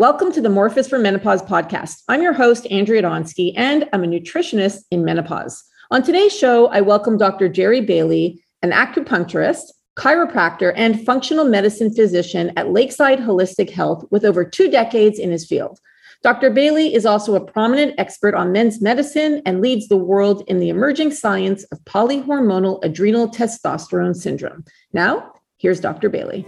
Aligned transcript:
Welcome 0.00 0.32
to 0.32 0.40
the 0.40 0.48
Morphus 0.48 0.88
for 0.88 0.98
Menopause 0.98 1.42
podcast. 1.42 2.04
I'm 2.08 2.22
your 2.22 2.32
host, 2.32 2.66
Andrea 2.70 3.02
Donsky, 3.02 3.52
and 3.54 3.86
I'm 3.92 4.02
a 4.02 4.06
nutritionist 4.06 4.84
in 4.90 5.04
menopause. 5.04 5.62
On 5.90 6.02
today's 6.02 6.34
show, 6.34 6.68
I 6.68 6.80
welcome 6.80 7.18
Dr. 7.18 7.50
Jerry 7.50 7.82
Bailey, 7.82 8.42
an 8.62 8.70
acupuncturist, 8.70 9.64
chiropractor, 9.98 10.72
and 10.74 11.04
functional 11.04 11.44
medicine 11.44 11.92
physician 11.92 12.50
at 12.56 12.70
Lakeside 12.70 13.18
Holistic 13.18 13.68
Health 13.68 14.06
with 14.10 14.24
over 14.24 14.42
two 14.42 14.70
decades 14.70 15.18
in 15.18 15.30
his 15.30 15.46
field. 15.46 15.78
Dr. 16.22 16.48
Bailey 16.48 16.94
is 16.94 17.04
also 17.04 17.34
a 17.34 17.44
prominent 17.44 17.92
expert 17.98 18.34
on 18.34 18.52
men's 18.52 18.80
medicine 18.80 19.42
and 19.44 19.60
leads 19.60 19.88
the 19.88 19.98
world 19.98 20.44
in 20.46 20.60
the 20.60 20.70
emerging 20.70 21.10
science 21.10 21.64
of 21.64 21.78
polyhormonal 21.80 22.82
adrenal 22.82 23.28
testosterone 23.28 24.16
syndrome. 24.16 24.64
Now, 24.94 25.34
here's 25.58 25.78
Dr. 25.78 26.08
Bailey. 26.08 26.46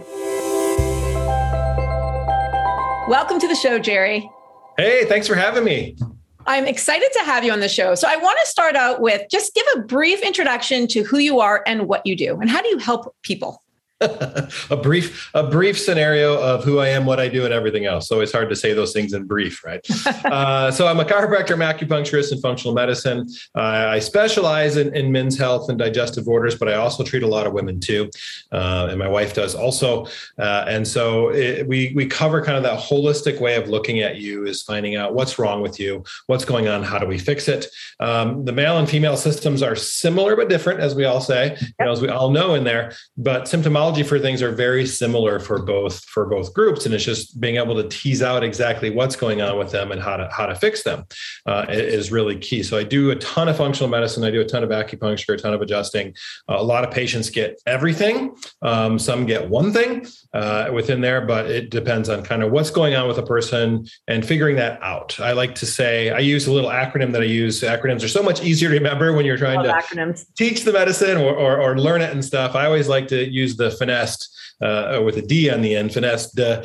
Welcome 3.07 3.37
to 3.41 3.49
the 3.49 3.55
show, 3.55 3.79
Jerry. 3.79 4.29
Hey, 4.77 5.03
thanks 5.03 5.27
for 5.27 5.35
having 5.35 5.65
me. 5.65 5.97
I'm 6.45 6.65
excited 6.65 7.09
to 7.11 7.19
have 7.25 7.43
you 7.43 7.51
on 7.51 7.59
the 7.59 7.67
show. 7.67 7.95
So, 7.95 8.07
I 8.09 8.15
want 8.15 8.39
to 8.41 8.49
start 8.49 8.77
out 8.77 9.01
with 9.01 9.29
just 9.29 9.53
give 9.53 9.65
a 9.75 9.79
brief 9.81 10.21
introduction 10.21 10.87
to 10.87 11.03
who 11.03 11.17
you 11.17 11.41
are 11.41 11.63
and 11.67 11.89
what 11.89 12.05
you 12.05 12.15
do, 12.15 12.39
and 12.39 12.49
how 12.49 12.61
do 12.61 12.69
you 12.69 12.77
help 12.77 13.13
people? 13.21 13.61
a 14.69 14.77
brief 14.77 15.29
a 15.33 15.43
brief 15.43 15.79
scenario 15.79 16.39
of 16.41 16.63
who 16.63 16.79
I 16.79 16.89
am, 16.89 17.05
what 17.05 17.19
I 17.19 17.27
do, 17.27 17.45
and 17.45 17.53
everything 17.53 17.85
else. 17.85 18.07
So 18.07 18.21
it's 18.21 18.31
hard 18.31 18.49
to 18.49 18.55
say 18.55 18.73
those 18.73 18.93
things 18.93 19.13
in 19.13 19.25
brief, 19.25 19.63
right? 19.63 19.85
uh, 20.25 20.71
so 20.71 20.87
I'm 20.87 20.99
a 20.99 21.05
chiropractor, 21.05 21.51
I'm 21.51 21.59
acupuncturist, 21.59 22.31
and 22.31 22.41
functional 22.41 22.73
medicine. 22.73 23.27
Uh, 23.55 23.59
I 23.89 23.99
specialize 23.99 24.77
in, 24.77 24.95
in, 24.95 25.11
men's 25.11 25.37
health 25.37 25.69
and 25.69 25.77
digestive 25.77 26.27
orders, 26.27 26.55
but 26.55 26.67
I 26.67 26.75
also 26.75 27.03
treat 27.03 27.23
a 27.23 27.27
lot 27.27 27.45
of 27.45 27.53
women 27.53 27.79
too, 27.79 28.09
uh, 28.51 28.87
and 28.89 28.99
my 28.99 29.07
wife 29.07 29.33
does 29.33 29.55
also. 29.55 30.05
Uh, 30.37 30.65
and 30.67 30.87
so 30.87 31.29
it, 31.29 31.67
we 31.67 31.93
we 31.95 32.05
cover 32.05 32.43
kind 32.43 32.57
of 32.57 32.63
that 32.63 32.79
holistic 32.79 33.39
way 33.39 33.55
of 33.55 33.69
looking 33.69 34.01
at 34.01 34.17
you 34.17 34.45
is 34.45 34.61
finding 34.61 34.95
out 34.95 35.13
what's 35.13 35.37
wrong 35.39 35.61
with 35.61 35.79
you, 35.79 36.03
what's 36.27 36.45
going 36.45 36.67
on, 36.67 36.83
how 36.83 36.97
do 36.97 37.05
we 37.05 37.17
fix 37.17 37.47
it. 37.47 37.67
Um, 37.99 38.45
the 38.45 38.51
male 38.51 38.77
and 38.77 38.89
female 38.89 39.17
systems 39.17 39.61
are 39.61 39.75
similar 39.75 40.35
but 40.35 40.49
different, 40.49 40.79
as 40.79 40.95
we 40.95 41.05
all 41.05 41.21
say, 41.21 41.57
you 41.59 41.85
know, 41.85 41.91
as 41.91 42.01
we 42.01 42.09
all 42.09 42.31
know 42.31 42.55
in 42.55 42.63
there, 42.63 42.93
but 43.17 43.43
symptomology 43.43 43.92
for 44.01 44.17
things 44.17 44.41
are 44.41 44.51
very 44.51 44.87
similar 44.87 45.39
for 45.39 45.61
both 45.61 46.03
for 46.05 46.25
both 46.25 46.51
groups, 46.55 46.87
and 46.87 46.95
it's 46.95 47.03
just 47.03 47.39
being 47.39 47.57
able 47.57 47.75
to 47.75 47.87
tease 47.87 48.23
out 48.23 48.43
exactly 48.43 48.89
what's 48.89 49.15
going 49.15 49.41
on 49.41 49.59
with 49.59 49.71
them 49.71 49.91
and 49.91 50.01
how 50.01 50.17
to 50.17 50.27
how 50.31 50.47
to 50.47 50.55
fix 50.55 50.81
them 50.81 51.05
uh, 51.45 51.65
is 51.69 52.11
really 52.11 52.37
key. 52.37 52.63
So 52.63 52.77
I 52.77 52.83
do 52.83 53.11
a 53.11 53.15
ton 53.17 53.47
of 53.47 53.57
functional 53.57 53.89
medicine. 53.89 54.23
I 54.23 54.31
do 54.31 54.41
a 54.41 54.45
ton 54.45 54.63
of 54.63 54.71
acupuncture, 54.71 55.35
a 55.35 55.37
ton 55.37 55.53
of 55.53 55.61
adjusting. 55.61 56.15
Uh, 56.49 56.55
a 56.57 56.63
lot 56.63 56.83
of 56.83 56.91
patients 56.91 57.29
get 57.29 57.61
everything. 57.67 58.35
Um, 58.63 58.97
some 58.97 59.25
get 59.25 59.49
one 59.49 59.71
thing 59.71 60.07
uh, 60.33 60.69
within 60.73 61.01
there, 61.01 61.21
but 61.21 61.45
it 61.51 61.69
depends 61.69 62.09
on 62.09 62.23
kind 62.23 62.41
of 62.41 62.51
what's 62.51 62.71
going 62.71 62.95
on 62.95 63.07
with 63.07 63.17
a 63.17 63.23
person 63.23 63.85
and 64.07 64.25
figuring 64.25 64.55
that 64.55 64.81
out. 64.81 65.19
I 65.19 65.33
like 65.33 65.53
to 65.55 65.65
say 65.65 66.09
I 66.09 66.19
use 66.19 66.47
a 66.47 66.51
little 66.51 66.69
acronym 66.69 67.11
that 67.11 67.21
I 67.21 67.25
use. 67.25 67.61
Acronyms 67.61 68.03
are 68.03 68.07
so 68.07 68.23
much 68.23 68.41
easier 68.43 68.69
to 68.69 68.75
remember 68.75 69.13
when 69.13 69.25
you're 69.25 69.37
trying 69.37 69.61
to 69.63 69.69
acronyms. 69.69 70.25
teach 70.35 70.63
the 70.63 70.71
medicine 70.71 71.17
or, 71.17 71.33
or, 71.35 71.61
or 71.61 71.77
learn 71.77 72.01
it 72.01 72.11
and 72.11 72.23
stuff. 72.23 72.55
I 72.55 72.65
always 72.65 72.87
like 72.87 73.07
to 73.09 73.29
use 73.29 73.55
the 73.55 73.71
finessed 73.83 74.21
uh, 74.61 75.01
with 75.05 75.17
a 75.17 75.21
D 75.21 75.33
on 75.55 75.61
the 75.61 75.75
end, 75.79 75.93
finessed 75.93 76.39
uh, 76.39 76.63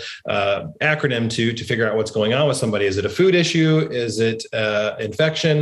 acronym 0.92 1.24
to 1.36 1.44
to 1.52 1.64
figure 1.70 1.86
out 1.88 1.96
what's 1.98 2.14
going 2.18 2.32
on 2.38 2.44
with 2.48 2.56
somebody. 2.56 2.86
Is 2.86 2.96
it 3.00 3.04
a 3.04 3.14
food 3.20 3.34
issue? 3.34 3.88
Is 3.90 4.14
it 4.30 4.40
uh, 4.52 4.90
infection? 5.08 5.56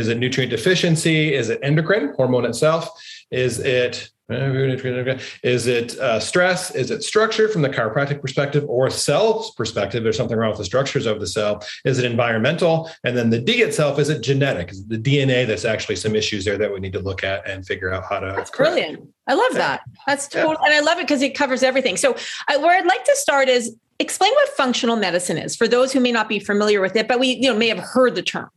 Is 0.00 0.06
it 0.08 0.16
nutrient 0.18 0.50
deficiency? 0.50 1.34
Is 1.40 1.48
it 1.52 1.58
endocrine 1.62 2.06
hormone 2.16 2.46
itself? 2.50 2.82
Is 3.30 3.58
it 3.58 4.10
is 4.30 5.66
it 5.66 5.98
uh, 5.98 6.20
stress? 6.20 6.74
Is 6.74 6.90
it 6.90 7.02
structure 7.02 7.48
from 7.48 7.62
the 7.62 7.68
chiropractic 7.68 8.20
perspective 8.20 8.64
or 8.68 8.88
cell 8.90 9.52
perspective? 9.56 10.02
There's 10.02 10.16
something 10.16 10.36
wrong 10.36 10.50
with 10.50 10.58
the 10.58 10.64
structures 10.64 11.06
of 11.06 11.20
the 11.20 11.26
cell. 11.26 11.62
Is 11.84 11.98
it 11.98 12.04
environmental? 12.04 12.90
And 13.04 13.16
then 13.16 13.30
the 13.30 13.40
D 13.40 13.62
itself, 13.62 13.98
is 13.98 14.08
it 14.08 14.22
genetic? 14.22 14.70
Is 14.70 14.80
it 14.80 14.88
the 14.88 14.98
DNA 14.98 15.46
that's 15.46 15.64
actually 15.64 15.96
some 15.96 16.14
issues 16.14 16.44
there 16.44 16.58
that 16.58 16.72
we 16.72 16.80
need 16.80 16.92
to 16.92 17.00
look 17.00 17.24
at 17.24 17.48
and 17.48 17.66
figure 17.66 17.92
out 17.92 18.04
how 18.08 18.20
to. 18.20 18.32
That's 18.36 18.50
correct. 18.50 18.74
brilliant. 18.74 19.08
I 19.26 19.34
love 19.34 19.54
that. 19.54 19.82
That's 20.06 20.28
total, 20.28 20.52
yeah. 20.52 20.66
and 20.66 20.74
I 20.74 20.80
love 20.80 20.98
it 20.98 21.02
because 21.02 21.22
it 21.22 21.34
covers 21.34 21.62
everything. 21.62 21.96
So, 21.96 22.16
I, 22.48 22.56
where 22.56 22.76
I'd 22.76 22.86
like 22.86 23.04
to 23.04 23.16
start 23.16 23.48
is 23.48 23.76
explain 23.98 24.32
what 24.32 24.48
functional 24.50 24.96
medicine 24.96 25.38
is 25.38 25.54
for 25.54 25.68
those 25.68 25.92
who 25.92 26.00
may 26.00 26.10
not 26.10 26.28
be 26.28 26.38
familiar 26.38 26.80
with 26.80 26.96
it, 26.96 27.06
but 27.06 27.20
we 27.20 27.28
you 27.28 27.52
know 27.52 27.56
may 27.56 27.68
have 27.68 27.78
heard 27.78 28.14
the 28.14 28.22
term. 28.22 28.50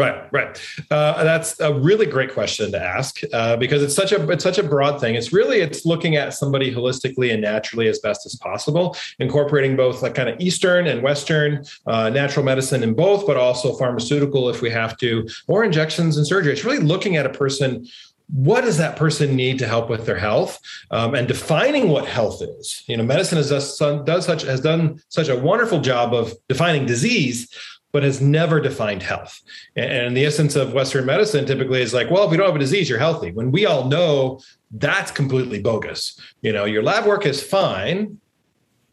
Right, 0.00 0.32
right. 0.32 0.58
Uh, 0.90 1.22
that's 1.24 1.60
a 1.60 1.74
really 1.74 2.06
great 2.06 2.32
question 2.32 2.72
to 2.72 2.82
ask 2.82 3.20
uh, 3.34 3.58
because 3.58 3.82
it's 3.82 3.94
such 3.94 4.12
a 4.12 4.30
it's 4.30 4.42
such 4.42 4.56
a 4.56 4.62
broad 4.62 4.98
thing. 4.98 5.14
It's 5.14 5.30
really 5.30 5.60
it's 5.60 5.84
looking 5.84 6.16
at 6.16 6.32
somebody 6.32 6.74
holistically 6.74 7.30
and 7.34 7.42
naturally 7.42 7.86
as 7.86 7.98
best 7.98 8.24
as 8.24 8.34
possible, 8.34 8.96
incorporating 9.18 9.76
both 9.76 10.00
like 10.00 10.14
kind 10.14 10.30
of 10.30 10.40
Eastern 10.40 10.86
and 10.86 11.02
Western 11.02 11.66
uh, 11.86 12.08
natural 12.08 12.46
medicine 12.46 12.82
in 12.82 12.94
both, 12.94 13.26
but 13.26 13.36
also 13.36 13.76
pharmaceutical 13.76 14.48
if 14.48 14.62
we 14.62 14.70
have 14.70 14.96
to, 14.96 15.28
or 15.48 15.64
injections 15.64 16.16
and 16.16 16.26
surgery. 16.26 16.54
It's 16.54 16.64
really 16.64 16.78
looking 16.78 17.16
at 17.16 17.26
a 17.26 17.30
person 17.30 17.86
what 18.32 18.60
does 18.60 18.76
that 18.78 18.96
person 18.96 19.34
need 19.34 19.58
to 19.58 19.66
help 19.66 19.90
with 19.90 20.06
their 20.06 20.16
health 20.16 20.60
um, 20.92 21.16
and 21.16 21.26
defining 21.26 21.88
what 21.88 22.06
health 22.06 22.40
is 22.40 22.84
you 22.86 22.96
know 22.96 23.02
medicine 23.02 23.36
has 23.36 23.50
does 23.50 24.24
such 24.24 24.42
has 24.42 24.60
done 24.60 25.02
such 25.08 25.28
a 25.28 25.36
wonderful 25.36 25.80
job 25.80 26.14
of 26.14 26.32
defining 26.48 26.86
disease 26.86 27.52
but 27.92 28.02
has 28.02 28.20
never 28.20 28.60
defined 28.60 29.02
health. 29.02 29.40
And 29.76 30.16
the 30.16 30.24
essence 30.24 30.56
of 30.56 30.72
Western 30.72 31.06
medicine 31.06 31.46
typically 31.46 31.82
is 31.82 31.92
like, 31.92 32.10
well, 32.10 32.24
if 32.24 32.30
you 32.30 32.36
don't 32.36 32.46
have 32.46 32.56
a 32.56 32.60
disease, 32.60 32.88
you're 32.88 32.98
healthy. 32.98 33.32
When 33.32 33.50
we 33.50 33.66
all 33.66 33.88
know 33.88 34.40
that's 34.70 35.10
completely 35.10 35.60
bogus. 35.60 36.18
You 36.42 36.52
know, 36.52 36.64
your 36.64 36.82
lab 36.82 37.06
work 37.06 37.26
is 37.26 37.42
fine, 37.42 38.20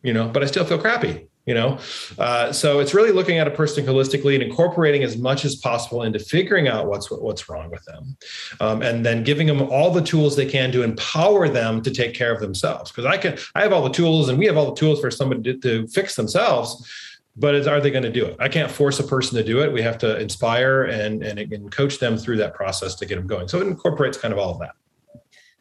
you 0.01 0.13
know, 0.13 0.27
but 0.27 0.43
I 0.43 0.47
still 0.47 0.65
feel 0.65 0.79
crappy. 0.79 1.27
You 1.45 1.53
know, 1.53 1.79
uh, 2.19 2.51
so 2.51 2.79
it's 2.79 2.93
really 2.93 3.13
looking 3.13 3.37
at 3.37 3.47
a 3.47 3.51
person 3.51 3.85
holistically 3.85 4.33
and 4.33 4.43
incorporating 4.43 5.01
as 5.03 5.15
much 5.15 5.45
as 5.45 5.55
possible 5.55 6.03
into 6.03 6.19
figuring 6.19 6.67
out 6.67 6.87
what's 6.87 7.09
what's 7.09 7.47
wrong 7.47 7.71
with 7.71 7.85
them, 7.85 8.17
um, 8.59 8.81
and 8.81 9.05
then 9.05 9.23
giving 9.23 9.47
them 9.47 9.61
all 9.61 9.89
the 9.89 10.01
tools 10.01 10.35
they 10.35 10.45
can 10.45 10.73
to 10.73 10.83
empower 10.83 11.47
them 11.47 11.81
to 11.83 11.89
take 11.89 12.13
care 12.13 12.33
of 12.33 12.41
themselves. 12.41 12.91
Because 12.91 13.05
I 13.05 13.15
can, 13.15 13.37
I 13.55 13.61
have 13.61 13.71
all 13.71 13.81
the 13.81 13.93
tools, 13.93 14.27
and 14.27 14.37
we 14.37 14.45
have 14.45 14.57
all 14.57 14.73
the 14.73 14.75
tools 14.75 14.99
for 14.99 15.09
somebody 15.09 15.41
to, 15.41 15.57
to 15.59 15.87
fix 15.87 16.15
themselves 16.15 16.85
but 17.37 17.55
is, 17.55 17.67
are 17.67 17.79
they 17.79 17.91
going 17.91 18.03
to 18.03 18.11
do 18.11 18.25
it? 18.25 18.35
I 18.39 18.49
can't 18.49 18.71
force 18.71 18.99
a 18.99 19.03
person 19.03 19.37
to 19.37 19.43
do 19.43 19.61
it. 19.61 19.71
We 19.71 19.81
have 19.81 19.97
to 19.99 20.19
inspire 20.19 20.83
and, 20.83 21.23
and, 21.23 21.39
and 21.39 21.71
coach 21.71 21.99
them 21.99 22.17
through 22.17 22.37
that 22.37 22.53
process 22.53 22.95
to 22.95 23.05
get 23.05 23.15
them 23.15 23.27
going. 23.27 23.47
So 23.47 23.61
it 23.61 23.67
incorporates 23.67 24.17
kind 24.17 24.33
of 24.33 24.39
all 24.39 24.51
of 24.51 24.59
that. 24.59 24.71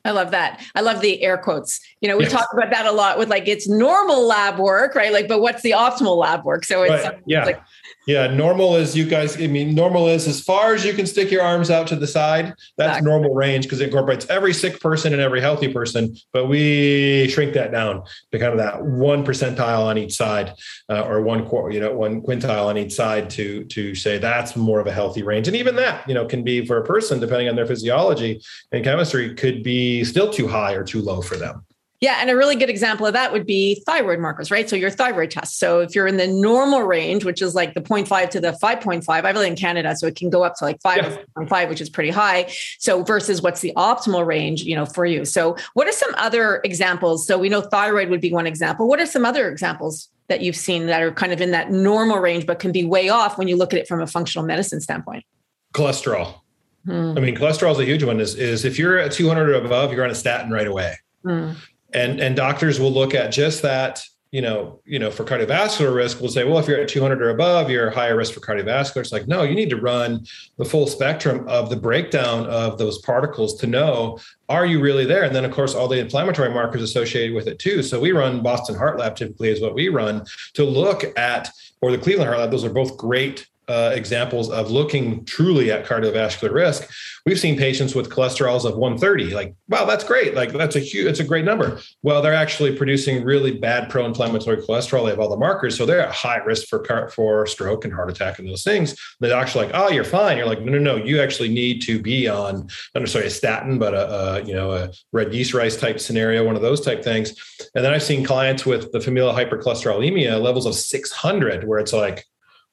I 0.06 0.12
love 0.12 0.30
that. 0.30 0.64
I 0.76 0.82
love 0.82 1.00
the 1.00 1.20
air 1.22 1.36
quotes. 1.36 1.80
You 2.00 2.08
know, 2.08 2.16
we 2.16 2.24
yes. 2.24 2.32
talk 2.32 2.48
about 2.52 2.70
that 2.70 2.86
a 2.86 2.92
lot 2.92 3.18
with 3.18 3.28
like 3.28 3.48
it's 3.48 3.68
normal 3.68 4.24
lab 4.24 4.58
work, 4.58 4.94
right? 4.94 5.12
Like, 5.12 5.26
but 5.26 5.40
what's 5.40 5.62
the 5.62 5.72
optimal 5.72 6.16
lab 6.16 6.44
work? 6.44 6.64
So 6.64 6.84
it's 6.84 7.04
right. 7.04 7.18
yeah. 7.26 7.44
like 7.44 7.60
yeah, 8.06 8.28
normal 8.28 8.76
is 8.76 8.96
you 8.96 9.04
guys. 9.04 9.40
I 9.40 9.48
mean, 9.48 9.74
normal 9.74 10.06
is 10.06 10.28
as 10.28 10.40
far 10.40 10.74
as 10.74 10.84
you 10.84 10.94
can 10.94 11.06
stick 11.06 11.30
your 11.30 11.42
arms 11.42 11.70
out 11.70 11.88
to 11.88 11.96
the 11.96 12.06
side. 12.06 12.54
That's 12.76 12.98
exactly. 12.98 13.10
normal 13.10 13.34
range 13.34 13.64
because 13.64 13.80
it 13.80 13.86
incorporates 13.86 14.26
every 14.30 14.54
sick 14.54 14.78
person 14.78 15.12
and 15.12 15.20
every 15.20 15.40
healthy 15.40 15.72
person. 15.72 16.16
But 16.32 16.46
we 16.46 17.28
shrink 17.28 17.54
that 17.54 17.72
down 17.72 18.04
to 18.30 18.38
kind 18.38 18.52
of 18.52 18.58
that 18.58 18.84
one 18.84 19.24
percentile 19.24 19.84
on 19.84 19.98
each 19.98 20.14
side, 20.14 20.54
uh, 20.88 21.02
or 21.02 21.20
one 21.22 21.40
you 21.72 21.80
know 21.80 21.96
one 21.96 22.22
quintile 22.22 22.66
on 22.66 22.78
each 22.78 22.94
side 22.94 23.28
to 23.30 23.64
to 23.64 23.96
say 23.96 24.18
that's 24.18 24.54
more 24.54 24.78
of 24.78 24.86
a 24.86 24.92
healthy 24.92 25.24
range. 25.24 25.48
And 25.48 25.56
even 25.56 25.74
that, 25.76 26.08
you 26.08 26.14
know, 26.14 26.26
can 26.26 26.44
be 26.44 26.64
for 26.64 26.78
a 26.78 26.84
person 26.84 27.18
depending 27.18 27.48
on 27.48 27.56
their 27.56 27.66
physiology 27.66 28.40
and 28.70 28.84
chemistry 28.84 29.34
could 29.34 29.64
be 29.64 30.04
still 30.04 30.32
too 30.32 30.46
high 30.46 30.74
or 30.74 30.84
too 30.84 31.02
low 31.02 31.22
for 31.22 31.36
them. 31.36 31.64
Yeah, 32.00 32.18
and 32.20 32.28
a 32.28 32.36
really 32.36 32.56
good 32.56 32.68
example 32.68 33.06
of 33.06 33.14
that 33.14 33.32
would 33.32 33.46
be 33.46 33.82
thyroid 33.86 34.18
markers, 34.18 34.50
right? 34.50 34.68
So 34.68 34.76
your 34.76 34.90
thyroid 34.90 35.30
test. 35.30 35.58
So 35.58 35.80
if 35.80 35.94
you're 35.94 36.06
in 36.06 36.18
the 36.18 36.26
normal 36.26 36.82
range, 36.82 37.24
which 37.24 37.40
is 37.40 37.54
like 37.54 37.72
the 37.72 37.80
0.5 37.80 38.30
to 38.30 38.40
the 38.40 38.52
5.5, 38.62 39.08
I 39.08 39.32
live 39.32 39.46
in 39.46 39.56
Canada, 39.56 39.96
so 39.96 40.06
it 40.06 40.14
can 40.14 40.28
go 40.28 40.42
up 40.42 40.56
to 40.56 40.64
like 40.64 40.78
5.5, 40.80 41.50
yeah. 41.50 41.68
which 41.68 41.80
is 41.80 41.88
pretty 41.88 42.10
high. 42.10 42.52
So 42.78 43.02
versus 43.02 43.40
what's 43.40 43.62
the 43.62 43.72
optimal 43.76 44.26
range, 44.26 44.62
you 44.62 44.76
know, 44.76 44.84
for 44.84 45.06
you. 45.06 45.24
So 45.24 45.56
what 45.72 45.88
are 45.88 45.92
some 45.92 46.14
other 46.16 46.60
examples? 46.64 47.26
So 47.26 47.38
we 47.38 47.48
know 47.48 47.62
thyroid 47.62 48.10
would 48.10 48.20
be 48.20 48.32
one 48.32 48.46
example. 48.46 48.86
What 48.88 49.00
are 49.00 49.06
some 49.06 49.24
other 49.24 49.48
examples 49.48 50.10
that 50.28 50.42
you've 50.42 50.56
seen 50.56 50.86
that 50.86 51.02
are 51.02 51.12
kind 51.12 51.32
of 51.32 51.40
in 51.40 51.52
that 51.52 51.70
normal 51.70 52.18
range, 52.18 52.46
but 52.46 52.58
can 52.58 52.72
be 52.72 52.84
way 52.84 53.08
off 53.08 53.38
when 53.38 53.48
you 53.48 53.56
look 53.56 53.72
at 53.72 53.78
it 53.78 53.88
from 53.88 54.02
a 54.02 54.06
functional 54.06 54.44
medicine 54.44 54.82
standpoint? 54.82 55.24
Cholesterol. 55.72 56.40
Hmm. 56.84 57.14
I 57.16 57.20
mean, 57.20 57.34
cholesterol 57.36 57.72
is 57.72 57.78
a 57.78 57.84
huge 57.86 58.04
one. 58.04 58.20
Is, 58.20 58.34
is 58.34 58.66
if 58.66 58.78
you're 58.78 58.98
at 58.98 59.12
200 59.12 59.48
or 59.48 59.54
above, 59.54 59.92
you're 59.92 60.04
on 60.04 60.10
a 60.10 60.14
statin 60.14 60.50
right 60.50 60.66
away. 60.66 60.96
Hmm 61.22 61.52
and 61.96 62.20
and 62.20 62.36
doctors 62.36 62.78
will 62.78 62.92
look 62.92 63.14
at 63.14 63.32
just 63.32 63.62
that 63.62 64.04
you 64.30 64.42
know 64.42 64.80
you 64.84 64.98
know 64.98 65.10
for 65.10 65.24
cardiovascular 65.24 65.94
risk 65.94 66.20
we'll 66.20 66.30
say 66.30 66.44
well 66.44 66.58
if 66.58 66.68
you're 66.68 66.80
at 66.80 66.88
200 66.88 67.22
or 67.22 67.30
above 67.30 67.70
you're 67.70 67.90
higher 67.90 68.16
risk 68.16 68.34
for 68.34 68.40
cardiovascular. 68.40 69.00
It's 69.00 69.12
like 69.12 69.26
no 69.26 69.42
you 69.42 69.54
need 69.54 69.70
to 69.70 69.80
run 69.80 70.26
the 70.58 70.64
full 70.64 70.86
spectrum 70.86 71.48
of 71.48 71.70
the 71.70 71.76
breakdown 71.76 72.46
of 72.46 72.76
those 72.76 72.98
particles 72.98 73.58
to 73.60 73.66
know 73.66 74.18
are 74.48 74.66
you 74.66 74.80
really 74.80 75.06
there? 75.06 75.24
And 75.24 75.34
then 75.34 75.44
of 75.44 75.52
course 75.52 75.74
all 75.74 75.88
the 75.88 75.98
inflammatory 75.98 76.50
markers 76.50 76.82
associated 76.82 77.34
with 77.34 77.48
it 77.48 77.58
too. 77.58 77.82
So 77.82 77.98
we 77.98 78.12
run 78.12 78.42
boston 78.42 78.76
heart 78.76 78.98
lab 78.98 79.16
typically 79.16 79.48
is 79.48 79.60
what 79.60 79.74
we 79.74 79.88
run 79.88 80.24
to 80.54 80.64
look 80.64 81.04
at 81.18 81.50
or 81.80 81.90
the 81.90 81.98
cleveland 81.98 82.28
heart 82.28 82.40
lab. 82.40 82.50
Those 82.50 82.64
are 82.64 82.70
both 82.70 82.96
great 82.96 83.46
uh, 83.68 83.92
examples 83.94 84.50
of 84.50 84.70
looking 84.70 85.24
truly 85.24 85.72
at 85.72 85.84
cardiovascular 85.84 86.52
risk, 86.52 86.88
we've 87.24 87.38
seen 87.38 87.56
patients 87.56 87.94
with 87.94 88.10
cholesterols 88.10 88.64
of 88.64 88.76
130. 88.76 89.34
Like, 89.34 89.54
wow, 89.68 89.84
that's 89.84 90.04
great. 90.04 90.34
Like, 90.34 90.52
that's 90.52 90.76
a 90.76 90.80
huge, 90.80 91.06
it's 91.06 91.20
a 91.20 91.24
great 91.24 91.44
number. 91.44 91.80
Well, 92.02 92.22
they're 92.22 92.34
actually 92.34 92.76
producing 92.76 93.24
really 93.24 93.52
bad 93.52 93.90
pro-inflammatory 93.90 94.58
cholesterol. 94.58 95.04
They 95.04 95.10
have 95.10 95.20
all 95.20 95.28
the 95.28 95.36
markers, 95.36 95.76
so 95.76 95.86
they're 95.86 96.00
at 96.00 96.14
high 96.14 96.38
risk 96.38 96.68
for 96.68 96.78
car- 96.80 97.08
for 97.08 97.46
stroke 97.46 97.84
and 97.84 97.92
heart 97.92 98.10
attack 98.10 98.38
and 98.38 98.48
those 98.48 98.64
things. 98.64 98.96
The 99.20 99.28
doctor's 99.28 99.56
like, 99.56 99.70
oh, 99.74 99.90
you're 99.90 100.04
fine. 100.04 100.36
You're 100.36 100.46
like, 100.46 100.62
no, 100.62 100.72
no, 100.72 100.78
no. 100.78 100.96
You 100.96 101.20
actually 101.20 101.48
need 101.48 101.82
to 101.82 102.00
be 102.00 102.28
on 102.28 102.68
I'm 102.94 103.02
necessarily 103.02 103.28
a 103.28 103.30
statin, 103.30 103.78
but 103.78 103.94
a, 103.94 104.12
a 104.12 104.42
you 104.44 104.54
know 104.54 104.72
a 104.72 104.90
red 105.12 105.34
yeast 105.34 105.54
rice 105.54 105.76
type 105.76 106.00
scenario, 106.00 106.44
one 106.44 106.56
of 106.56 106.62
those 106.62 106.80
type 106.80 107.02
things. 107.02 107.34
And 107.74 107.84
then 107.84 107.92
I've 107.92 108.02
seen 108.02 108.24
clients 108.24 108.64
with 108.64 108.92
the 108.92 109.00
familial 109.00 109.32
hypercholesterolemia 109.32 110.40
levels 110.40 110.66
of 110.66 110.74
600, 110.74 111.66
where 111.66 111.78
it's 111.78 111.92
like 111.92 112.24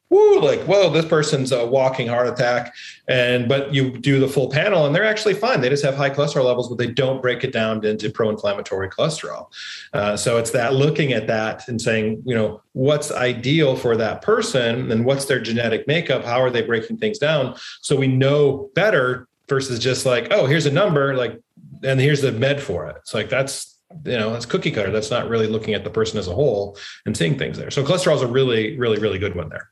woo, 0.10 0.40
like, 0.40 0.62
whoa, 0.62 0.90
this 0.92 1.06
person's 1.06 1.52
a 1.52 1.66
walking 1.66 2.08
heart 2.08 2.28
attack. 2.28 2.74
And, 3.08 3.50
but 3.50 3.74
you 3.74 3.98
do 3.98 4.20
the 4.20 4.28
full 4.28 4.50
panel 4.50 4.86
and 4.86 4.96
they're 4.96 5.06
actually 5.06 5.34
fine. 5.34 5.62
They 5.62 5.70
just 5.70 5.84
have 5.84 5.96
high 5.96 6.12
cholesterol 6.12 6.46
levels, 6.46 6.70
but 6.70 6.78
they 6.78 6.88
don't 6.88 7.22
break 7.22 7.44
it 7.44 7.52
down 7.52 7.84
into 7.84 8.10
pro 8.10 8.30
inflammatory 8.30 8.90
cholesterol. 8.90 9.48
Uh, 9.92 10.16
so 10.16 10.38
it's 10.38 10.52
that 10.52 10.76
looking 10.76 11.14
at 11.14 11.28
that 11.28 11.68
and 11.68 11.82
saying, 11.82 12.22
you 12.26 12.36
know, 12.36 12.62
what's 12.74 13.12
ideal 13.12 13.76
for 13.76 13.98
that 13.98 14.22
person 14.22 14.92
and 14.92 15.04
what's 15.04 15.26
their 15.26 15.40
genetic 15.40 15.88
makeup? 15.88 16.24
How 16.24 16.42
are 16.42 16.52
they 16.52 16.62
breaking 16.62 16.98
things 16.98 17.18
down? 17.18 17.56
So 17.82 17.96
we 17.96 18.08
know 18.08 18.70
better 18.76 19.28
versus 19.50 19.80
just 19.80 20.06
like, 20.06 20.28
oh, 20.32 20.46
here's 20.46 20.66
a 20.66 20.72
number, 20.72 21.16
like, 21.16 21.40
and 21.82 22.00
here's 22.00 22.22
the 22.22 22.32
med 22.32 22.62
for 22.62 22.88
it. 22.88 22.96
It's 22.98 23.14
like, 23.14 23.30
that's, 23.30 23.78
you 24.06 24.18
know, 24.18 24.32
that's 24.32 24.46
cookie 24.46 24.72
cutter. 24.72 24.92
That's 24.92 25.12
not 25.12 25.28
really 25.28 25.48
looking 25.48 25.74
at 25.74 25.84
the 25.84 25.90
person 25.90 26.18
as 26.18 26.28
a 26.28 26.34
whole 26.34 26.78
and 27.06 27.16
seeing 27.16 27.38
things 27.38 27.58
there. 27.58 27.72
So 27.72 27.84
cholesterol 27.84 28.16
is 28.16 28.22
a 28.22 28.28
really, 28.28 28.78
really, 28.78 29.00
really 29.00 29.20
good 29.20 29.36
one 29.36 29.50
there. 29.50 29.70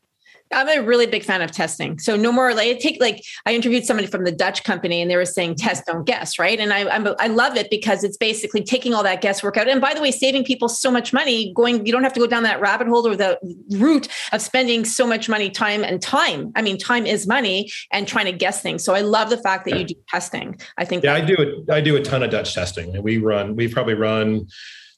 I'm 0.53 0.67
a 0.67 0.81
really 0.85 1.05
big 1.05 1.23
fan 1.23 1.41
of 1.41 1.51
testing. 1.51 1.99
So 1.99 2.15
no 2.15 2.31
more 2.31 2.53
like 2.53 2.79
take 2.79 2.99
like 2.99 3.23
I 3.45 3.53
interviewed 3.53 3.85
somebody 3.85 4.07
from 4.07 4.23
the 4.23 4.31
Dutch 4.31 4.63
company 4.63 5.01
and 5.01 5.09
they 5.09 5.15
were 5.15 5.25
saying 5.25 5.55
test 5.55 5.85
don't 5.85 6.05
guess, 6.05 6.37
right? 6.37 6.59
And 6.59 6.73
I 6.73 6.89
I'm, 6.89 7.07
i 7.19 7.27
love 7.27 7.55
it 7.55 7.69
because 7.69 8.03
it's 8.03 8.17
basically 8.17 8.63
taking 8.63 8.93
all 8.93 9.03
that 9.03 9.21
guesswork 9.21 9.57
out. 9.57 9.67
And 9.67 9.81
by 9.81 9.93
the 9.93 10.01
way, 10.01 10.11
saving 10.11 10.43
people 10.43 10.69
so 10.69 10.91
much 10.91 11.13
money. 11.13 11.53
Going 11.53 11.85
you 11.85 11.91
don't 11.91 12.03
have 12.03 12.13
to 12.13 12.19
go 12.19 12.27
down 12.27 12.43
that 12.43 12.59
rabbit 12.59 12.87
hole 12.87 13.07
or 13.07 13.15
the 13.15 13.39
route 13.69 14.07
of 14.31 14.41
spending 14.41 14.85
so 14.85 15.07
much 15.07 15.29
money, 15.29 15.49
time 15.49 15.83
and 15.83 16.01
time. 16.01 16.51
I 16.55 16.61
mean, 16.61 16.77
time 16.77 17.05
is 17.05 17.27
money, 17.27 17.71
and 17.91 18.07
trying 18.07 18.25
to 18.25 18.31
guess 18.31 18.61
things. 18.61 18.83
So 18.83 18.93
I 18.93 19.01
love 19.01 19.29
the 19.29 19.37
fact 19.37 19.65
that 19.65 19.77
you 19.77 19.85
do 19.85 19.95
testing. 20.09 20.59
I 20.77 20.85
think 20.85 21.03
yeah, 21.03 21.13
I 21.13 21.21
do. 21.21 21.63
A, 21.69 21.73
I 21.73 21.81
do 21.81 21.95
a 21.95 22.01
ton 22.01 22.23
of 22.23 22.29
Dutch 22.31 22.53
testing. 22.53 23.01
We 23.01 23.17
run. 23.17 23.55
We 23.55 23.67
probably 23.67 23.93
run 23.93 24.47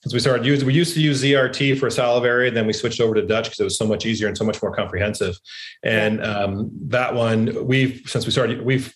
since 0.03 0.13
we 0.13 0.19
started 0.19 0.45
using, 0.45 0.67
we 0.67 0.73
used 0.73 0.93
to 0.95 1.01
use 1.01 1.23
ZRT 1.23 1.79
for 1.79 1.89
salivary, 1.89 2.49
then 2.49 2.67
we 2.67 2.73
switched 2.73 2.99
over 2.99 3.15
to 3.15 3.25
Dutch 3.25 3.45
because 3.45 3.61
it 3.61 3.63
was 3.63 3.77
so 3.77 3.87
much 3.87 4.05
easier 4.05 4.27
and 4.27 4.37
so 4.37 4.43
much 4.43 4.61
more 4.61 4.75
comprehensive. 4.75 5.39
And 5.81 6.21
um, 6.21 6.69
that 6.87 7.15
one, 7.15 7.65
we've 7.65 8.01
since 8.05 8.25
we 8.25 8.33
started, 8.33 8.63
we've 8.63 8.93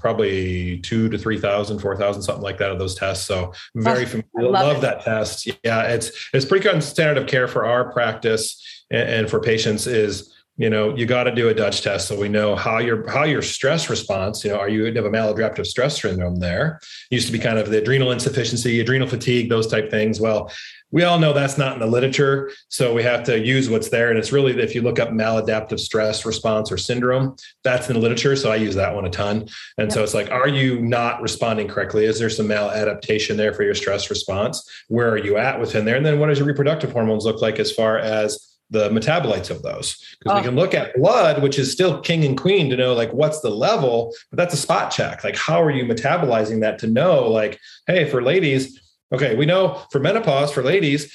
probably 0.00 0.78
two 0.78 1.08
to 1.08 1.16
three 1.16 1.38
thousand, 1.38 1.78
four 1.78 1.96
thousand, 1.96 2.22
something 2.22 2.42
like 2.42 2.58
that 2.58 2.72
of 2.72 2.80
those 2.80 2.96
tests. 2.96 3.24
So 3.28 3.52
very 3.76 4.02
oh, 4.02 4.06
familiar, 4.06 4.52
love, 4.52 4.72
love 4.72 4.82
that 4.82 5.02
test. 5.02 5.48
Yeah, 5.62 5.82
it's 5.84 6.10
it's 6.34 6.44
pretty 6.44 6.68
good 6.68 6.82
standard 6.82 7.22
of 7.22 7.28
care 7.28 7.46
for 7.46 7.64
our 7.64 7.92
practice 7.92 8.84
and, 8.90 9.08
and 9.08 9.30
for 9.30 9.38
patients 9.38 9.86
is 9.86 10.34
you 10.60 10.68
know 10.68 10.94
you 10.94 11.06
got 11.06 11.24
to 11.24 11.34
do 11.34 11.48
a 11.48 11.54
dutch 11.54 11.80
test 11.80 12.06
so 12.06 12.20
we 12.20 12.28
know 12.28 12.54
how 12.54 12.78
your 12.78 13.08
how 13.10 13.24
your 13.24 13.40
stress 13.40 13.88
response 13.88 14.44
you 14.44 14.50
know 14.50 14.58
are 14.58 14.68
you 14.68 14.84
have 14.84 15.06
a 15.06 15.10
maladaptive 15.10 15.66
stress 15.66 16.00
syndrome 16.00 16.38
there? 16.38 16.78
It 17.10 17.14
used 17.14 17.26
to 17.28 17.32
be 17.32 17.38
kind 17.38 17.58
of 17.58 17.70
the 17.70 17.78
adrenal 17.78 18.12
insufficiency 18.12 18.78
adrenal 18.78 19.08
fatigue 19.08 19.48
those 19.48 19.66
type 19.66 19.90
things. 19.90 20.20
Well 20.20 20.52
we 20.92 21.04
all 21.04 21.20
know 21.20 21.32
that's 21.32 21.56
not 21.56 21.74
in 21.74 21.78
the 21.78 21.86
literature 21.86 22.50
so 22.68 22.92
we 22.92 23.02
have 23.02 23.22
to 23.22 23.38
use 23.38 23.70
what's 23.70 23.88
there 23.90 24.10
and 24.10 24.18
it's 24.18 24.32
really 24.32 24.60
if 24.60 24.74
you 24.74 24.82
look 24.82 24.98
up 24.98 25.10
maladaptive 25.10 25.78
stress 25.78 26.26
response 26.26 26.72
or 26.72 26.76
syndrome 26.76 27.36
that's 27.62 27.88
in 27.88 27.94
the 27.94 28.00
literature 28.00 28.34
so 28.34 28.50
i 28.50 28.56
use 28.56 28.74
that 28.74 28.92
one 28.94 29.06
a 29.06 29.10
ton. 29.10 29.48
And 29.78 29.88
yeah. 29.88 29.94
so 29.94 30.02
it's 30.02 30.14
like 30.14 30.30
are 30.30 30.48
you 30.48 30.80
not 30.82 31.22
responding 31.22 31.68
correctly? 31.68 32.04
Is 32.04 32.18
there 32.18 32.28
some 32.28 32.46
maladaptation 32.46 33.36
there 33.36 33.54
for 33.54 33.62
your 33.62 33.74
stress 33.74 34.10
response? 34.10 34.68
Where 34.88 35.08
are 35.08 35.16
you 35.16 35.38
at 35.38 35.58
within 35.58 35.86
there? 35.86 35.96
And 35.96 36.04
then 36.04 36.18
what 36.18 36.26
does 36.26 36.38
your 36.38 36.48
reproductive 36.48 36.92
hormones 36.92 37.24
look 37.24 37.40
like 37.40 37.58
as 37.58 37.72
far 37.72 37.98
as 37.98 38.49
the 38.70 38.88
metabolites 38.90 39.50
of 39.50 39.62
those. 39.62 39.96
Because 40.18 40.32
oh. 40.32 40.40
we 40.40 40.46
can 40.46 40.56
look 40.56 40.74
at 40.74 40.94
blood 40.94 41.42
which 41.42 41.58
is 41.58 41.70
still 41.72 42.00
king 42.00 42.24
and 42.24 42.38
queen 42.38 42.70
to 42.70 42.76
know 42.76 42.94
like 42.94 43.12
what's 43.12 43.40
the 43.40 43.50
level 43.50 44.14
but 44.30 44.36
that's 44.36 44.54
a 44.54 44.58
spot 44.58 44.90
check. 44.90 45.24
Like 45.24 45.36
how 45.36 45.62
are 45.62 45.70
you 45.70 45.84
metabolizing 45.84 46.60
that 46.60 46.78
to 46.80 46.86
know 46.86 47.28
like 47.28 47.58
hey 47.86 48.08
for 48.08 48.22
ladies 48.22 48.80
okay 49.12 49.34
we 49.34 49.46
know 49.46 49.82
for 49.90 49.98
menopause 49.98 50.52
for 50.52 50.62
ladies 50.62 51.12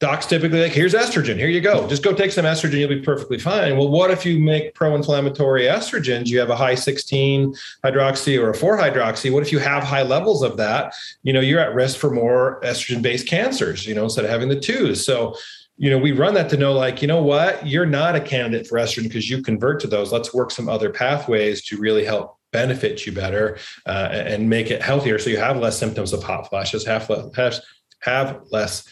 docs 0.00 0.26
typically 0.26 0.62
like 0.62 0.72
here's 0.72 0.94
estrogen 0.94 1.36
here 1.36 1.48
you 1.48 1.60
go. 1.60 1.88
Just 1.88 2.04
go 2.04 2.12
take 2.12 2.30
some 2.30 2.44
estrogen 2.44 2.78
you'll 2.78 2.88
be 2.88 3.00
perfectly 3.00 3.38
fine. 3.38 3.76
Well 3.76 3.88
what 3.88 4.10
if 4.10 4.24
you 4.24 4.38
make 4.38 4.74
pro-inflammatory 4.74 5.62
estrogens? 5.62 6.26
You 6.26 6.38
have 6.40 6.50
a 6.50 6.56
high 6.56 6.74
16 6.74 7.54
hydroxy 7.84 8.40
or 8.40 8.50
a 8.50 8.54
4 8.54 8.78
hydroxy. 8.78 9.32
What 9.32 9.42
if 9.42 9.50
you 9.50 9.58
have 9.58 9.82
high 9.82 10.02
levels 10.02 10.42
of 10.42 10.56
that? 10.58 10.94
You 11.22 11.32
know 11.32 11.40
you're 11.40 11.60
at 11.60 11.74
risk 11.74 11.96
for 11.96 12.10
more 12.10 12.60
estrogen 12.62 13.02
based 13.02 13.26
cancers 13.26 13.86
you 13.86 13.94
know 13.94 14.04
instead 14.04 14.24
of 14.24 14.30
having 14.30 14.48
the 14.48 14.60
twos. 14.60 15.04
So 15.04 15.34
you 15.78 15.88
know, 15.90 15.98
we 15.98 16.10
run 16.12 16.34
that 16.34 16.50
to 16.50 16.56
know, 16.56 16.72
like, 16.72 17.00
you 17.00 17.08
know 17.08 17.22
what, 17.22 17.64
you're 17.64 17.86
not 17.86 18.16
a 18.16 18.20
candidate 18.20 18.66
for 18.66 18.78
estrogen 18.78 19.04
because 19.04 19.30
you 19.30 19.42
convert 19.42 19.80
to 19.80 19.86
those. 19.86 20.12
Let's 20.12 20.34
work 20.34 20.50
some 20.50 20.68
other 20.68 20.90
pathways 20.90 21.64
to 21.66 21.78
really 21.78 22.04
help 22.04 22.36
benefit 22.50 23.06
you 23.06 23.12
better 23.12 23.58
uh, 23.86 24.08
and 24.10 24.50
make 24.50 24.70
it 24.70 24.82
healthier, 24.82 25.18
so 25.18 25.30
you 25.30 25.38
have 25.38 25.56
less 25.56 25.78
symptoms 25.78 26.12
of 26.12 26.22
hot 26.22 26.48
flashes, 26.48 26.84
have 26.84 27.08
less, 27.08 27.60
have 28.00 28.40
less 28.50 28.88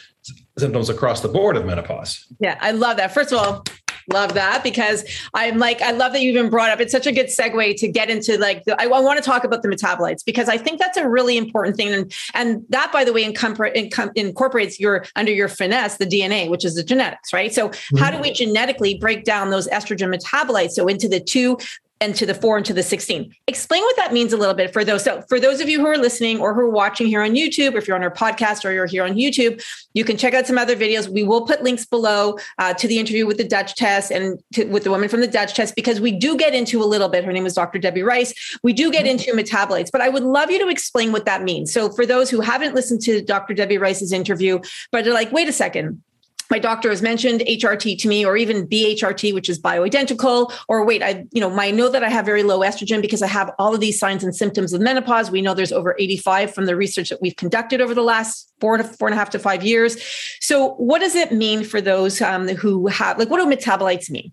symptoms 0.59 0.89
across 0.89 1.21
the 1.21 1.29
board 1.29 1.57
of 1.57 1.67
menopause. 1.67 2.27
Yeah, 2.39 2.57
I 2.61 2.71
love 2.71 2.99
that. 2.99 3.13
First 3.13 3.33
of 3.33 3.39
all, 3.39 3.65
Love 4.09 4.35
that 4.35 4.63
because 4.63 5.05
I'm 5.35 5.59
like, 5.59 5.83
I 5.83 5.91
love 5.91 6.13
that 6.13 6.23
you 6.23 6.31
even 6.31 6.51
brought 6.51 6.71
up. 6.71 6.81
It's 6.81 6.93
such 6.93 7.07
a 7.07 7.13
good 7.13 7.27
segue 7.27 7.77
to 7.77 7.89
get 7.89 8.09
into 8.09 8.39
like, 8.39 8.65
the, 8.65 8.81
I, 8.81 8.85
I 8.85 9.01
want 9.01 9.19
to 9.19 9.25
talk 9.25 9.45
about 9.45 9.63
the 9.63 9.69
metabolites 9.69 10.25
because 10.25 10.49
I 10.49 10.59
think 10.59 10.79
that's 10.79 10.97
a 10.97 11.09
really 11.09 11.37
important 11.37 11.77
thing. 11.77 11.93
And, 11.93 12.13
and 12.35 12.65
that, 12.69 12.93
by 12.93 13.05
the 13.05 13.13
way, 13.13 13.25
incorporates 13.25 14.81
your 14.81 15.05
under 15.17 15.33
your 15.33 15.49
finesse, 15.49 15.97
the 15.97 16.07
DNA, 16.07 16.49
which 16.49 16.65
is 16.65 16.75
the 16.75 16.85
genetics, 16.85 17.33
right? 17.33 17.53
So, 17.53 17.71
mm-hmm. 17.71 17.97
how 17.97 18.11
do 18.11 18.21
we 18.21 18.33
genetically 18.33 18.97
break 18.99 19.25
down 19.25 19.51
those 19.51 19.69
estrogen 19.69 20.15
metabolites? 20.15 20.71
So, 20.71 20.87
into 20.87 21.09
the 21.09 21.21
two 21.21 21.59
and 22.01 22.15
to 22.15 22.27
the 22.27 22.35
four 22.35 22.57
and 22.57 22.67
to 22.67 22.75
the 22.75 22.83
16. 22.83 23.33
Explain 23.47 23.83
what 23.83 23.97
that 23.97 24.13
means 24.13 24.33
a 24.33 24.37
little 24.37 24.55
bit 24.55 24.73
for 24.73 24.85
those. 24.85 25.03
So 25.03 25.23
for 25.29 25.41
those 25.41 25.61
of 25.61 25.69
you 25.69 25.81
who 25.81 25.87
are 25.87 25.97
listening 25.97 26.41
or 26.41 26.53
who 26.53 26.61
are 26.61 26.71
watching 26.71 27.07
here 27.07 27.23
on 27.23 27.31
YouTube, 27.31 27.75
if 27.75 27.89
you're 27.89 27.97
on 27.97 28.03
our 28.03 28.11
podcast 28.11 28.65
or 28.65 28.73
you're 28.73 28.87
here 28.87 29.05
on 29.05 29.15
YouTube, 29.15 29.63
you 29.95 30.05
can 30.05 30.17
check 30.17 30.35
out 30.35 30.47
some 30.47 30.59
other 30.59 30.77
videos. 30.77 31.09
We 31.09 31.23
will 31.23 31.47
put 31.47 31.63
links 31.63 31.87
below 31.87 32.39
uh, 32.59 32.75
to 32.75 32.87
the 32.87 32.99
interview 32.99 33.27
with 33.27 33.39
the 33.39 33.49
Dutch 33.49 33.75
test 33.77 34.11
and 34.11 34.39
to, 34.55 34.65
with 34.65 34.85
the 34.85 34.91
woman 34.91 35.09
from 35.09 35.21
the 35.21 35.27
Dutch 35.27 35.55
test, 35.55 35.75
because 35.75 36.01
we 36.01 36.13
do 36.13 36.37
get 36.37 36.55
into 36.55 36.83
a 36.83 36.85
little 36.85 37.09
bit. 37.09 37.25
Her 37.25 37.33
name 37.33 37.47
is 37.47 37.55
Dr. 37.55 37.79
Debbie 37.79 38.03
Rice. 38.03 38.59
We 38.63 38.73
do 38.73 38.93
get 38.93 39.07
into 39.07 39.33
metabolites, 39.33 39.91
but 39.91 40.03
I 40.03 40.09
would 40.09 40.23
love 40.23 40.51
you 40.51 40.59
to 40.59 40.69
explain 40.69 41.13
what 41.13 41.25
that 41.25 41.43
means. 41.43 41.73
So 41.73 41.91
for 41.91 42.05
those 42.05 42.29
who 42.29 42.41
haven't 42.41 42.75
listened 42.75 43.01
to 43.03 43.23
Dr. 43.23 43.55
Debbie 43.55 43.79
Rice's 43.79 44.13
interview, 44.13 44.61
but 44.93 45.05
they're 45.05 45.15
like, 45.15 45.33
wait 45.33 45.49
a 45.49 45.53
second, 45.53 46.03
my 46.51 46.59
doctor 46.59 46.91
has 46.91 47.03
mentioned 47.03 47.41
HRT 47.41 47.99
to 48.01 48.09
me, 48.09 48.25
or 48.25 48.37
even 48.37 48.67
BHRT, 48.67 49.35
which 49.35 49.49
is 49.49 49.61
bioidentical, 49.61 50.53
or 50.69 50.85
wait, 50.85 51.03
I, 51.03 51.25
you 51.33 51.41
know, 51.41 51.51
I 51.59 51.71
know 51.71 51.89
that 51.89 52.03
I 52.03 52.09
have 52.09 52.25
very 52.25 52.43
low 52.43 52.61
estrogen 52.61 53.03
because 53.03 53.23
I 53.23 53.27
have 53.27 53.51
all 53.59 53.75
of 53.75 53.81
these 53.81 53.99
signs 53.99 54.23
and 54.23 54.35
symptoms 54.35 54.73
of 54.73 54.81
menopause. 54.81 55.31
We 55.31 55.43
know 55.43 55.55
there's 55.55 55.73
over 55.73 55.97
85 55.99 56.55
from 56.55 56.67
the 56.67 56.77
research 56.77 57.09
that 57.11 57.21
we've 57.21 57.37
conducted 57.37 57.81
over 57.81 57.95
the 57.95 58.03
last 58.03 58.53
four 58.61 58.77
to 58.77 58.85
four 58.85 59.09
and 59.09 59.15
a 59.15 59.19
half 59.19 59.31
to 59.31 59.39
five 59.39 59.65
years. 59.65 59.97
So, 60.41 60.75
what 60.75 61.01
does 61.01 61.15
it 61.15 61.33
mean 61.33 61.65
for 61.65 61.81
those 61.81 62.21
um, 62.21 62.49
who 62.49 62.87
have, 62.89 63.19
like, 63.19 63.31
what 63.31 63.39
do 63.39 63.47
metabolites 63.47 64.11
mean? 64.11 64.33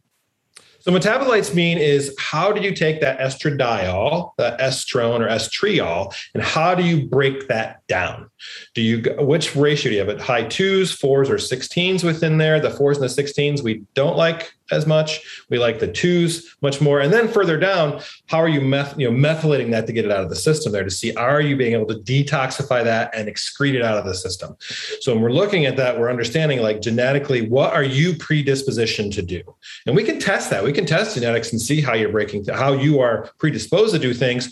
So 0.84 0.92
metabolites 0.92 1.56
mean 1.56 1.78
is 1.78 2.14
how 2.20 2.52
do 2.52 2.60
you 2.60 2.76
take 2.76 3.00
that 3.00 3.18
estradiol, 3.18 4.32
the 4.38 4.58
estrone 4.60 5.22
or 5.22 5.30
estriol, 5.30 6.14
and 6.34 6.44
how 6.44 6.76
do 6.76 6.84
you 6.84 7.08
break 7.08 7.48
that 7.48 7.88
down? 7.88 8.30
Do 8.74 8.82
you 8.82 9.04
which 9.20 9.56
ratio 9.56 9.90
do 9.90 9.96
you 9.96 10.00
have 10.00 10.10
it? 10.10 10.22
High 10.22 10.44
twos, 10.44 10.92
fours, 10.92 11.30
or 11.30 11.38
sixteens 11.38 12.04
within 12.04 12.38
there? 12.38 12.60
The 12.60 12.72
fours 12.72 12.98
and 12.98 13.04
the 13.04 13.10
sixteens 13.10 13.62
we 13.62 13.84
don't 13.94 14.18
like 14.18 14.54
as 14.72 14.86
much. 14.86 15.46
We 15.50 15.60
like 15.60 15.80
the 15.80 15.92
twos 15.92 16.56
much 16.62 16.82
more. 16.82 17.00
And 17.00 17.14
then 17.14 17.28
further 17.28 17.58
down, 17.58 18.02
how 18.28 18.40
are 18.40 18.48
you 18.48 18.62
meth, 18.62 18.98
you 18.98 19.10
know, 19.10 19.16
methylating 19.16 19.72
that 19.72 19.88
to 19.88 19.94
get 19.94 20.06
it 20.06 20.12
out 20.12 20.24
of 20.24 20.30
the 20.30 20.36
system 20.36 20.72
there 20.72 20.84
to 20.84 20.90
see 20.90 21.14
are 21.16 21.42
you 21.42 21.56
being 21.56 21.74
able 21.74 21.88
to 21.88 21.96
detoxify 21.96 22.84
that 22.84 23.14
and 23.14 23.28
excrete 23.28 23.76
it 23.76 23.84
out 23.84 23.98
of 23.98 24.06
the 24.06 24.14
system? 24.14 24.56
So 25.02 25.14
when 25.14 25.22
we're 25.22 25.32
looking 25.32 25.66
at 25.66 25.78
that, 25.78 26.00
we're 26.00 26.10
understanding 26.10 26.62
like 26.62 26.82
genetically, 26.82 27.48
what 27.48 27.74
are 27.74 27.84
you 27.84 28.14
predispositioned 28.14 29.14
to 29.14 29.22
do? 29.22 29.42
And 29.86 29.96
we 29.96 30.04
can 30.04 30.20
test 30.20 30.50
that. 30.50 30.64
We 30.64 30.74
can 30.74 30.86
test 30.86 31.16
genetics 31.16 31.52
and 31.52 31.62
see 31.62 31.82
how 31.82 31.94
you're 31.94 32.12
breaking, 32.12 32.46
how 32.48 32.74
you 32.74 33.00
are 33.00 33.30
predisposed 33.38 33.94
to 33.94 34.00
do 34.00 34.14
things 34.14 34.52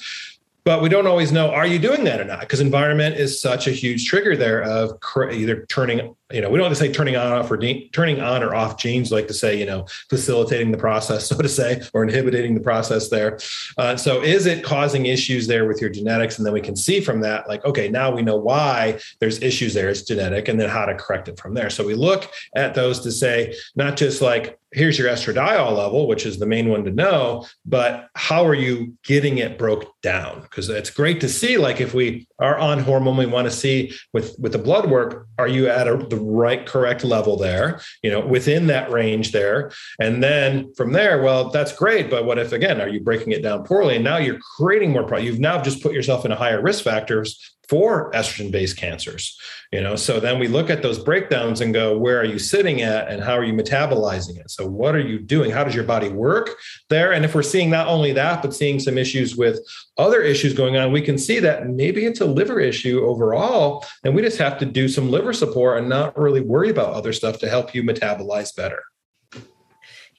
but 0.63 0.82
we 0.82 0.89
don't 0.89 1.08
always 1.08 1.32
know 1.32 1.51
are 1.51 1.65
you 1.65 1.80
doing 1.80 2.03
that 2.03 2.20
or 2.20 2.25
not? 2.25 2.41
Because 2.41 2.60
environment 2.60 3.15
is 3.15 3.41
such 3.41 3.68
a 3.68 3.72
huge 3.72 4.06
trigger 4.08 4.36
there 4.36 4.62
of 4.63 5.00
either 5.32 5.65
turning 5.68 6.15
you 6.34 6.42
know, 6.42 6.50
we 6.50 6.58
don't 6.58 6.70
like 6.70 6.78
to 6.78 6.84
say 6.84 6.92
turning 6.92 7.16
on 7.16 7.32
off 7.32 7.52
or 7.52 7.58
turning 7.92 8.22
on 8.22 8.44
or 8.44 8.56
off 8.56 8.78
genes, 8.78 9.12
like 9.12 9.28
to 9.28 9.34
say, 9.34 9.58
you 9.58 9.66
know, 9.66 9.86
facilitating 10.10 10.72
the 10.72 10.78
process, 10.78 11.28
so 11.30 11.38
to 11.38 11.50
say, 11.50 11.82
or 11.94 12.04
inhibiting 12.04 12.54
the 12.54 12.62
process 12.62 13.10
there. 13.10 13.40
Uh, 13.78 13.96
so 13.96 14.22
is 14.22 14.46
it 14.46 14.64
causing 14.64 15.06
issues 15.06 15.48
there 15.48 15.68
with 15.68 15.82
your 15.82 15.90
genetics? 15.90 16.38
And 16.38 16.46
then 16.46 16.54
we 16.54 16.62
can 16.62 16.76
see 16.76 17.02
from 17.02 17.22
that, 17.22 17.48
like, 17.48 17.64
okay, 17.66 17.90
now 17.90 18.12
we 18.12 18.22
know 18.22 18.38
why 18.38 19.00
there's 19.20 19.42
issues 19.42 19.74
there. 19.74 19.90
It's 19.90 20.02
genetic, 20.02 20.48
and 20.48 20.60
then 20.60 20.70
how 20.70 20.86
to 20.86 20.96
correct 20.96 21.28
it 21.28 21.40
from 21.40 21.54
there. 21.54 21.70
So 21.70 21.86
we 21.86 21.96
look 21.96 22.32
at 22.56 22.74
those 22.74 23.00
to 23.02 23.12
say, 23.12 23.56
not 23.76 23.98
just 23.98 24.22
like, 24.22 24.60
here's 24.74 24.98
your 24.98 25.10
estradiol 25.10 25.76
level, 25.76 26.08
which 26.08 26.26
is 26.26 26.40
the 26.40 26.46
main 26.46 26.70
one 26.70 26.84
to 26.86 26.92
know, 26.92 27.46
but 27.66 28.10
how 28.16 28.46
are 28.46 28.54
you 28.54 28.96
getting 29.04 29.38
it 29.38 29.58
broke 29.58 30.00
down? 30.02 30.42
Because 30.42 30.70
it's 30.70 30.90
great 30.90 31.20
to 31.22 31.30
see, 31.30 31.58
like 31.58 31.82
if 31.82 31.94
we 31.94 32.28
are 32.40 32.58
on 32.58 32.80
hormone, 32.80 33.18
we 33.18 33.26
want 33.26 33.46
to 33.46 33.52
see 33.52 33.94
with 34.14 34.36
with 34.40 34.54
the 34.54 34.58
blood 34.58 34.90
work, 34.90 35.28
are 35.38 35.48
you 35.48 35.68
at 35.68 35.88
a, 35.88 35.98
the 35.98 36.21
right 36.22 36.66
correct 36.66 37.04
level 37.04 37.38
there? 37.38 37.82
You 38.04 38.12
know, 38.12 38.20
within 38.20 38.68
that 38.68 38.92
range 38.92 39.32
there, 39.32 39.72
and 40.00 40.24
then 40.24 40.74
from 40.75 40.94
there, 40.94 41.22
well, 41.22 41.50
that's 41.50 41.74
great. 41.74 42.10
But 42.10 42.25
what 42.25 42.38
if 42.38 42.51
again, 42.51 42.82
are 42.82 42.90
you 42.90 43.00
breaking 43.00 43.34
it 43.34 43.44
down 43.44 43.63
poorly, 43.63 43.96
and 43.96 44.04
now 44.04 44.18
you're 44.18 44.40
creating 44.58 44.92
more? 44.92 45.20
You've 45.20 45.40
now 45.40 45.62
just 45.62 45.82
put 45.82 45.94
yourself 45.94 46.25
in 46.25 46.32
a 46.32 46.36
higher 46.36 46.62
risk 46.62 46.84
factors 46.84 47.51
for 47.72 48.12
estrogen 48.12 48.51
based 48.51 48.78
cancers 48.78 49.38
you 49.72 49.80
know? 49.82 49.96
So 49.96 50.20
then 50.20 50.38
we 50.40 50.48
look 50.48 50.70
at 50.70 50.82
those 50.82 51.00
breakdowns 51.00 51.62
and 51.62 51.74
go 51.74 51.98
where 51.98 52.20
are 52.20 52.25
you 52.25 52.40
sitting 52.40 52.82
at 52.82 53.08
and 53.10 53.24
how 53.24 53.34
are 53.34 53.44
you 53.44 53.54
metabolizing 53.54 54.38
it? 54.38 54.51
So 54.51 54.68
what 54.68 54.96
are 54.96 55.00
you 55.00 55.20
doing? 55.20 55.51
How 55.51 55.63
does 55.63 55.75
your 55.75 55.86
body 55.86 56.10
work 56.10 56.58
there? 56.90 57.13
And 57.13 57.24
if 57.24 57.34
we're 57.34 57.44
seeing 57.44 57.70
not 57.70 57.88
only 57.88 58.12
that 58.13 58.42
but 58.42 58.54
seeing 58.54 58.80
some 58.80 58.98
issues 58.98 59.36
with 59.36 59.60
other 59.98 60.22
issues 60.22 60.54
going 60.54 60.78
on 60.78 60.92
we 60.92 61.01
can 61.01 61.18
see 61.18 61.40
that 61.40 61.68
maybe 61.68 62.06
it's 62.06 62.22
a 62.22 62.25
liver 62.25 62.60
issue 62.60 63.06
overall 63.06 63.86
and 64.04 64.16
we 64.16 64.22
just 64.22 64.38
have 64.38 64.58
to 64.58 64.66
do 64.66 64.88
some 64.88 65.10
liver 65.10 65.34
support 65.34 65.78
and 65.78 65.88
not 65.88 66.18
really 66.18 66.42
worry 66.42 66.70
about 66.70 66.94
other 66.94 67.13
stuff 67.13 67.40
to 67.40 67.50
help 67.50 67.74
you 67.75 67.84
metabolize 67.84 68.56
better 68.56 68.84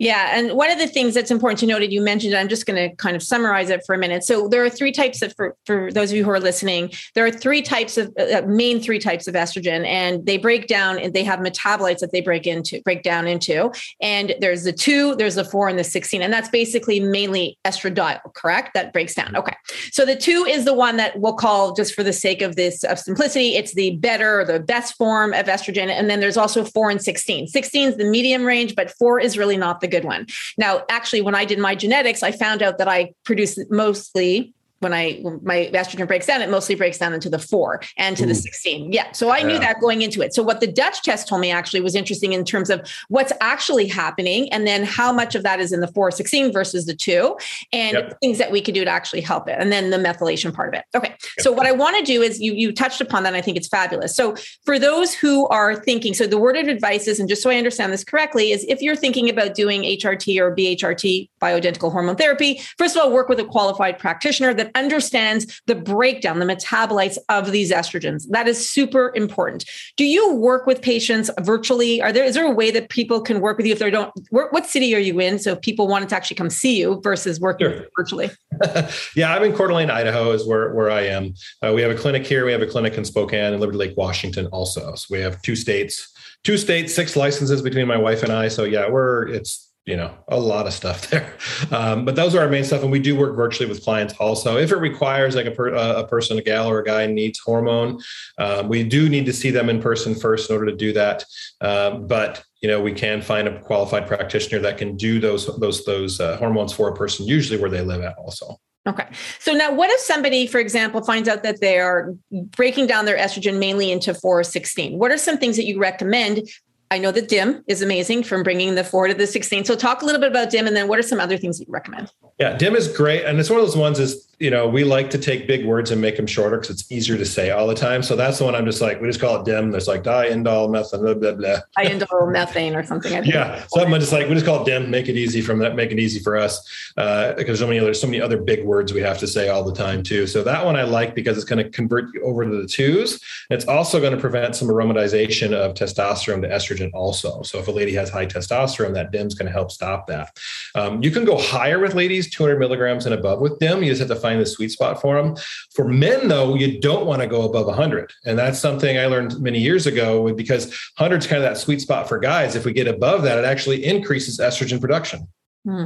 yeah. 0.03 0.37
And 0.37 0.55
one 0.55 0.69
of 0.69 0.81
the 0.81 0.89
things 0.89 1.15
that's 1.15 1.31
important 1.31 1.61
to 1.61 1.67
note, 1.67 1.81
and 1.81 1.93
you 1.93 2.03
mentioned, 2.03 2.35
I'm 2.35 2.49
just 2.49 2.67
going 2.67 2.91
to 2.91 2.97
kind 2.97 3.15
of 3.15 3.23
summarize 3.23 3.71
it 3.71 3.83
for 3.87 3.95
a 3.95 3.99
minute. 3.99 4.25
So 4.25 4.49
there 4.49 4.65
are 4.65 4.69
three 4.69 4.91
types 4.91 5.23
of, 5.23 5.33
for, 5.37 5.57
for 5.65 5.93
those 5.93 6.11
of 6.11 6.17
you 6.17 6.25
who 6.25 6.31
are 6.31 6.41
listening, 6.41 6.91
there 7.15 7.25
are 7.25 7.31
three 7.31 7.63
types 7.63 7.97
of, 7.97 8.13
uh, 8.19 8.39
uh, 8.39 8.43
main 8.45 8.81
three 8.81 8.99
types 8.99 9.29
of 9.29 9.37
estrogen, 9.37 9.87
and 9.87 10.27
they 10.27 10.39
break 10.39 10.67
down 10.67 10.99
and 10.99 11.15
they 11.15 11.23
have 11.23 11.39
metabolites 11.39 12.01
that 12.01 12.11
they 12.11 12.21
break 12.21 12.49
into, 12.49 12.83
break 12.83 13.05
down 13.05 13.29
into. 13.29 13.71
And 14.01 14.35
there's 14.41 14.65
the 14.65 14.73
two, 14.73 15.15
there's 15.15 15.37
the 15.37 15.45
four, 15.45 15.69
and 15.69 15.79
the 15.79 15.85
16. 15.85 16.21
And 16.21 16.33
that's 16.33 16.49
basically 16.49 16.99
mainly 16.99 17.57
estradiol, 17.65 18.19
correct? 18.35 18.75
That 18.75 18.93
breaks 18.93 19.15
down. 19.15 19.37
Okay. 19.37 19.55
So 19.93 20.05
the 20.05 20.17
two 20.17 20.45
is 20.49 20.65
the 20.65 20.75
one 20.75 20.97
that 20.97 21.21
we'll 21.21 21.35
call, 21.35 21.75
just 21.75 21.95
for 21.95 22.03
the 22.03 22.13
sake 22.13 22.43
of 22.43 22.57
this, 22.57 22.83
of 22.83 22.99
simplicity, 22.99 23.55
it's 23.55 23.75
the 23.75 23.95
better 23.99 24.41
or 24.41 24.45
the 24.45 24.59
best 24.59 24.97
form 24.97 25.33
of 25.33 25.47
estrogen. 25.47 25.87
And 25.87 26.11
then 26.11 26.19
there's 26.19 26.37
also 26.37 26.65
four 26.65 26.91
and 26.91 27.01
16. 27.01 27.47
16 27.47 27.89
is 27.91 27.97
the 27.99 28.05
medium 28.05 28.43
range, 28.43 28.75
but 28.75 28.91
four 28.91 29.21
is 29.21 29.39
really 29.39 29.57
not 29.57 29.81
the 29.81 29.92
good 29.93 30.05
one. 30.05 30.27
Now, 30.57 30.85
actually, 30.89 31.21
when 31.21 31.37
I 31.37 31.45
did 31.45 31.59
my 31.59 31.75
genetics, 31.75 32.23
I 32.23 32.33
found 32.33 32.63
out 32.63 32.79
that 32.79 32.89
I 32.89 33.13
produce 33.25 33.59
mostly 33.71 34.53
when 34.83 34.93
I 34.93 35.19
when 35.23 35.41
my 35.43 35.71
estrogen 35.73 36.07
breaks 36.07 36.27
down, 36.27 36.43
it 36.43 36.51
mostly 36.51 36.75
breaks 36.75 36.99
down 36.99 37.13
into 37.13 37.29
the 37.29 37.39
four 37.39 37.81
and 37.97 38.17
to 38.17 38.25
Ooh. 38.25 38.27
the 38.27 38.35
16. 38.35 38.93
Yeah. 38.93 39.13
So 39.13 39.31
I 39.31 39.39
yeah. 39.39 39.47
knew 39.47 39.59
that 39.59 39.81
going 39.81 40.03
into 40.03 40.23
it. 40.23 40.35
So 40.35 40.43
what 40.43 40.61
the 40.61 40.67
Dutch 40.67 41.03
test 41.03 41.29
told 41.29 41.41
me 41.41 41.51
actually 41.51 41.81
was 41.81 41.95
interesting 41.95 42.33
in 42.33 42.45
terms 42.45 42.71
of 42.71 42.89
what's 43.09 43.33
actually 43.41 43.87
happening 43.87 44.53
and 44.53 44.67
then 44.67 44.85
how 44.85 45.13
much 45.13 45.35
of 45.35 45.43
that 45.43 45.61
is 45.61 45.73
in 45.73 45.81
the 45.81 45.89
four 45.89 46.11
16 46.11 46.53
versus 46.53 46.87
the 46.87 46.95
two 46.95 47.37
and 47.73 47.95
yep. 47.95 48.21
things 48.21 48.39
that 48.39 48.51
we 48.51 48.61
could 48.61 48.75
do 48.75 48.85
to 48.85 48.91
actually 48.91 49.21
help 49.21 49.49
it. 49.49 49.57
And 49.59 49.73
then 49.73 49.91
the 49.91 49.99
methylation 49.99 50.53
part 50.53 50.75
of 50.75 50.81
it. 50.81 50.85
Okay. 50.97 51.11
Yep. 51.11 51.21
So 51.41 51.53
what 51.53 51.67
I 51.67 51.73
want 51.73 51.97
to 51.99 52.03
do 52.05 52.23
is 52.23 52.41
you 52.41 52.53
you 52.53 52.73
touched 52.73 53.01
upon 53.01 53.23
that. 53.23 53.33
And 53.33 53.37
I 53.37 53.41
think 53.41 53.57
it's 53.57 53.69
fabulous. 53.69 54.15
So 54.15 54.35
for 54.65 54.79
those 54.79 55.15
who 55.15 55.47
are 55.49 55.77
thinking, 55.77 56.13
so 56.13 56.27
the 56.27 56.39
word 56.39 56.57
of 56.57 56.69
advice 56.69 57.07
is, 57.07 57.19
and 57.21 57.29
just 57.29 57.43
so 57.43 57.51
I 57.51 57.57
understand 57.57 57.93
this 57.93 58.05
correctly, 58.05 58.53
is 58.53 58.65
if 58.69 58.83
you're 58.83 58.97
thinking 58.97 59.31
about 59.31 59.55
doing 59.55 59.83
HRT 59.83 60.39
or 60.39 60.55
BHRT, 60.55 61.31
bioidentical 61.41 61.91
hormone 61.93 62.17
therapy, 62.17 62.61
first 62.79 62.97
of 62.97 63.03
all, 63.03 63.13
work 63.13 63.29
with 63.29 63.41
a 63.41 63.45
qualified 63.45 63.99
practitioner 63.99 64.53
that 64.55 64.71
understands 64.75 65.61
the 65.67 65.75
breakdown, 65.75 66.39
the 66.39 66.45
metabolites 66.45 67.19
of 67.29 67.53
these 67.53 67.71
estrogens. 67.71 68.29
That 68.29 68.49
is 68.49 68.69
super 68.69 69.13
important. 69.15 69.65
Do 69.97 70.05
you 70.05 70.35
work 70.35 70.67
with 70.67 70.83
patients 70.83 71.31
virtually? 71.41 72.01
Are 72.01 72.13
there 72.13 72.25
is 72.25 72.35
there 72.35 72.47
a 72.47 72.51
way 72.51 72.71
that 72.71 72.89
people 72.89 73.21
can 73.21 73.41
work 73.41 73.57
with 73.57 73.67
you 73.67 73.73
if 73.73 73.79
they 73.79 73.91
don't? 73.91 74.13
What 74.31 74.67
city 74.67 74.95
are 74.95 75.01
you 75.01 75.19
in? 75.21 75.39
So 75.39 75.53
if 75.53 75.61
people 75.61 75.89
wanted 75.89 76.09
to 76.11 76.17
actually 76.17 76.37
come 76.37 76.51
see 76.51 76.79
you 76.79 77.01
versus 77.03 77.41
working 77.41 77.71
sure. 77.71 77.87
virtually. 77.97 78.31
yeah, 79.17 79.35
I'm 79.35 79.43
in 79.43 79.55
Coeur 79.55 79.69
d'Alene, 79.69 79.91
Idaho, 79.91 80.33
is 80.33 80.47
where 80.47 80.73
where 80.75 80.91
I 80.91 81.03
am. 81.03 81.35
Uh, 81.63 81.73
we 81.75 81.83
have 81.83 81.91
a 81.91 81.97
clinic 81.97 82.27
here. 82.27 82.45
We 82.45 82.53
have 82.53 82.63
a 82.63 82.67
clinic 82.67 82.95
in 82.95 83.05
Spokane 83.05 83.53
and 83.53 83.61
Liberty 83.61 83.79
Lake, 83.79 83.95
Washington, 83.97 84.47
also. 84.47 84.95
So 84.95 85.07
we 85.11 85.21
have 85.21 85.41
two 85.43 85.57
states 85.57 86.13
two 86.45 86.59
states, 86.59 86.95
six 86.95 87.17
licenses 87.17 87.63
between 87.63 87.87
my 87.87 87.97
wife 87.97 88.23
and 88.23 88.33
I. 88.33 88.49
So 88.49 88.65
yeah, 88.65 88.89
we're 88.89 89.29
it's 89.29 89.72
you 89.85 89.97
know 89.97 90.17
a 90.29 90.39
lot 90.39 90.67
of 90.67 90.73
stuff 90.73 91.09
there 91.11 91.35
um, 91.71 92.05
but 92.05 92.15
those 92.15 92.35
are 92.35 92.41
our 92.41 92.49
main 92.49 92.65
stuff 92.65 92.83
and 92.83 92.91
we 92.93 93.01
do 93.01 93.17
work 93.17 93.35
virtually 93.35 93.69
with 93.69 93.83
clients 93.83 94.15
also 94.15 94.57
if 94.57 94.71
it 94.71 94.77
requires 94.77 95.35
like 95.35 95.47
a, 95.47 95.51
per, 95.51 95.69
a 95.69 96.07
person 96.07 96.39
a 96.39 96.43
gal 96.43 96.69
or 96.69 96.81
a 96.81 96.85
guy 96.85 97.07
needs 97.07 97.39
hormone 97.41 98.01
um, 98.39 98.69
we 98.69 98.85
do 98.85 99.09
need 99.09 99.27
to 99.27 99.33
see 99.33 99.51
them 99.51 99.69
in 99.69 99.81
person 99.81 100.15
first 100.15 100.51
in 100.51 100.57
order 100.57 100.71
to 100.71 100.77
do 100.77 100.93
that 100.93 101.25
um, 101.61 102.07
but 102.07 102.45
you 102.61 102.69
know 102.69 102.81
we 102.81 102.93
can 102.93 103.21
find 103.21 103.49
a 103.49 103.61
qualified 103.61 104.07
practitioner 104.07 104.61
that 104.61 104.79
can 104.79 104.97
do 104.97 105.19
those 105.19 105.47
those 105.59 105.85
those 105.85 106.21
uh, 106.21 106.37
hormones 106.37 106.73
for 106.73 106.89
a 106.89 106.95
person 106.95 107.27
usually 107.27 107.61
where 107.61 107.71
they 107.71 107.83
live 107.83 108.03
at 108.03 108.17
also 108.19 108.59
Okay. 108.85 109.07
So 109.39 109.53
now, 109.53 109.73
what 109.73 109.91
if 109.91 110.01
somebody, 110.01 110.49
for 110.49 110.59
example, 110.59 111.05
finds 111.05 111.29
out 111.29 111.45
that 111.45 111.61
they 111.61 111.79
are 111.79 112.15
breaking 112.33 112.89
down 112.89 113.05
their 113.05 113.17
estrogen 113.17 113.61
mainly 113.61 113.93
into 113.93 114.13
4 114.13 114.41
or 114.41 114.43
16? 114.43 114.99
What 114.99 115.13
are 115.13 115.19
some 115.19 115.39
things 115.39 115.57
that 115.57 115.67
you 115.67 115.79
recommend 115.79 116.49
I 116.93 116.99
know 116.99 117.11
that 117.11 117.27
DIM 117.27 117.65
is 117.69 117.81
amazing 117.81 118.23
from 118.23 118.43
bringing 118.43 118.75
the 118.75 118.85
four 118.85 119.09
to 119.09 119.15
the 119.15 119.27
16. 119.27 119.65
So 119.65 119.75
talk 119.75 120.03
a 120.03 120.05
little 120.05 120.21
bit 120.21 120.31
about 120.31 120.51
DIM 120.51 120.67
and 120.67 120.77
then 120.77 120.89
what 120.89 120.99
are 120.99 121.03
some 121.03 121.21
other 121.21 121.39
things 121.39 121.59
you 121.59 121.65
recommend? 121.67 122.13
Yeah, 122.39 122.55
DIM 122.55 122.77
is 122.77 122.87
great. 122.87 123.25
And 123.25 123.41
it's 123.41 123.49
one 123.49 123.59
of 123.59 123.65
those 123.65 123.79
ones 123.79 123.99
is 123.99 124.29
you 124.43 124.51
know, 124.51 124.67
we 124.67 124.83
like 124.83 125.09
to 125.11 125.19
take 125.19 125.47
big 125.47 125.65
words 125.65 125.93
and 125.93 126.01
make 126.01 126.17
them 126.17 126.27
shorter 126.27 126.57
because 126.57 126.71
it's 126.71 126.91
easier 126.91 127.17
to 127.17 127.25
say 127.25 127.51
all 127.51 127.69
the 127.69 127.77
time. 127.77 128.03
So 128.03 128.17
that's 128.17 128.39
the 128.39 128.45
one 128.45 128.57
I'm 128.57 128.65
just 128.65 128.81
like, 128.81 129.01
we 129.01 129.07
just 129.07 129.21
call 129.21 129.37
it 129.37 129.45
DIM. 129.45 129.71
There's 129.71 129.87
like 129.87 130.03
diindol 130.03 130.69
methane, 130.69 131.01
blah, 131.01 131.15
blah, 131.15 131.33
blah. 131.35 131.59
Diindol 131.79 132.33
methane 132.33 132.75
or 132.75 132.83
something. 132.83 133.25
yeah. 133.25 133.65
Something 133.69 134.01
just 134.01 134.13
like, 134.13 134.27
we 134.27 134.35
just 134.35 134.45
call 134.45 134.63
it 134.63 134.65
DIM, 134.65 134.91
make 134.91 135.09
it 135.09 135.15
easy 135.15 135.43
from 135.43 135.61
that, 135.61 135.77
make 135.77 135.93
it 135.93 136.01
easy 136.01 136.19
for 136.19 136.37
us. 136.37 136.93
Uh, 136.97 137.35
because 137.35 137.61
so 137.61 137.69
many 137.69 137.79
other, 137.79 137.95
so 137.95 138.09
many 138.09 138.21
other 138.21 138.37
big 138.37 138.65
words 138.65 138.93
we 138.93 139.01
have 139.01 139.17
to 139.19 139.29
say 139.29 139.49
all 139.49 139.63
the 139.63 139.73
time 139.73 140.03
too. 140.03 140.27
So 140.27 140.43
that 140.43 140.65
one 140.65 140.75
I 140.75 140.83
like 140.83 141.15
because 141.15 141.37
it's 141.37 141.47
going 141.47 141.63
to 141.63 141.71
convert 141.71 142.13
you 142.13 142.23
over 142.23 142.45
to 142.45 142.51
the 142.51 142.67
twos. 142.67 143.21
It's 143.49 143.69
also 143.69 144.01
going 144.01 144.13
to 144.13 144.21
prevent 144.21 144.57
some 144.57 144.67
aromatization 144.67 145.53
of 145.53 145.75
testosterone 145.75 146.43
to 146.43 146.49
estrogen 146.49 146.82
also. 146.93 147.43
So 147.43 147.59
if 147.59 147.69
a 147.69 147.73
lady 147.73 147.93
has 147.95 148.11
high 148.11 148.27
testosterone, 148.27 148.95
that 148.95 149.13
DIM 149.13 149.29
is 149.29 149.35
going 149.35 149.47
to 149.47 149.53
help 149.53 149.71
stop 149.71 150.09
that. 150.09 150.37
Um, 150.75 151.03
you 151.03 151.13
can 151.13 151.25
go 151.25 151.39
higher 151.39 151.79
with 151.79 151.95
ladies, 151.95 152.29
200 152.31 152.59
milligrams 152.59 153.07
and 153.07 153.15
above 153.15 153.41
with 153.41 153.59
DIM. 153.61 153.83
You 153.83 153.91
just 153.91 154.01
have 154.01 154.09
to 154.09 154.17
find 154.17 154.33
find 154.33 154.41
the 154.41 154.47
sweet 154.47 154.71
spot 154.71 155.01
for 155.01 155.21
them. 155.21 155.37
For 155.75 155.87
men, 155.87 156.29
though, 156.29 156.55
you 156.55 156.81
don't 156.81 157.07
want 157.07 157.23
to 157.23 157.29
go 157.29 157.43
above 157.43 157.67
100. 157.67 158.13
And 158.25 158.39
that's 158.39 158.59
something 158.59 158.99
I 158.99 159.07
learned 159.07 159.41
many 159.41 159.59
years 159.59 159.87
ago 159.87 160.33
because 160.33 160.67
100 160.97 161.19
is 161.19 161.27
kind 161.27 161.43
of 161.43 161.49
that 161.49 161.59
sweet 161.59 161.81
spot 161.81 162.09
for 162.09 162.19
guys. 162.19 162.57
If 162.57 162.65
we 162.65 162.73
get 162.73 162.89
above 162.89 163.23
that, 163.23 163.39
it 163.39 163.45
actually 163.45 163.85
increases 163.85 164.39
estrogen 164.39 164.81
production. 164.81 165.29
Hmm 165.65 165.85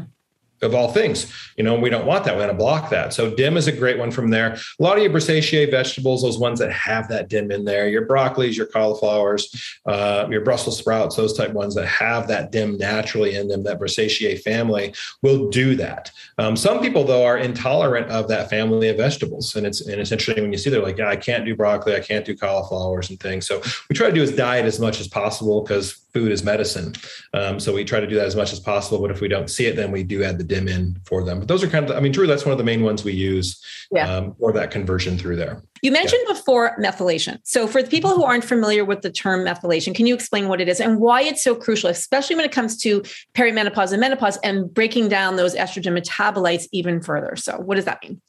of 0.62 0.74
all 0.74 0.92
things. 0.92 1.32
You 1.56 1.64
know, 1.64 1.78
we 1.78 1.90
don't 1.90 2.06
want 2.06 2.24
that. 2.24 2.34
We 2.34 2.40
want 2.40 2.52
to 2.52 2.56
block 2.56 2.90
that. 2.90 3.12
So 3.12 3.34
DIM 3.34 3.56
is 3.56 3.68
a 3.68 3.72
great 3.72 3.98
one 3.98 4.10
from 4.10 4.30
there. 4.30 4.54
A 4.54 4.82
lot 4.82 4.96
of 4.96 5.02
your 5.02 5.12
Brassicaceae 5.12 5.70
vegetables, 5.70 6.22
those 6.22 6.38
ones 6.38 6.58
that 6.60 6.72
have 6.72 7.08
that 7.08 7.28
DIM 7.28 7.50
in 7.50 7.64
there, 7.64 7.88
your 7.88 8.06
broccolis, 8.06 8.56
your 8.56 8.66
cauliflowers, 8.66 9.78
uh, 9.86 10.26
your 10.30 10.40
Brussels 10.40 10.78
sprouts, 10.78 11.16
those 11.16 11.36
type 11.36 11.52
ones 11.52 11.74
that 11.74 11.86
have 11.86 12.28
that 12.28 12.52
DIM 12.52 12.78
naturally 12.78 13.36
in 13.36 13.48
them, 13.48 13.62
that 13.64 13.78
Brassicaceae 13.78 14.40
family 14.40 14.94
will 15.22 15.48
do 15.50 15.76
that. 15.76 16.10
Um, 16.38 16.56
some 16.56 16.80
people 16.80 17.04
though 17.04 17.24
are 17.24 17.38
intolerant 17.38 18.10
of 18.10 18.28
that 18.28 18.50
family 18.50 18.88
of 18.88 18.96
vegetables. 18.96 19.56
And 19.56 19.66
it's 19.66 19.80
and 19.86 20.00
it's 20.00 20.12
interesting 20.12 20.44
when 20.44 20.52
you 20.52 20.58
see 20.58 20.70
they're 20.70 20.82
like, 20.82 20.98
yeah, 20.98 21.08
I 21.08 21.16
can't 21.16 21.44
do 21.44 21.54
broccoli, 21.54 21.94
I 21.94 22.00
can't 22.00 22.24
do 22.24 22.36
cauliflowers 22.36 23.10
and 23.10 23.20
things. 23.20 23.46
So 23.46 23.60
we 23.88 23.96
try 23.96 24.08
to 24.08 24.14
do 24.14 24.20
his 24.20 24.32
diet 24.32 24.64
as 24.64 24.80
much 24.80 25.00
as 25.00 25.08
possible 25.08 25.62
because 25.62 26.05
food 26.16 26.32
is 26.32 26.42
medicine. 26.42 26.94
Um, 27.34 27.60
so 27.60 27.74
we 27.74 27.84
try 27.84 28.00
to 28.00 28.06
do 28.06 28.14
that 28.14 28.24
as 28.24 28.34
much 28.34 28.50
as 28.50 28.58
possible. 28.58 28.98
But 29.02 29.10
if 29.10 29.20
we 29.20 29.28
don't 29.28 29.50
see 29.50 29.66
it, 29.66 29.76
then 29.76 29.90
we 29.90 30.02
do 30.02 30.24
add 30.24 30.38
the 30.38 30.44
dim 30.44 30.66
in 30.66 30.96
for 31.04 31.22
them. 31.22 31.38
But 31.40 31.48
those 31.48 31.62
are 31.62 31.68
kind 31.68 31.84
of, 31.84 31.94
I 31.94 32.00
mean, 32.00 32.14
true, 32.14 32.26
that's 32.26 32.46
one 32.46 32.52
of 32.52 32.58
the 32.58 32.64
main 32.64 32.82
ones 32.82 33.04
we 33.04 33.12
use 33.12 33.62
yeah. 33.90 34.10
um, 34.10 34.34
for 34.40 34.50
that 34.52 34.70
conversion 34.70 35.18
through 35.18 35.36
there. 35.36 35.62
You 35.82 35.92
mentioned 35.92 36.22
yeah. 36.26 36.32
before 36.32 36.74
methylation. 36.78 37.38
So 37.44 37.66
for 37.66 37.82
the 37.82 37.90
people 37.90 38.14
who 38.14 38.24
aren't 38.24 38.44
familiar 38.44 38.82
with 38.82 39.02
the 39.02 39.10
term 39.10 39.44
methylation, 39.44 39.94
can 39.94 40.06
you 40.06 40.14
explain 40.14 40.48
what 40.48 40.58
it 40.62 40.68
is 40.68 40.80
and 40.80 41.00
why 41.00 41.20
it's 41.20 41.44
so 41.44 41.54
crucial, 41.54 41.90
especially 41.90 42.36
when 42.36 42.46
it 42.46 42.52
comes 42.52 42.78
to 42.78 43.02
perimenopause 43.34 43.92
and 43.92 44.00
menopause 44.00 44.38
and 44.38 44.72
breaking 44.72 45.10
down 45.10 45.36
those 45.36 45.54
estrogen 45.54 46.00
metabolites 46.00 46.66
even 46.72 47.02
further? 47.02 47.36
So 47.36 47.58
what 47.58 47.74
does 47.74 47.84
that 47.84 47.98
mean? 48.02 48.22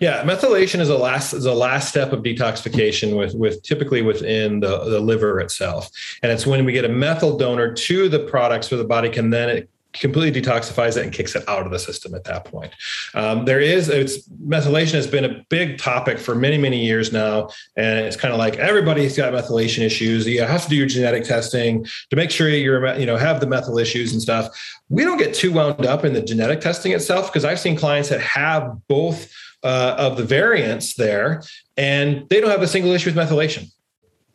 Yeah, 0.00 0.22
methylation 0.24 0.80
is 0.80 0.88
a 0.88 0.96
last 0.96 1.32
is 1.32 1.46
a 1.46 1.54
last 1.54 1.88
step 1.88 2.12
of 2.12 2.22
detoxification 2.22 3.16
with 3.16 3.34
with 3.34 3.62
typically 3.62 4.02
within 4.02 4.60
the, 4.60 4.84
the 4.84 5.00
liver 5.00 5.40
itself, 5.40 5.90
and 6.22 6.30
it's 6.30 6.46
when 6.46 6.64
we 6.64 6.72
get 6.72 6.84
a 6.84 6.88
methyl 6.88 7.36
donor 7.36 7.72
to 7.72 8.08
the 8.08 8.20
products 8.20 8.70
where 8.70 8.78
the 8.78 8.84
body 8.84 9.08
can 9.08 9.30
then 9.30 9.66
completely 9.92 10.40
detoxifies 10.40 10.96
it 10.96 11.04
and 11.04 11.12
kicks 11.12 11.34
it 11.34 11.46
out 11.48 11.66
of 11.66 11.72
the 11.72 11.78
system 11.78 12.14
at 12.14 12.24
that 12.24 12.44
point. 12.44 12.72
Um, 13.14 13.44
there 13.44 13.60
is 13.60 13.88
it's 13.88 14.26
methylation 14.28 14.94
has 14.94 15.06
been 15.06 15.24
a 15.24 15.44
big 15.48 15.78
topic 15.78 16.18
for 16.18 16.34
many 16.34 16.58
many 16.58 16.84
years 16.84 17.12
now, 17.12 17.50
and 17.76 18.00
it's 18.00 18.16
kind 18.16 18.32
of 18.32 18.38
like 18.38 18.56
everybody's 18.56 19.16
got 19.16 19.32
methylation 19.32 19.82
issues. 19.82 20.26
You 20.26 20.42
have 20.42 20.64
to 20.64 20.68
do 20.68 20.76
your 20.76 20.86
genetic 20.86 21.24
testing 21.24 21.84
to 22.10 22.16
make 22.16 22.30
sure 22.30 22.48
you're 22.48 22.96
you 22.98 23.06
know 23.06 23.16
have 23.16 23.40
the 23.40 23.46
methyl 23.46 23.78
issues 23.78 24.12
and 24.12 24.22
stuff. 24.22 24.48
We 24.88 25.04
don't 25.04 25.18
get 25.18 25.34
too 25.34 25.52
wound 25.52 25.86
up 25.86 26.04
in 26.04 26.12
the 26.12 26.22
genetic 26.22 26.60
testing 26.60 26.92
itself 26.92 27.30
because 27.30 27.44
I've 27.44 27.60
seen 27.60 27.76
clients 27.76 28.08
that 28.08 28.20
have 28.20 28.76
both 28.88 29.32
uh, 29.62 29.94
of 29.98 30.16
the 30.16 30.24
variants 30.24 30.94
there, 30.94 31.42
and 31.76 32.28
they 32.28 32.40
don't 32.40 32.50
have 32.50 32.62
a 32.62 32.68
single 32.68 32.92
issue 32.92 33.12
with 33.12 33.16
methylation. 33.16 33.70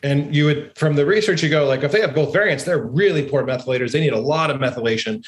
And 0.04 0.36
you 0.36 0.46
would, 0.46 0.78
from 0.78 0.96
the 0.96 1.06
research, 1.06 1.42
you 1.42 1.50
go 1.50 1.66
like, 1.66 1.84
if 1.84 1.92
they 1.92 2.02
have 2.02 2.14
both 2.14 2.32
variants, 2.32 2.64
they're 2.64 2.78
really 2.78 3.28
poor 3.28 3.44
methylators. 3.44 3.92
They 3.92 4.00
need 4.00 4.14
a 4.14 4.20
lot 4.20 4.52
of 4.52 4.58
methylation. 4.58 5.26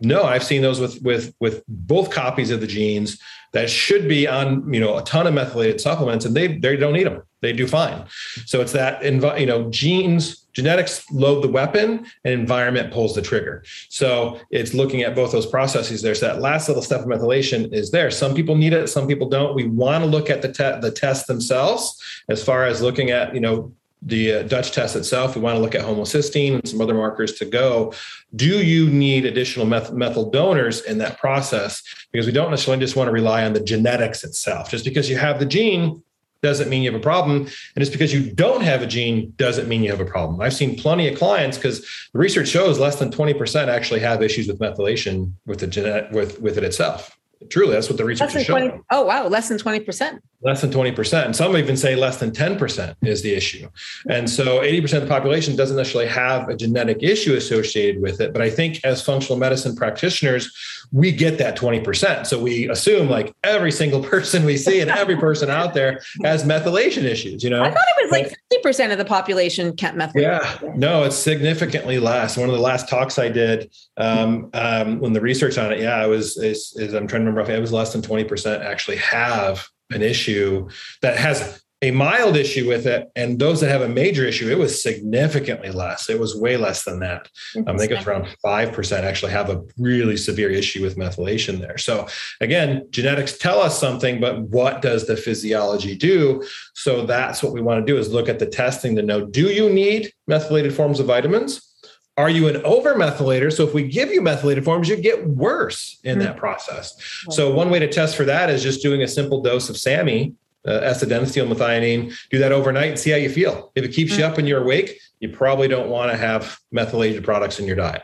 No, 0.00 0.24
I've 0.24 0.44
seen 0.44 0.62
those 0.62 0.80
with 0.80 1.00
with 1.02 1.34
with 1.40 1.62
both 1.68 2.10
copies 2.10 2.50
of 2.50 2.60
the 2.60 2.66
genes 2.66 3.20
that 3.52 3.70
should 3.70 4.08
be 4.08 4.26
on 4.26 4.72
you 4.72 4.80
know 4.80 4.98
a 4.98 5.02
ton 5.02 5.26
of 5.26 5.34
methylated 5.34 5.80
supplements, 5.80 6.24
and 6.24 6.34
they 6.34 6.58
they 6.58 6.76
don't 6.76 6.92
need 6.92 7.06
them. 7.06 7.22
They 7.40 7.52
do 7.52 7.66
fine. 7.66 8.04
So 8.46 8.60
it's 8.60 8.72
that 8.72 9.04
you 9.04 9.46
know 9.46 9.70
genes 9.70 10.41
genetics 10.52 11.10
load 11.10 11.42
the 11.42 11.48
weapon 11.48 12.06
and 12.24 12.34
environment 12.34 12.92
pulls 12.92 13.14
the 13.14 13.22
trigger. 13.22 13.64
So 13.88 14.38
it's 14.50 14.74
looking 14.74 15.02
at 15.02 15.14
both 15.14 15.32
those 15.32 15.46
processes 15.46 16.02
there. 16.02 16.14
So 16.14 16.26
that 16.26 16.40
last 16.40 16.68
little 16.68 16.82
step 16.82 17.00
of 17.00 17.06
methylation 17.06 17.72
is 17.72 17.90
there. 17.90 18.10
Some 18.10 18.34
people 18.34 18.56
need 18.56 18.72
it, 18.72 18.88
some 18.88 19.06
people 19.06 19.28
don't. 19.28 19.54
We 19.54 19.66
want 19.66 20.04
to 20.04 20.10
look 20.10 20.30
at 20.30 20.42
the 20.42 20.48
te- 20.48 20.80
the 20.80 20.90
tests 20.90 21.26
themselves 21.26 22.00
as 22.28 22.44
far 22.44 22.64
as 22.64 22.82
looking 22.82 23.10
at 23.10 23.34
you 23.34 23.40
know 23.40 23.72
the 24.04 24.32
uh, 24.32 24.42
Dutch 24.42 24.72
test 24.72 24.96
itself, 24.96 25.36
we 25.36 25.42
want 25.42 25.56
to 25.56 25.62
look 25.62 25.74
at 25.74 25.82
homocysteine 25.82 26.54
and 26.54 26.68
some 26.68 26.80
other 26.80 26.94
markers 26.94 27.34
to 27.34 27.44
go. 27.44 27.94
Do 28.34 28.64
you 28.64 28.90
need 28.90 29.24
additional 29.24 29.64
meth- 29.64 29.92
methyl 29.92 30.30
donors 30.30 30.82
in 30.82 30.98
that 30.98 31.18
process? 31.18 31.82
Because 32.10 32.26
we 32.26 32.32
don't 32.32 32.50
necessarily 32.50 32.82
just 32.82 32.96
want 32.96 33.08
to 33.08 33.12
rely 33.12 33.44
on 33.44 33.52
the 33.52 33.60
genetics 33.60 34.24
itself. 34.24 34.70
Just 34.70 34.84
because 34.84 35.08
you 35.08 35.16
have 35.18 35.38
the 35.38 35.46
gene 35.46 36.02
doesn't 36.42 36.68
mean 36.68 36.82
you 36.82 36.90
have 36.90 37.00
a 37.00 37.02
problem. 37.02 37.42
And 37.42 37.78
just 37.78 37.92
because 37.92 38.12
you 38.12 38.32
don't 38.32 38.62
have 38.62 38.82
a 38.82 38.86
gene 38.86 39.32
doesn't 39.36 39.68
mean 39.68 39.82
you 39.82 39.90
have 39.90 40.00
a 40.00 40.04
problem. 40.04 40.40
I've 40.40 40.54
seen 40.54 40.76
plenty 40.76 41.08
of 41.08 41.16
clients 41.16 41.56
because 41.56 41.80
the 42.12 42.18
research 42.18 42.48
shows 42.48 42.78
less 42.78 42.96
than 42.96 43.10
20% 43.10 43.68
actually 43.68 44.00
have 44.00 44.22
issues 44.22 44.48
with 44.48 44.58
methylation 44.58 45.32
with 45.46 45.60
the 45.60 45.66
genetic 45.68 46.10
with, 46.10 46.40
with 46.40 46.58
it 46.58 46.64
itself. 46.64 47.16
Truly, 47.48 47.72
that's 47.72 47.88
what 47.88 47.96
the 47.96 48.04
research 48.04 48.34
is 48.34 48.44
showing. 48.44 48.84
Oh, 48.90 49.04
wow, 49.04 49.26
less 49.26 49.48
than 49.48 49.58
20%. 49.58 50.18
Less 50.42 50.60
than 50.60 50.70
20%. 50.70 51.24
And 51.24 51.36
some 51.36 51.56
even 51.56 51.76
say 51.76 51.94
less 51.94 52.18
than 52.18 52.32
10% 52.32 52.96
is 53.02 53.22
the 53.22 53.32
issue. 53.32 53.68
And 54.08 54.28
so 54.28 54.60
80% 54.60 54.94
of 54.94 55.02
the 55.02 55.08
population 55.08 55.54
doesn't 55.54 55.76
necessarily 55.76 56.10
have 56.10 56.48
a 56.48 56.56
genetic 56.56 57.02
issue 57.02 57.36
associated 57.36 58.02
with 58.02 58.20
it. 58.20 58.32
But 58.32 58.42
I 58.42 58.50
think 58.50 58.80
as 58.84 59.00
functional 59.00 59.38
medicine 59.38 59.76
practitioners, 59.76 60.52
we 60.90 61.12
get 61.12 61.38
that 61.38 61.56
20%. 61.56 62.26
So 62.26 62.42
we 62.42 62.68
assume 62.68 63.08
like 63.08 63.34
every 63.44 63.70
single 63.70 64.02
person 64.12 64.44
we 64.44 64.56
see 64.56 64.80
and 64.80 64.90
every 64.90 65.16
person 65.16 65.48
out 65.48 65.74
there 65.74 66.00
has 66.24 66.44
methylation 66.44 67.04
issues, 67.04 67.44
you 67.44 67.50
know? 67.50 67.62
I 67.62 67.70
thought 67.70 67.84
it 67.98 68.04
was 68.04 68.10
like 68.10 68.34
50% 68.64 68.92
of 68.92 68.98
the 68.98 69.04
population 69.04 69.76
can't 69.76 69.96
methylate. 69.96 70.22
Yeah, 70.22 70.72
no, 70.74 71.04
it's 71.04 71.16
significantly 71.16 72.00
less. 72.00 72.36
One 72.36 72.48
of 72.48 72.54
the 72.54 72.60
last 72.60 72.88
talks 72.88 73.18
I 73.18 73.28
did 73.28 73.72
um, 73.96 74.50
um, 74.54 74.98
when 74.98 75.12
the 75.12 75.20
research 75.20 75.56
on 75.56 75.72
it, 75.72 75.80
yeah, 75.80 75.96
I 75.96 76.06
was, 76.06 76.36
is, 76.36 76.74
is 76.76 76.94
I'm 76.94 77.06
trying 77.06 77.24
to 77.24 77.30
remember, 77.30 77.50
it 77.52 77.60
was 77.60 77.72
less 77.72 77.92
than 77.92 78.02
20% 78.02 78.60
actually 78.64 78.96
have 78.96 79.68
an 79.94 80.02
issue 80.02 80.68
that 81.02 81.16
has 81.16 81.62
a 81.82 81.90
mild 81.90 82.36
issue 82.36 82.68
with 82.68 82.86
it, 82.86 83.10
and 83.16 83.40
those 83.40 83.60
that 83.60 83.68
have 83.68 83.82
a 83.82 83.88
major 83.88 84.24
issue, 84.24 84.48
it 84.48 84.56
was 84.56 84.80
significantly 84.80 85.70
less. 85.70 86.08
It 86.08 86.18
was 86.18 86.36
way 86.36 86.56
less 86.56 86.84
than 86.84 87.00
that. 87.00 87.28
Um, 87.56 87.64
I 87.66 87.76
think 87.76 87.90
it's 87.90 88.06
around 88.06 88.28
five 88.40 88.72
percent 88.72 89.04
actually 89.04 89.32
have 89.32 89.50
a 89.50 89.62
really 89.76 90.16
severe 90.16 90.48
issue 90.48 90.80
with 90.80 90.96
methylation 90.96 91.58
there. 91.58 91.76
So 91.78 92.06
again, 92.40 92.86
genetics 92.90 93.36
tell 93.36 93.60
us 93.60 93.80
something, 93.80 94.20
but 94.20 94.42
what 94.42 94.80
does 94.80 95.08
the 95.08 95.16
physiology 95.16 95.96
do? 95.96 96.46
So 96.74 97.04
that's 97.04 97.42
what 97.42 97.52
we 97.52 97.60
want 97.60 97.84
to 97.84 97.92
do 97.92 97.98
is 97.98 98.12
look 98.12 98.28
at 98.28 98.38
the 98.38 98.46
testing 98.46 98.94
to 98.94 99.02
know: 99.02 99.26
Do 99.26 99.48
you 99.48 99.68
need 99.68 100.12
methylated 100.28 100.72
forms 100.72 101.00
of 101.00 101.06
vitamins? 101.06 101.71
Are 102.16 102.28
you 102.28 102.48
an 102.48 102.56
over 102.64 102.94
methylator? 102.94 103.52
So 103.52 103.66
if 103.66 103.72
we 103.72 103.88
give 103.88 104.10
you 104.10 104.20
methylated 104.20 104.64
forms, 104.64 104.88
you 104.88 104.96
get 104.96 105.26
worse 105.26 105.98
in 106.04 106.18
mm-hmm. 106.18 106.26
that 106.26 106.36
process. 106.36 106.94
So 107.30 107.52
one 107.54 107.70
way 107.70 107.78
to 107.78 107.88
test 107.88 108.16
for 108.16 108.24
that 108.24 108.50
is 108.50 108.62
just 108.62 108.82
doing 108.82 109.02
a 109.02 109.08
simple 109.08 109.40
dose 109.40 109.70
of 109.70 109.76
SAMe 109.76 110.34
uh, 110.66 110.72
S-adenosine 110.72 111.52
methionine. 111.52 112.14
Do 112.30 112.38
that 112.38 112.52
overnight 112.52 112.90
and 112.90 112.98
see 112.98 113.10
how 113.10 113.16
you 113.16 113.30
feel. 113.30 113.72
If 113.74 113.84
it 113.84 113.88
keeps 113.88 114.12
mm-hmm. 114.12 114.20
you 114.20 114.26
up 114.26 114.38
and 114.38 114.46
you're 114.46 114.62
awake, 114.62 115.00
you 115.20 115.28
probably 115.28 115.68
don't 115.68 115.88
want 115.88 116.10
to 116.10 116.16
have 116.16 116.58
methylated 116.70 117.24
products 117.24 117.58
in 117.58 117.66
your 117.66 117.76
diet. 117.76 118.02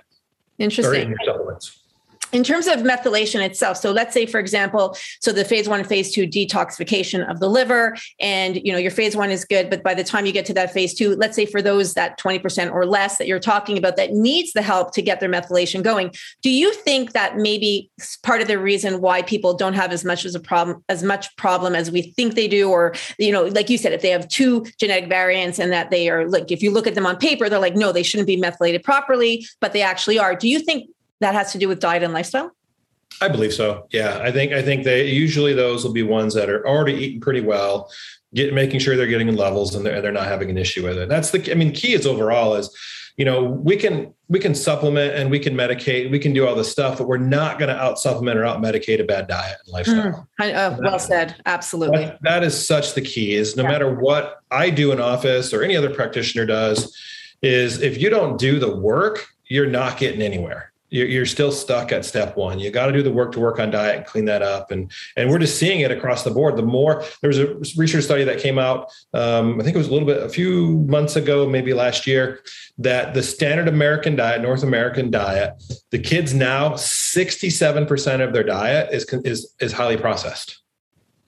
Interesting. 0.59 1.03
In 1.03 1.09
your 1.11 1.19
supplements 1.25 1.79
in 2.33 2.45
terms 2.45 2.67
of 2.67 2.81
methylation 2.81 3.41
itself 3.41 3.77
so 3.77 3.91
let's 3.91 4.13
say 4.13 4.27
for 4.27 4.39
example 4.39 4.97
so 5.21 5.33
the 5.33 5.45
phase 5.45 5.69
one 5.69 5.83
phase 5.85 6.13
two 6.13 6.27
detoxification 6.27 7.29
of 7.29 7.41
the 7.41 7.49
liver 7.49 7.97
and 8.21 8.57
you 8.57 8.73
know 8.73 8.79
your 8.79 8.91
phase 8.91 9.17
one 9.17 9.31
is 9.31 9.45
good 9.45 9.71
but 9.71 9.83
by 9.83 9.95
the 9.95 10.05
time 10.05 10.27
you 10.27 10.33
get 10.33 10.45
to 10.45 10.55
that 10.55 10.73
phase 10.73 10.95
two 10.95 11.15
let's 11.17 11.35
say 11.35 11.47
for 11.47 11.63
those 11.63 11.95
that 11.95 12.19
20% 12.19 12.73
or 12.73 12.85
less 12.85 13.19
that 13.19 13.27
you're 13.27 13.39
talking 13.39 13.79
about 13.79 13.97
that 13.97 14.13
needs 14.13 14.53
the 14.53 14.63
help 14.63 14.93
to 14.93 15.03
get 15.03 15.21
their 15.21 15.29
methylation 15.29 15.83
going 15.83 16.11
do 16.43 16.51
you 16.51 16.73
think 16.73 17.13
that 17.13 17.37
maybe 17.37 17.91
part 18.23 18.41
of 18.41 18.49
the 18.49 18.59
reason 18.59 19.01
why 19.01 19.23
people 19.23 19.55
don't 19.55 19.75
have 19.75 19.93
as 19.93 20.05
much 20.05 20.25
as 20.25 20.35
a 20.35 20.41
problem 20.41 20.83
as 20.89 21.03
much 21.03 21.35
problem 21.37 21.75
as 21.75 21.91
we 21.91 22.03
think 22.03 22.35
they 22.35 22.49
do 22.49 22.71
or 22.71 22.95
you 23.19 23.33
know 23.33 23.45
like 23.45 23.71
you 23.71 23.79
said 23.79 23.93
if 23.93 24.03
they 24.03 24.11
have 24.11 24.29
two 24.29 24.65
genetic 24.79 25.09
variants 25.09 25.59
and 25.59 25.73
that 25.73 25.91
they 25.91 26.09
are 26.09 26.29
like 26.29 26.51
if 26.51 26.63
you 26.63 26.71
look 26.71 26.87
at 26.87 26.95
them 26.95 27.07
on 27.07 27.17
paper 27.17 27.49
they're 27.49 27.59
like 27.59 27.77
no 27.77 27.93
they 27.93 28.03
shouldn't 28.03 28.27
be 28.27 28.37
methylated 28.37 28.83
properly 28.83 29.47
but 29.61 29.73
they 29.73 29.83
actually 29.83 30.19
are 30.19 30.35
do 30.35 30.49
you 30.49 30.59
think 30.59 30.89
that 31.21 31.35
has 31.35 31.53
to 31.53 31.59
do 31.59 31.69
with 31.69 31.81
diet 31.81 32.03
and 32.03 32.13
lifestyle? 32.13 32.53
I 33.21 33.29
believe 33.29 33.53
so. 33.53 33.87
Yeah, 33.91 34.21
I 34.23 34.31
think 34.31 34.53
I 34.53 34.63
think 34.63 34.85
they 34.85 35.09
usually 35.09 35.55
those 35.55 35.85
will 35.85 35.93
be 35.93 36.03
ones 36.03 36.35
that 36.35 36.49
are 36.49 36.67
already 36.67 36.95
eating 36.95 37.21
pretty 37.21 37.41
well, 37.41 37.91
get 38.35 38.55
making 38.55 38.81
sure 38.81 38.97
they're 38.97 39.07
getting 39.07 39.29
in 39.29 39.37
levels 39.37 39.75
and 39.75 39.85
they're 39.85 40.01
they're 40.01 40.13
not 40.13 40.27
having 40.27 40.51
an 40.51 40.59
issue 40.59 40.85
with 40.85 40.99
it. 40.99 41.09
That's 41.09 41.31
the 41.31 41.51
I 41.51 41.55
mean, 41.55 41.73
key 41.73 41.95
is 41.95 42.07
overall 42.07 42.55
is 42.55 42.71
you 43.19 43.25
know 43.25 43.43
we 43.43 43.77
can 43.77 44.15
we 44.29 44.39
can 44.39 44.55
supplement 44.55 45.15
and 45.15 45.31
we 45.31 45.39
can 45.39 45.55
medicate 45.55 46.11
we 46.11 46.19
can 46.19 46.33
do 46.33 46.47
all 46.47 46.55
this 46.55 46.71
stuff 46.71 46.97
but 46.97 47.07
we're 47.07 47.19
not 47.19 47.59
going 47.59 47.69
to 47.69 47.77
out 47.77 47.99
supplement 47.99 48.39
or 48.39 48.45
out 48.47 48.63
medicate 48.63 49.01
a 49.01 49.05
bad 49.05 49.27
diet 49.27 49.59
and 49.65 49.73
lifestyle 49.73 50.29
mm, 50.41 50.55
uh, 50.55 50.77
well 50.81 50.99
said 50.99 51.35
absolutely 51.45 52.07
that, 52.07 52.23
that 52.23 52.43
is 52.43 52.67
such 52.67 52.95
the 52.95 53.03
key 53.03 53.35
is 53.35 53.57
no 53.57 53.65
yeah. 53.65 53.69
matter 53.69 53.95
what 53.95 54.41
i 54.51 54.71
do 54.71 54.93
in 54.93 55.01
office 55.01 55.53
or 55.53 55.63
any 55.63 55.77
other 55.77 55.93
practitioner 55.93 56.47
does 56.47 56.97
is 57.43 57.83
if 57.83 58.01
you 58.01 58.09
don't 58.09 58.39
do 58.39 58.59
the 58.59 58.75
work 58.75 59.27
you're 59.49 59.67
not 59.67 59.99
getting 59.99 60.23
anywhere 60.23 60.73
you're, 60.91 61.07
you're 61.07 61.27
still 61.27 61.53
stuck 61.53 61.93
at 61.93 62.05
step 62.05 62.37
one. 62.37 62.59
You 62.59 62.71
got 62.71 62.87
to 62.87 62.93
do 62.93 63.03
the 63.03 63.13
work 63.13 63.33
to 63.33 63.41
work 63.41 63.59
on 63.59 63.71
diet 63.71 63.97
and 63.97 64.07
clean 64.07 64.25
that 64.27 64.43
up. 64.43 64.71
And 64.71 64.91
and 65.17 65.31
we're 65.31 65.39
just 65.39 65.59
seeing 65.59 65.81
it 65.81 65.91
across 65.91 66.25
the 66.25 66.31
board. 66.31 66.57
The 66.57 66.63
more 66.63 67.05
there 67.21 67.29
was 67.29 67.39
a 67.39 67.55
research 67.77 68.05
study 68.05 68.25
that 68.25 68.39
came 68.39 68.59
out, 68.59 68.91
um, 69.15 69.61
I 69.61 69.65
think 69.65 69.75
it 69.75 69.79
was 69.79 69.89
a 69.89 69.93
little 69.93 70.07
bit 70.07 70.23
a 70.23 70.29
few 70.29 70.79
months 70.89 71.17
ago, 71.17 71.49
maybe 71.49 71.75
last 71.75 72.07
year, 72.07 72.41
that 72.79 73.15
the 73.15 73.23
standard 73.23 73.69
American 73.69 74.17
diet, 74.17 74.41
North 74.43 74.63
American 74.63 75.11
diet, 75.11 75.63
the 75.91 75.99
kids 75.99 76.35
now 76.35 76.71
67% 76.71 78.27
of 78.27 78.33
their 78.33 78.45
diet 78.45 78.93
is 78.93 79.05
is 79.25 79.55
is 79.61 79.73
highly 79.73 79.97
processed. 79.97 80.63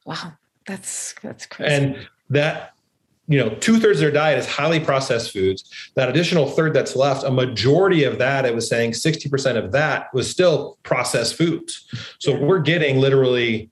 Wow, 0.05 0.33
that's 0.67 1.15
that's 1.23 1.47
crazy. 1.47 1.73
And 1.75 2.09
that 2.31 2.75
you 3.31 3.39
know 3.39 3.49
two 3.57 3.79
thirds 3.79 3.99
of 3.99 4.03
their 4.03 4.11
diet 4.11 4.39
is 4.39 4.47
highly 4.47 4.81
processed 4.81 5.33
foods. 5.33 5.71
That 5.95 6.09
additional 6.09 6.51
third 6.51 6.75
that's 6.75 6.97
left 6.97 7.25
a 7.25 7.31
majority 7.31 8.05
of 8.05 8.19
that 8.19 8.45
it 8.45 8.55
was 8.55 8.69
saying 8.69 8.91
60% 8.91 9.57
of 9.57 9.71
that 9.73 10.13
was 10.13 10.29
still 10.29 10.79
processed 10.83 11.37
foods. 11.37 11.87
So 12.19 12.37
we're 12.37 12.59
getting 12.59 12.99
literally 12.99 13.71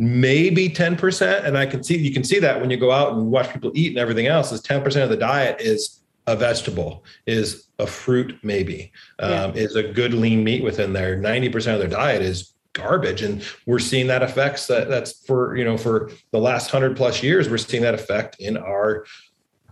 maybe 0.00 0.68
10% 0.70 1.44
and 1.44 1.58
i 1.58 1.66
can 1.66 1.82
see 1.82 1.98
you 1.98 2.12
can 2.12 2.22
see 2.22 2.38
that 2.38 2.60
when 2.60 2.70
you 2.70 2.76
go 2.76 2.92
out 2.92 3.14
and 3.14 3.32
watch 3.32 3.52
people 3.52 3.72
eat 3.74 3.88
and 3.88 3.98
everything 3.98 4.28
else 4.28 4.52
is 4.52 4.62
10% 4.62 5.02
of 5.02 5.10
the 5.10 5.16
diet 5.16 5.60
is 5.60 5.98
a 6.28 6.36
vegetable 6.36 7.04
is 7.26 7.68
a 7.78 7.86
fruit 7.86 8.38
maybe 8.42 8.92
um, 9.18 9.32
yeah. 9.32 9.62
is 9.62 9.76
a 9.76 9.82
good 9.82 10.12
lean 10.12 10.44
meat 10.44 10.62
within 10.62 10.92
there. 10.92 11.16
90% 11.16 11.72
of 11.72 11.78
their 11.78 11.88
diet 11.88 12.22
is 12.22 12.52
garbage. 12.78 13.22
And 13.22 13.42
we're 13.66 13.78
seeing 13.78 14.06
that 14.06 14.22
effects 14.22 14.66
that 14.68 14.88
that's 14.88 15.24
for 15.26 15.56
you 15.56 15.64
know 15.64 15.76
for 15.76 16.10
the 16.32 16.38
last 16.38 16.72
100 16.72 16.96
plus 16.96 17.22
years 17.22 17.48
we're 17.48 17.58
seeing 17.58 17.82
that 17.82 17.94
effect 17.94 18.36
in 18.40 18.56
our 18.56 19.04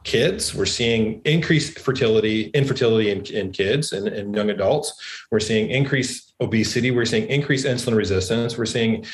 kids. 0.04 0.54
We're 0.54 0.66
seeing 0.66 1.20
increased 1.24 1.78
fertility 1.78 2.46
infertility 2.54 3.10
in, 3.10 3.26
in 3.26 3.52
kids 3.52 3.92
and, 3.92 4.08
and 4.08 4.34
young 4.34 4.50
adults. 4.50 4.92
We're 5.30 5.40
seeing 5.40 5.68
increased 5.68 6.34
obesity. 6.40 6.90
We're 6.90 7.06
seeing 7.06 7.28
increased 7.28 7.66
insulin 7.66 7.96
resistance. 7.96 8.56
We're 8.56 8.66
seeing 8.66 9.04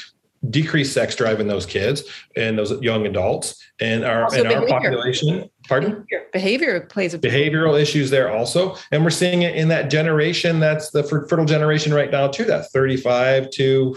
decreased 0.50 0.92
sex 0.92 1.14
drive 1.14 1.40
in 1.40 1.46
those 1.46 1.66
kids 1.66 2.02
and 2.36 2.58
those 2.58 2.72
young 2.82 3.06
adults. 3.06 3.62
And 3.80 4.04
our 4.04 4.24
also 4.24 4.40
in 4.40 4.46
our 4.46 4.66
population 4.66 5.48
pardon? 5.68 6.06
Behavior. 6.32 6.80
Plays 6.82 7.14
a 7.14 7.18
behavioral 7.18 7.80
issues 7.80 8.10
there 8.10 8.30
also. 8.30 8.76
And 8.90 9.04
we're 9.04 9.10
seeing 9.10 9.42
it 9.42 9.54
in 9.54 9.68
that 9.68 9.90
generation 9.90 10.60
that's 10.60 10.90
the 10.90 11.02
fertile 11.02 11.44
generation 11.44 11.92
right 11.92 12.10
now 12.10 12.28
too 12.28 12.44
that 12.44 12.70
35 12.72 13.50
to 13.50 13.96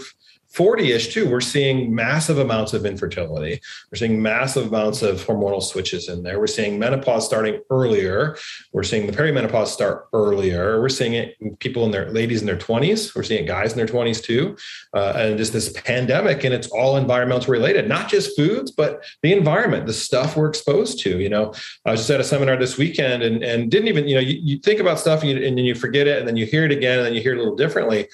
40ish 0.56 1.12
too, 1.12 1.28
we're 1.28 1.42
seeing 1.42 1.94
massive 1.94 2.38
amounts 2.38 2.72
of 2.72 2.86
infertility. 2.86 3.60
We're 3.92 3.98
seeing 3.98 4.22
massive 4.22 4.68
amounts 4.68 5.02
of 5.02 5.24
hormonal 5.26 5.62
switches 5.62 6.08
in 6.08 6.22
there. 6.22 6.40
We're 6.40 6.46
seeing 6.46 6.78
menopause 6.78 7.26
starting 7.26 7.60
earlier. 7.68 8.38
We're 8.72 8.82
seeing 8.82 9.06
the 9.06 9.12
perimenopause 9.12 9.66
start 9.66 10.08
earlier. 10.14 10.80
We're 10.80 10.88
seeing 10.88 11.12
it 11.12 11.36
in 11.40 11.56
people 11.56 11.84
in 11.84 11.90
their 11.90 12.10
ladies 12.10 12.40
in 12.40 12.46
their 12.46 12.56
20s. 12.56 13.14
We're 13.14 13.22
seeing 13.22 13.44
guys 13.44 13.72
in 13.72 13.76
their 13.76 13.86
20s 13.86 14.22
too. 14.22 14.56
Uh, 14.94 15.12
and 15.16 15.36
just 15.36 15.52
this 15.52 15.70
pandemic, 15.72 16.42
and 16.42 16.54
it's 16.54 16.68
all 16.68 16.96
environmental 16.96 17.52
related, 17.52 17.86
not 17.86 18.08
just 18.08 18.34
foods, 18.34 18.70
but 18.70 19.04
the 19.22 19.34
environment, 19.34 19.86
the 19.86 19.92
stuff 19.92 20.38
we're 20.38 20.48
exposed 20.48 21.00
to. 21.00 21.20
You 21.20 21.28
know, 21.28 21.52
I 21.84 21.90
was 21.90 22.00
just 22.00 22.10
at 22.10 22.20
a 22.20 22.24
seminar 22.24 22.56
this 22.56 22.78
weekend 22.78 23.22
and, 23.22 23.42
and 23.42 23.70
didn't 23.70 23.88
even, 23.88 24.08
you 24.08 24.14
know, 24.14 24.22
you, 24.22 24.40
you 24.42 24.58
think 24.58 24.80
about 24.80 24.98
stuff 24.98 25.20
and, 25.20 25.30
you, 25.30 25.46
and 25.46 25.58
then 25.58 25.66
you 25.66 25.74
forget 25.74 26.06
it 26.06 26.18
and 26.18 26.26
then 26.26 26.38
you 26.38 26.46
hear 26.46 26.64
it 26.64 26.72
again 26.72 26.98
and 26.98 27.06
then 27.06 27.12
you 27.12 27.20
hear 27.20 27.32
it 27.32 27.36
a 27.36 27.40
little 27.40 27.56
differently. 27.56 28.08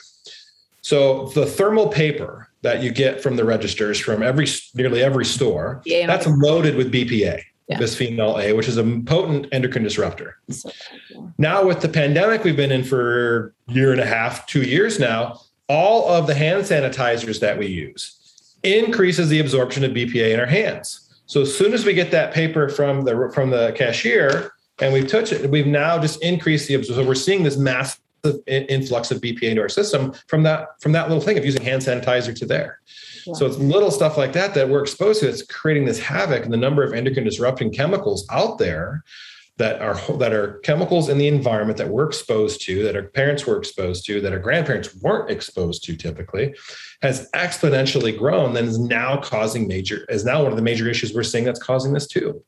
So 0.83 1.27
the 1.29 1.47
thermal 1.47 1.89
paper 1.89 2.49
that 2.63 2.83
you 2.83 2.91
get 2.91 3.23
from 3.23 3.37
the 3.37 3.45
registers 3.45 3.99
from 3.99 4.23
every 4.23 4.47
nearly 4.75 5.03
every 5.03 5.25
store, 5.25 5.81
yeah, 5.85 6.07
that's 6.07 6.27
loaded 6.27 6.75
with 6.75 6.93
BPA, 6.93 7.41
yeah. 7.69 7.79
bisphenol 7.79 8.43
A, 8.43 8.53
which 8.53 8.69
is 8.69 8.77
a 8.77 8.85
potent 9.07 9.47
endocrine 9.53 9.85
disruptor. 9.85 10.39
So, 10.51 10.71
Now 11.39 11.65
with 11.65 11.81
the 11.81 11.89
pandemic 11.89 12.43
we've 12.45 12.57
been 12.57 12.73
in 12.73 12.83
for 12.83 13.55
a 13.69 13.73
year 13.73 13.93
and 13.93 14.01
a 14.01 14.07
half, 14.07 14.47
two 14.47 14.63
years 14.63 14.99
now, 14.99 15.41
all 15.69 16.09
of 16.09 16.27
the 16.27 16.35
hand 16.35 16.65
sanitizers 16.65 17.41
that 17.41 17.59
we 17.59 17.67
use 17.67 18.19
increases 18.65 19.29
the 19.29 19.39
absorption 19.39 19.85
of 19.85 19.93
BPA 19.93 20.35
in 20.35 20.41
our 20.41 20.47
hands. 20.47 21.09
So 21.27 21.43
as 21.43 21.57
soon 21.57 21.73
as 21.73 21.85
we 21.85 21.95
get 21.95 22.11
that 22.11 22.35
paper 22.35 22.69
from 22.69 23.03
the 23.03 23.31
from 23.33 23.51
the 23.51 23.73
cashier 23.77 24.53
and 24.81 24.93
we 24.93 25.05
touch 25.05 25.33
it, 25.33 25.49
we've 25.49 25.67
now 25.67 25.99
just 25.99 26.21
increased 26.23 26.67
the 26.67 26.75
absorption. 26.75 27.05
So 27.05 27.09
we're 27.09 27.15
seeing 27.15 27.45
this 27.45 27.57
massive 27.57 28.01
influx 28.47 29.11
of 29.11 29.21
BPA 29.21 29.43
into 29.45 29.63
our 29.63 29.69
system 29.69 30.15
from 30.29 30.43
that 30.45 30.81
from 30.81 30.93
that 30.93 31.09
little 31.09 31.23
thing 31.23 31.39
of 31.39 31.45
using 31.45 31.63
hand 31.63 31.83
sanitizer 31.83 32.37
to 32.37 32.47
there. 32.47 32.81
Yeah. 33.27 33.35
So 33.35 33.47
it's 33.47 33.59
little 33.59 33.91
stuff 33.91 34.17
like 34.17 34.33
that 34.35 34.55
that 34.55 34.69
we're 34.69 34.83
exposed 34.83 35.21
to. 35.21 35.29
It's 35.29 35.43
creating 35.43 35.85
this 35.85 35.99
havoc 35.99 36.45
and 36.45 36.53
the 36.53 36.59
number 36.59 36.83
of 36.83 36.93
endocrine 36.93 37.25
disrupting 37.25 37.73
chemicals 37.73 38.27
out 38.31 38.59
there 38.59 39.03
that 39.59 39.81
are 39.83 39.95
that 40.19 40.33
are 40.33 40.59
chemicals 40.61 41.09
in 41.09 41.19
the 41.19 41.29
environment 41.29 41.77
that 41.79 41.89
we're 41.89 42.07
exposed 42.07 42.63
to, 42.63 42.83
that 42.85 42.97
our 42.97 43.03
parents 43.03 43.47
were 43.47 43.59
exposed 43.59 44.07
to, 44.07 44.21
that 44.21 44.33
our 44.33 44.39
grandparents 44.39 44.95
weren't 45.03 45.31
exposed 45.31 45.85
to 45.85 45.97
typically, 45.97 46.55
has 47.03 47.29
exponentially 47.35 48.17
grown. 48.17 48.55
Then 48.55 48.65
is 48.65 48.79
now 48.79 49.19
causing 49.19 49.69
major 49.69 50.05
is 50.09 50.25
now 50.25 50.43
one 50.43 50.53
of 50.53 50.57
the 50.57 50.63
major 50.63 50.89
issues 50.89 51.13
we're 51.13 51.23
seeing 51.23 51.45
that's 51.45 51.63
causing 51.63 51.93
this 51.93 52.07
too. 52.07 52.43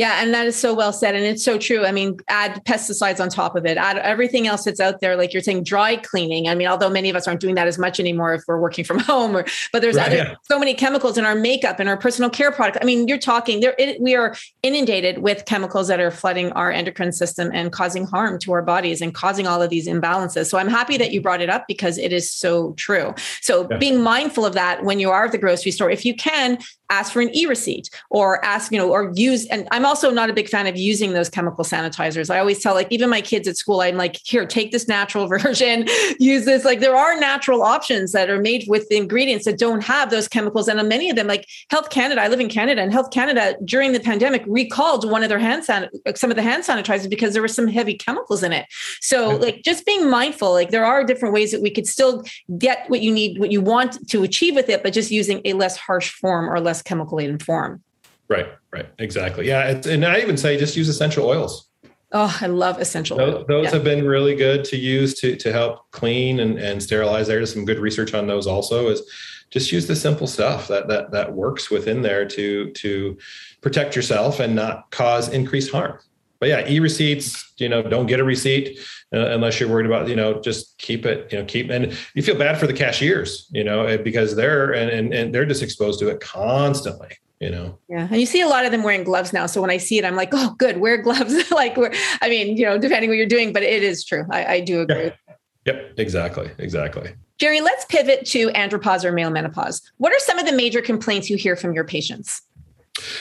Yeah, 0.00 0.22
and 0.22 0.32
that 0.32 0.46
is 0.46 0.56
so 0.56 0.72
well 0.72 0.94
said. 0.94 1.14
And 1.14 1.26
it's 1.26 1.44
so 1.44 1.58
true. 1.58 1.84
I 1.84 1.92
mean, 1.92 2.16
add 2.28 2.64
pesticides 2.64 3.20
on 3.20 3.28
top 3.28 3.54
of 3.54 3.66
it, 3.66 3.76
add 3.76 3.98
everything 3.98 4.46
else 4.46 4.64
that's 4.64 4.80
out 4.80 5.02
there, 5.02 5.14
like 5.14 5.34
you're 5.34 5.42
saying, 5.42 5.64
dry 5.64 5.96
cleaning. 5.96 6.48
I 6.48 6.54
mean, 6.54 6.68
although 6.68 6.88
many 6.88 7.10
of 7.10 7.16
us 7.16 7.28
aren't 7.28 7.42
doing 7.42 7.54
that 7.56 7.68
as 7.68 7.78
much 7.78 8.00
anymore 8.00 8.32
if 8.32 8.42
we're 8.48 8.58
working 8.58 8.82
from 8.82 8.98
home, 9.10 9.36
or 9.36 9.44
but 9.74 9.82
there's 9.82 9.96
right, 9.96 10.06
other, 10.06 10.16
yeah. 10.16 10.34
so 10.44 10.58
many 10.58 10.72
chemicals 10.72 11.18
in 11.18 11.26
our 11.26 11.34
makeup 11.34 11.80
and 11.80 11.86
our 11.86 11.98
personal 11.98 12.30
care 12.30 12.50
product. 12.50 12.78
I 12.80 12.86
mean, 12.86 13.08
you're 13.08 13.18
talking 13.18 13.60
there, 13.60 13.74
it, 13.76 14.00
we 14.00 14.14
are 14.14 14.34
inundated 14.62 15.18
with 15.18 15.44
chemicals 15.44 15.88
that 15.88 16.00
are 16.00 16.10
flooding 16.10 16.50
our 16.52 16.72
endocrine 16.72 17.12
system 17.12 17.50
and 17.52 17.70
causing 17.70 18.06
harm 18.06 18.38
to 18.38 18.52
our 18.52 18.62
bodies 18.62 19.02
and 19.02 19.12
causing 19.12 19.46
all 19.46 19.60
of 19.60 19.68
these 19.68 19.86
imbalances. 19.86 20.46
So 20.46 20.56
I'm 20.56 20.68
happy 20.68 20.96
that 20.96 21.12
you 21.12 21.20
brought 21.20 21.42
it 21.42 21.50
up 21.50 21.66
because 21.68 21.98
it 21.98 22.10
is 22.10 22.32
so 22.32 22.72
true. 22.78 23.14
So 23.42 23.68
yeah. 23.70 23.76
being 23.76 24.00
mindful 24.00 24.46
of 24.46 24.54
that 24.54 24.82
when 24.82 24.98
you 24.98 25.10
are 25.10 25.26
at 25.26 25.32
the 25.32 25.36
grocery 25.36 25.72
store, 25.72 25.90
if 25.90 26.06
you 26.06 26.14
can, 26.14 26.56
ask 26.90 27.12
for 27.12 27.20
an 27.20 27.34
e-receipt 27.34 27.88
or 28.10 28.44
ask, 28.44 28.72
you 28.72 28.78
know, 28.78 28.90
or 28.90 29.12
use. 29.14 29.46
And 29.46 29.66
I'm 29.70 29.86
also 29.86 30.10
not 30.10 30.28
a 30.28 30.32
big 30.32 30.48
fan 30.48 30.66
of 30.66 30.76
using 30.76 31.12
those 31.12 31.28
chemical 31.28 31.64
sanitizers. 31.64 32.32
I 32.32 32.38
always 32.38 32.62
tell 32.62 32.74
like 32.74 32.88
even 32.90 33.08
my 33.08 33.20
kids 33.20 33.48
at 33.48 33.56
school, 33.56 33.80
I'm 33.80 33.96
like, 33.96 34.18
here, 34.24 34.44
take 34.44 34.72
this 34.72 34.88
natural 34.88 35.26
version, 35.38 35.86
use 36.18 36.44
this. 36.44 36.64
Like 36.64 36.80
there 36.80 36.96
are 36.96 37.18
natural 37.18 37.62
options 37.62 38.12
that 38.12 38.28
are 38.28 38.40
made 38.40 38.64
with 38.68 38.88
the 38.88 38.96
ingredients 38.96 39.44
that 39.44 39.58
don't 39.58 39.82
have 39.82 40.10
those 40.10 40.28
chemicals. 40.28 40.68
And 40.68 40.80
many 40.88 41.10
of 41.10 41.16
them, 41.16 41.26
like 41.26 41.46
Health 41.70 41.90
Canada, 41.90 42.20
I 42.20 42.28
live 42.28 42.40
in 42.40 42.48
Canada, 42.48 42.82
and 42.82 42.92
Health 42.92 43.10
Canada 43.10 43.56
during 43.64 43.92
the 43.92 44.00
pandemic 44.00 44.42
recalled 44.46 45.08
one 45.08 45.22
of 45.22 45.28
their 45.28 45.38
hand 45.38 45.64
san- 45.64 45.88
some 46.16 46.30
of 46.30 46.36
the 46.36 46.42
hand 46.42 46.64
sanitizers 46.64 47.08
because 47.08 47.32
there 47.32 47.42
were 47.42 47.48
some 47.48 47.68
heavy 47.68 47.94
chemicals 47.94 48.42
in 48.42 48.52
it. 48.52 48.66
So 49.00 49.36
like 49.36 49.62
just 49.62 49.86
being 49.86 50.10
mindful, 50.10 50.52
like 50.52 50.70
there 50.70 50.84
are 50.84 51.04
different 51.04 51.34
ways 51.34 51.52
that 51.52 51.62
we 51.62 51.70
could 51.70 51.86
still 51.86 52.24
get 52.58 52.88
what 52.88 53.00
you 53.00 53.12
need, 53.12 53.38
what 53.38 53.52
you 53.52 53.60
want 53.60 54.08
to 54.08 54.22
achieve 54.22 54.54
with 54.54 54.68
it, 54.68 54.82
but 54.82 54.92
just 54.92 55.10
using 55.10 55.40
a 55.44 55.52
less 55.52 55.76
harsh 55.76 56.10
form 56.12 56.50
or 56.50 56.60
less 56.60 56.79
less 56.80 56.82
chemically 56.82 57.24
informed. 57.26 57.80
Right, 58.28 58.46
right, 58.72 58.86
exactly. 58.98 59.48
Yeah, 59.48 59.80
and 59.86 60.04
I 60.04 60.20
even 60.20 60.36
say 60.36 60.56
just 60.56 60.76
use 60.76 60.88
essential 60.88 61.26
oils. 61.26 61.68
Oh, 62.12 62.36
I 62.40 62.46
love 62.46 62.80
essential 62.80 63.16
those, 63.16 63.34
oils. 63.34 63.46
Those 63.48 63.64
yeah. 63.66 63.70
have 63.72 63.84
been 63.84 64.04
really 64.04 64.34
good 64.34 64.64
to 64.66 64.76
use 64.76 65.14
to 65.20 65.36
to 65.36 65.52
help 65.52 65.90
clean 65.92 66.40
and, 66.40 66.58
and 66.58 66.82
sterilize. 66.82 67.26
There's 67.26 67.52
some 67.52 67.64
good 67.64 67.78
research 67.78 68.14
on 68.14 68.26
those 68.26 68.46
also. 68.46 68.88
Is 68.88 69.02
just 69.50 69.72
use 69.72 69.86
the 69.86 69.96
simple 69.96 70.26
stuff 70.26 70.68
that 70.68 70.88
that 70.88 71.10
that 71.12 71.32
works 71.32 71.70
within 71.70 72.02
there 72.02 72.24
to 72.26 72.70
to 72.70 73.18
protect 73.60 73.94
yourself 73.96 74.40
and 74.40 74.54
not 74.54 74.90
cause 74.90 75.28
increased 75.28 75.70
harm. 75.72 75.98
But 76.40 76.48
yeah, 76.48 76.68
e-receipts. 76.68 77.52
You 77.58 77.68
know, 77.68 77.82
don't 77.82 78.06
get 78.06 78.18
a 78.18 78.24
receipt 78.24 78.78
uh, 79.12 79.30
unless 79.30 79.58
you're 79.58 79.68
worried 79.68 79.86
about 79.86 80.08
you 80.08 80.16
know 80.16 80.40
just 80.40 80.76
keep 80.78 81.04
it 81.04 81.32
you 81.32 81.38
know 81.38 81.44
keep 81.44 81.70
and 81.70 81.96
you 82.14 82.22
feel 82.22 82.36
bad 82.36 82.58
for 82.58 82.66
the 82.66 82.72
cashiers 82.72 83.48
you 83.50 83.64
know 83.64 83.84
eh, 83.84 83.96
because 83.96 84.36
they're 84.36 84.72
and, 84.72 84.90
and, 84.90 85.12
and 85.12 85.34
they're 85.34 85.46
just 85.46 85.62
exposed 85.62 85.98
to 86.00 86.08
it 86.08 86.20
constantly 86.20 87.18
you 87.40 87.48
know? 87.48 87.78
Yeah 87.88 88.06
and 88.10 88.20
you 88.20 88.26
see 88.26 88.42
a 88.42 88.48
lot 88.48 88.66
of 88.66 88.70
them 88.70 88.82
wearing 88.82 89.02
gloves 89.02 89.32
now 89.32 89.46
so 89.46 89.60
when 89.60 89.70
i 89.70 89.78
see 89.78 89.98
it 89.98 90.04
i'm 90.04 90.14
like 90.14 90.30
oh 90.32 90.54
good 90.58 90.78
wear 90.78 90.98
gloves. 90.98 91.50
Like 91.50 91.76
we're 91.76 91.92
i 92.22 92.28
mean 92.28 92.56
you 92.56 92.64
know 92.64 92.78
depending 92.78 93.10
what 93.10 93.16
you're 93.16 93.26
doing 93.26 93.52
but 93.52 93.62
it 93.62 93.82
is 93.82 94.04
true 94.04 94.24
i, 94.30 94.44
I 94.44 94.60
do 94.60 94.80
agree. 94.82 95.04
Yeah. 95.26 95.34
yep 95.66 95.94
exactly 95.98 96.50
exactly. 96.58 97.14
Jerry 97.38 97.62
let's 97.62 97.86
pivot 97.86 98.26
to 98.26 98.48
andropause 98.50 99.02
or 99.02 99.12
male 99.12 99.30
menopause. 99.30 99.80
What 99.96 100.12
are 100.12 100.18
some 100.18 100.38
of 100.38 100.44
the 100.44 100.52
major 100.52 100.82
complaints 100.82 101.30
you 101.30 101.38
hear 101.38 101.56
from 101.56 101.72
your 101.72 101.84
patients 101.84 102.42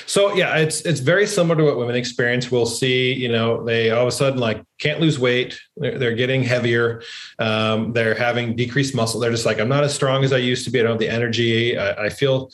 so 0.06 0.34
yeah, 0.34 0.58
it's 0.58 0.82
it's 0.82 1.00
very 1.00 1.26
similar 1.28 1.56
to 1.56 1.64
what 1.64 1.78
women 1.78 1.96
experience. 1.96 2.52
We'll 2.52 2.66
see, 2.66 3.14
you 3.14 3.30
know, 3.30 3.64
they 3.64 3.92
all 3.92 4.04
of 4.04 4.08
a 4.08 4.12
sudden 4.12 4.40
like 4.40 4.64
can't 4.80 5.00
lose 5.00 5.20
weight. 5.20 5.60
They're, 5.78 5.98
they're 5.98 6.16
getting 6.16 6.44
heavier. 6.44 7.02
Um, 7.38 7.94
they're 7.94 8.16
having 8.16 8.56
decreased 8.56 8.96
muscle. 8.96 9.20
They're 9.20 9.32
just 9.32 9.46
like, 9.46 9.60
I'm 9.60 9.70
not 9.70 9.84
as 9.84 9.94
strong 9.94 10.24
as 10.24 10.34
I 10.34 10.38
used 10.38 10.66
to 10.66 10.72
be. 10.72 10.80
I 10.80 10.84
don't 10.84 10.92
have 10.92 11.00
the 11.00 11.10
energy. 11.10 11.78
I, 11.78 12.06
I 12.06 12.10
feel 12.10 12.50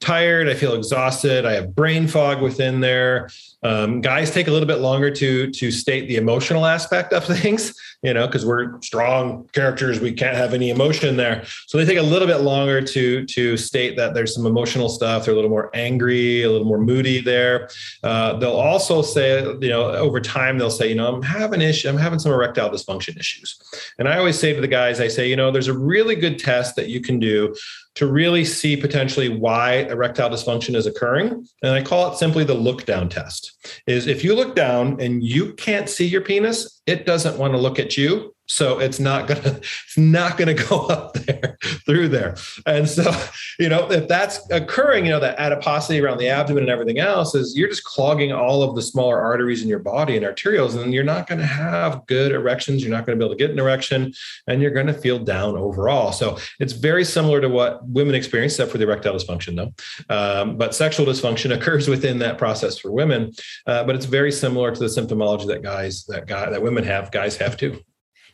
tired. 0.00 0.48
I 0.48 0.54
feel 0.54 0.74
exhausted. 0.74 1.44
I 1.44 1.52
have 1.52 1.74
brain 1.74 2.08
fog 2.08 2.42
within 2.42 2.80
there. 2.80 3.28
Um, 3.62 4.00
guys 4.00 4.30
take 4.30 4.48
a 4.48 4.50
little 4.50 4.66
bit 4.66 4.78
longer 4.78 5.10
to 5.10 5.50
to 5.50 5.70
state 5.70 6.08
the 6.08 6.16
emotional 6.16 6.66
aspect 6.66 7.12
of 7.12 7.24
things, 7.40 7.74
you 8.02 8.14
know, 8.14 8.26
because 8.26 8.46
we're 8.46 8.80
strong 8.80 9.48
characters. 9.52 10.00
We 10.00 10.12
can't 10.12 10.36
have 10.36 10.54
any 10.54 10.70
emotion 10.70 11.16
there, 11.16 11.44
so 11.66 11.78
they 11.78 11.84
take 11.84 11.98
a 11.98 12.02
little 12.02 12.26
bit 12.26 12.38
longer 12.38 12.80
to 12.80 13.26
to 13.26 13.56
state 13.56 13.96
that 13.96 14.14
there's 14.14 14.34
some 14.34 14.46
emotional 14.46 14.88
stuff. 14.88 15.24
They're 15.24 15.34
a 15.34 15.36
little 15.36 15.50
more 15.50 15.70
angry, 15.74 16.42
a 16.42 16.50
little 16.50 16.66
more 16.66 16.80
moody 16.80 17.20
there. 17.20 17.68
Uh, 18.02 18.38
they'll 18.38 18.52
also 18.52 19.02
say, 19.02 19.42
you 19.42 19.68
know, 19.68 19.90
over 19.90 20.20
time 20.20 20.58
they'll 20.58 20.70
say, 20.70 20.88
you 20.88 20.94
know, 20.94 21.14
I'm 21.14 21.22
having 21.22 21.60
issue. 21.60 21.88
I'm 21.88 21.98
having 21.98 22.18
some 22.18 22.32
erectile 22.32 22.70
dysfunction 22.70 23.18
issues, 23.18 23.58
and 23.98 24.08
I 24.08 24.18
always 24.18 24.38
say 24.38 24.54
to 24.54 24.60
the 24.60 24.68
guys, 24.68 25.00
I 25.00 25.08
say, 25.08 25.28
you 25.28 25.36
know, 25.36 25.50
there's 25.50 25.68
a 25.68 25.78
really 25.78 26.16
good 26.16 26.38
test 26.38 26.76
that 26.76 26.88
you 26.88 27.00
can 27.00 27.18
do 27.18 27.54
to 27.96 28.06
really 28.06 28.44
see 28.44 28.76
potentially 28.76 29.28
why 29.28 29.78
erectile 29.90 30.30
dysfunction 30.30 30.74
is 30.74 30.86
occurring. 30.86 31.46
And 31.62 31.74
I 31.74 31.82
call 31.82 32.12
it 32.12 32.18
simply 32.18 32.44
the 32.44 32.54
look 32.54 32.86
down 32.86 33.08
test. 33.08 33.52
Is 33.86 34.06
if 34.06 34.22
you 34.22 34.34
look 34.34 34.54
down 34.54 35.00
and 35.00 35.22
you 35.22 35.52
can't 35.54 35.88
see 35.88 36.06
your 36.06 36.20
penis, 36.20 36.80
it 36.86 37.04
doesn't 37.04 37.38
want 37.38 37.52
to 37.52 37.58
look 37.58 37.78
at 37.78 37.89
you 37.96 38.34
so 38.50 38.80
it's 38.80 38.98
not 38.98 39.28
gonna 39.28 39.40
it's 39.60 39.96
not 39.96 40.36
gonna 40.36 40.54
go 40.54 40.86
up 40.88 41.14
there 41.14 41.56
through 41.86 42.08
there. 42.08 42.36
And 42.66 42.88
so 42.88 43.10
you 43.58 43.68
know 43.68 43.90
if 43.90 44.08
that's 44.08 44.40
occurring 44.50 45.06
you 45.06 45.12
know 45.12 45.20
that 45.20 45.38
adiposity 45.38 46.00
around 46.00 46.18
the 46.18 46.28
abdomen 46.28 46.64
and 46.64 46.70
everything 46.70 46.98
else 46.98 47.34
is 47.34 47.56
you're 47.56 47.68
just 47.68 47.84
clogging 47.84 48.32
all 48.32 48.62
of 48.62 48.74
the 48.74 48.82
smaller 48.82 49.20
arteries 49.20 49.62
in 49.62 49.68
your 49.68 49.78
body 49.78 50.16
and 50.16 50.26
arterioles 50.26 50.76
and 50.76 50.92
you're 50.92 51.04
not 51.04 51.28
to 51.38 51.46
have 51.46 52.04
good 52.06 52.32
erections 52.32 52.82
you're 52.82 52.90
not 52.90 53.06
to 53.16 53.20
be 53.20 53.24
able 53.24 53.34
to 53.34 53.38
get 53.38 53.50
an 53.50 53.58
erection 53.58 54.12
and 54.48 54.60
you're 54.60 54.72
to 54.86 55.00
feel 55.00 55.18
down 55.18 55.56
overall. 55.56 56.10
So 56.12 56.38
it's 56.58 56.72
very 56.72 57.04
similar 57.04 57.40
to 57.40 57.48
what 57.48 57.86
women 57.86 58.14
experience 58.14 58.54
except 58.54 58.72
for 58.72 58.78
the 58.78 58.84
erectile 58.84 59.14
dysfunction 59.14 59.56
though. 59.56 60.14
Um, 60.14 60.56
but 60.56 60.74
sexual 60.74 61.06
dysfunction 61.06 61.54
occurs 61.56 61.88
within 61.88 62.18
that 62.18 62.38
process 62.38 62.78
for 62.78 62.90
women. 62.90 63.32
Uh, 63.66 63.84
but 63.84 63.94
it's 63.94 64.06
very 64.06 64.32
similar 64.32 64.74
to 64.74 64.80
the 64.80 64.86
symptomology 64.86 65.46
that 65.46 65.62
guys 65.62 66.04
that 66.06 66.26
guy 66.26 66.50
that 66.50 66.62
women 66.62 66.82
have 66.82 67.12
guys 67.12 67.36
have 67.36 67.56
too 67.56 67.80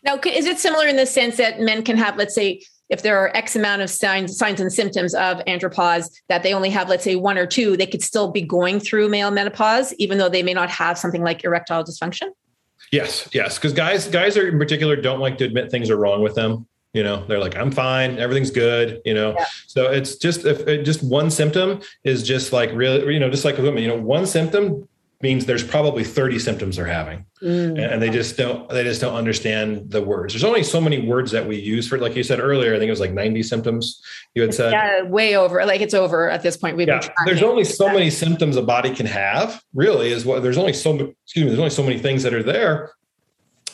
now, 0.06 0.18
is 0.24 0.46
it 0.46 0.58
similar 0.58 0.86
in 0.86 0.96
the 0.96 1.06
sense 1.06 1.36
that 1.36 1.60
men 1.60 1.82
can 1.82 1.96
have, 1.96 2.16
let's 2.16 2.34
say, 2.34 2.62
if 2.88 3.02
there 3.02 3.18
are 3.18 3.36
X 3.36 3.56
amount 3.56 3.82
of 3.82 3.90
signs, 3.90 4.38
signs 4.38 4.60
and 4.60 4.72
symptoms 4.72 5.12
of 5.14 5.38
andropause, 5.46 6.08
that 6.28 6.44
they 6.44 6.54
only 6.54 6.70
have, 6.70 6.88
let's 6.88 7.02
say, 7.02 7.16
one 7.16 7.36
or 7.36 7.46
two, 7.46 7.76
they 7.76 7.86
could 7.86 8.02
still 8.02 8.30
be 8.30 8.42
going 8.42 8.78
through 8.78 9.08
male 9.08 9.32
menopause, 9.32 9.92
even 9.94 10.18
though 10.18 10.28
they 10.28 10.42
may 10.42 10.54
not 10.54 10.70
have 10.70 10.96
something 10.96 11.22
like 11.22 11.42
erectile 11.44 11.82
dysfunction? 11.82 12.28
Yes, 12.92 13.28
yes. 13.32 13.58
Because 13.58 13.72
guys, 13.72 14.06
guys 14.06 14.36
are 14.36 14.46
in 14.46 14.58
particular 14.58 14.94
don't 14.94 15.18
like 15.18 15.38
to 15.38 15.44
admit 15.44 15.70
things 15.70 15.90
are 15.90 15.96
wrong 15.96 16.22
with 16.22 16.36
them. 16.36 16.68
You 16.92 17.02
know, 17.02 17.26
they're 17.26 17.40
like, 17.40 17.56
I'm 17.56 17.72
fine, 17.72 18.18
everything's 18.18 18.50
good, 18.50 19.02
you 19.04 19.12
know. 19.12 19.34
Yeah. 19.36 19.44
So 19.66 19.90
it's 19.90 20.16
just 20.16 20.46
if 20.46 20.66
it, 20.68 20.84
just 20.84 21.02
one 21.02 21.30
symptom 21.30 21.80
is 22.04 22.22
just 22.22 22.52
like 22.52 22.70
really, 22.72 23.12
you 23.12 23.20
know, 23.20 23.28
just 23.28 23.44
like 23.44 23.56
with 23.56 23.66
women, 23.66 23.82
you 23.82 23.88
know, 23.88 24.00
one 24.00 24.24
symptom 24.26 24.88
means 25.22 25.46
there's 25.46 25.64
probably 25.64 26.04
30 26.04 26.38
symptoms 26.38 26.76
they're 26.76 26.86
having. 26.86 27.24
Mm. 27.42 27.92
and 27.92 28.00
they 28.00 28.08
just 28.08 28.38
don't 28.38 28.66
they 28.70 28.82
just 28.82 28.98
don't 28.98 29.14
understand 29.14 29.90
the 29.90 30.00
words. 30.00 30.32
There's 30.32 30.42
only 30.42 30.62
so 30.62 30.80
many 30.80 31.06
words 31.06 31.30
that 31.32 31.46
we 31.46 31.56
use 31.56 31.86
for 31.86 31.98
like 31.98 32.16
you 32.16 32.22
said 32.22 32.40
earlier 32.40 32.74
i 32.74 32.78
think 32.78 32.88
it 32.88 32.92
was 32.92 33.00
like 33.00 33.12
90 33.12 33.42
symptoms 33.42 34.02
you 34.34 34.40
had 34.40 34.54
said. 34.54 34.72
yeah 34.72 35.02
way 35.02 35.36
over 35.36 35.64
like 35.66 35.82
it's 35.82 35.92
over 35.92 36.30
at 36.30 36.42
this 36.42 36.56
point. 36.56 36.78
We've 36.78 36.88
yeah, 36.88 37.06
there's 37.26 37.42
only 37.42 37.64
so 37.64 37.88
many 37.88 38.08
symptoms 38.08 38.56
a 38.56 38.62
body 38.62 38.94
can 38.94 39.04
have 39.04 39.62
really 39.74 40.12
is 40.12 40.24
what 40.24 40.42
there's 40.42 40.56
only 40.56 40.72
so 40.72 40.94
excuse 40.94 41.44
me 41.44 41.48
there's 41.48 41.58
only 41.58 41.70
so 41.70 41.82
many 41.82 41.98
things 41.98 42.22
that 42.22 42.32
are 42.32 42.42
there 42.42 42.92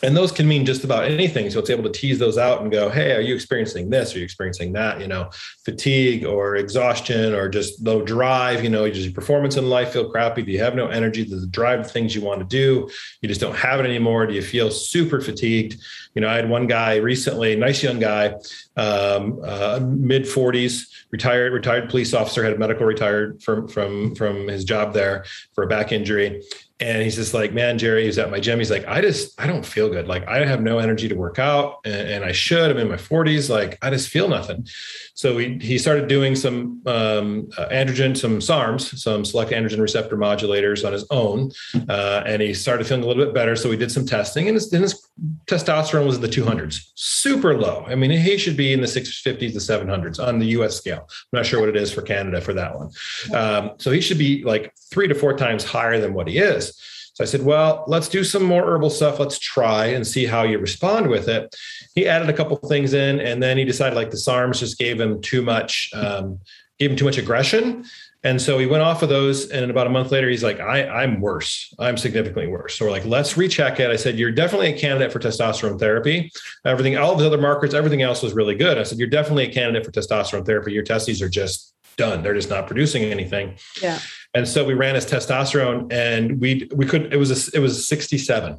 and 0.03 0.17
those 0.17 0.33
can 0.33 0.49
mean 0.49 0.67
just 0.67 0.85
about 0.85 1.05
anything. 1.05 1.49
So 1.51 1.61
it's 1.61 1.71
able 1.71 1.85
to 1.85 1.91
tease 1.91 2.19
those 2.19 2.39
out 2.39 2.61
and 2.61 2.71
go 2.71 2.91
hey 2.91 3.13
are 3.13 3.21
you 3.21 3.35
experiencing 3.35 3.91
this? 3.91 4.15
Are 4.15 4.19
you 4.19 4.25
experiencing 4.25 4.73
that? 4.73 5.01
You 5.01 5.09
know 5.09 5.31
fatigue 5.65 6.25
or 6.25 6.57
exhaustion 6.57 7.35
or 7.35 7.49
just 7.49 7.81
low 7.83 8.03
drive 8.03 8.65
you 8.65 8.71
know 8.71 8.89
does 8.89 9.05
your 9.05 9.15
performance 9.15 9.57
in 9.57 9.69
life 9.69 9.93
feel 9.93 10.11
crappy? 10.11 10.43
Do 10.43 10.53
you 10.53 10.61
have 10.61 10.75
no 10.75 10.89
energy? 10.89 11.25
Does 11.25 11.45
it 11.45 11.53
drive 11.53 11.85
the 11.85 11.89
things 11.89 12.15
you 12.15 12.23
want 12.23 12.41
to 12.41 12.47
do? 12.47 12.91
You 13.21 13.29
just 13.29 13.41
don't 13.41 13.57
have 13.57 13.81
it 13.81 13.87
anymore? 13.87 14.27
Do 14.27 14.35
you 14.35 14.43
feel 14.43 14.71
super 14.71 15.21
fatigued 15.21 15.81
you 16.15 16.21
know 16.21 16.29
i 16.29 16.35
had 16.35 16.49
one 16.49 16.67
guy 16.67 16.97
recently 16.97 17.57
nice 17.57 17.83
young 17.83 17.99
guy 17.99 18.35
um, 18.77 19.41
uh, 19.45 19.81
mid 19.83 20.25
40s 20.25 20.89
retired 21.11 21.53
retired 21.53 21.89
police 21.89 22.15
officer 22.15 22.43
had 22.43 22.53
a 22.53 22.59
medical 22.59 22.87
retired 22.87 23.43
from 23.43 23.69
from 23.69 24.15
from 24.15 24.49
his 24.49 24.65
job 24.65 24.95
there 24.95 25.25
for 25.55 25.65
a 25.65 25.67
back 25.67 25.93
injury 25.93 26.43
and 26.83 27.01
he's 27.01 27.15
just 27.15 27.33
like, 27.33 27.53
man, 27.53 27.79
Jerry, 27.79 28.07
he's 28.07 28.19
at 28.19 28.31
my 28.31 28.41
gym. 28.41 28.59
He's 28.59 28.71
like, 28.71 28.85
I 28.89 29.01
just, 29.01 29.41
I 29.41 29.47
don't 29.47 29.65
feel 29.65 29.89
good. 29.89 30.09
Like, 30.09 30.27
I 30.27 30.45
have 30.45 30.61
no 30.61 30.79
energy 30.79 31.09
to 31.09 31.15
work 31.15 31.39
out, 31.39 31.79
and, 31.85 32.09
and 32.09 32.25
I 32.25 32.33
should. 32.33 32.73
I'm 32.73 32.79
in 32.79 32.89
my 32.89 32.97
40s. 32.97 33.49
Like, 33.49 33.79
I 33.83 33.91
just 33.91 34.09
feel 34.09 34.29
nothing. 34.29 34.67
So 35.15 35.39
he, 35.39 35.59
he 35.61 35.79
started 35.79 36.09
doing 36.09 36.35
some 36.35 36.83
um, 36.87 37.49
uh, 37.57 37.69
androgen, 37.69 38.17
some 38.17 38.41
SARMs, 38.41 38.99
some 38.99 39.25
select 39.25 39.53
androgen 39.53 39.81
receptor 39.81 40.17
modulators 40.17 40.85
on 40.85 40.93
his 40.93 41.07
own. 41.11 41.53
Uh, 41.89 42.25
and 42.27 42.43
he 42.43 42.53
started 42.53 42.85
feeling 42.85 43.05
a 43.05 43.07
little 43.07 43.25
bit 43.25 43.33
better. 43.33 43.55
So 43.55 43.71
we 43.71 43.77
did 43.77 43.93
some 43.93 44.05
testing, 44.05 44.49
and 44.49 44.57
his, 44.57 44.73
and 44.73 44.83
his 44.83 45.09
testosterone 45.47 46.02
was 46.07 46.17
in 46.17 46.23
the 46.23 46.29
200s, 46.29 46.91
super 46.95 47.59
low. 47.59 47.85
I 47.87 47.95
mean, 47.95 48.11
he 48.11 48.39
should 48.39 48.57
be 48.57 48.73
in 48.73 48.81
the 48.81 48.87
650s 48.87 49.53
to 49.53 49.59
700s 49.59 50.25
on 50.25 50.39
the 50.39 50.47
US 50.47 50.77
scale. 50.77 51.09
I'm 51.09 51.39
not 51.39 51.47
sure 51.47 51.61
what 51.61 51.69
it 51.69 51.77
is 51.77 51.93
for 51.93 52.03
Canada 52.03 52.41
for 52.41 52.53
that 52.55 52.77
one. 52.77 52.91
Um, 53.33 53.73
so 53.79 53.91
he 53.91 54.01
should 54.01 54.19
be 54.19 54.43
like 54.45 54.73
three 54.91 55.09
to 55.09 55.15
four 55.15 55.37
times 55.37 55.65
higher 55.65 56.01
than 56.01 56.15
what 56.15 56.29
he 56.29 56.39
is. 56.39 56.79
So 57.15 57.25
I 57.25 57.27
said, 57.27 57.43
well, 57.43 57.85
let's 57.87 58.09
do 58.09 58.25
some 58.25 58.43
more 58.43 58.65
herbal 58.65 58.89
stuff. 58.89 59.19
Let's 59.19 59.39
try 59.39 59.87
and 59.87 60.07
see 60.07 60.25
how 60.25 60.45
you 60.45 60.59
respond 60.59 61.09
with 61.09 61.29
it. 61.29 61.55
He 61.95 62.09
added 62.09 62.31
a 62.31 62.33
couple 62.33 62.57
things 62.57 62.95
in, 62.95 63.21
and 63.21 63.43
then 63.43 63.59
he 63.59 63.65
decided 63.65 63.97
like 63.97 64.11
the 64.11 64.17
SARMs 64.17 64.61
just 64.61 64.79
gave 64.79 64.99
him 64.99 65.21
too 65.21 65.43
much, 65.43 65.91
um, 65.95 66.41
gave 66.79 66.91
him 66.91 66.97
too 66.97 67.05
much 67.05 67.19
aggression. 67.19 67.85
And 68.25 68.41
so 68.41 68.59
he 68.59 68.67
went 68.67 68.83
off 68.83 69.03
of 69.03 69.09
those. 69.09 69.51
And 69.51 69.71
about 69.71 69.87
a 69.87 69.91
month 69.91 70.13
later, 70.13 70.29
he's 70.29 70.45
like, 70.45 70.61
I, 70.61 70.87
I'm 70.87 71.21
worse. 71.21 71.75
I'm 71.79 71.97
significantly 71.97 72.47
worse. 72.47 72.79
So 72.79 72.85
we're 72.85 72.91
like, 72.93 73.05
let's 73.05 73.37
recheck 73.37 73.81
it. 73.81 73.91
I 73.91 73.97
said, 73.97 74.19
You're 74.19 74.31
definitely 74.31 74.73
a 74.73 74.79
candidate 74.79 75.13
for 75.13 75.19
testosterone 75.19 75.79
therapy. 75.79 76.31
Everything, 76.65 76.97
all 76.97 77.13
of 77.13 77.19
the 77.19 77.27
other 77.27 77.39
markers, 77.39 77.75
everything 77.75 78.03
else 78.03 78.23
was 78.23 78.33
really 78.33 78.55
good. 78.55 78.79
I 78.79 78.85
said, 78.85 78.99
You're 78.99 79.09
definitely 79.09 79.49
a 79.49 79.53
candidate 79.53 79.85
for 79.85 79.91
testosterone 79.91 80.47
therapy. 80.47 80.73
Your 80.73 80.85
testes 80.85 81.21
are 81.21 81.29
just 81.29 81.75
done. 81.97 82.23
They're 82.23 82.35
just 82.35 82.51
not 82.51 82.67
producing 82.67 83.03
anything. 83.05 83.57
Yeah. 83.83 83.99
And 84.35 84.49
so 84.49 84.65
we 84.65 84.75
ran 84.75 84.95
his 84.95 85.05
testosterone 85.05 85.93
and 85.93 86.41
we 86.41 86.69
we 86.75 86.87
couldn't, 86.87 87.13
it 87.13 87.17
was 87.17 87.49
a, 87.49 87.57
it 87.57 87.61
was 87.61 87.87
67. 87.87 88.59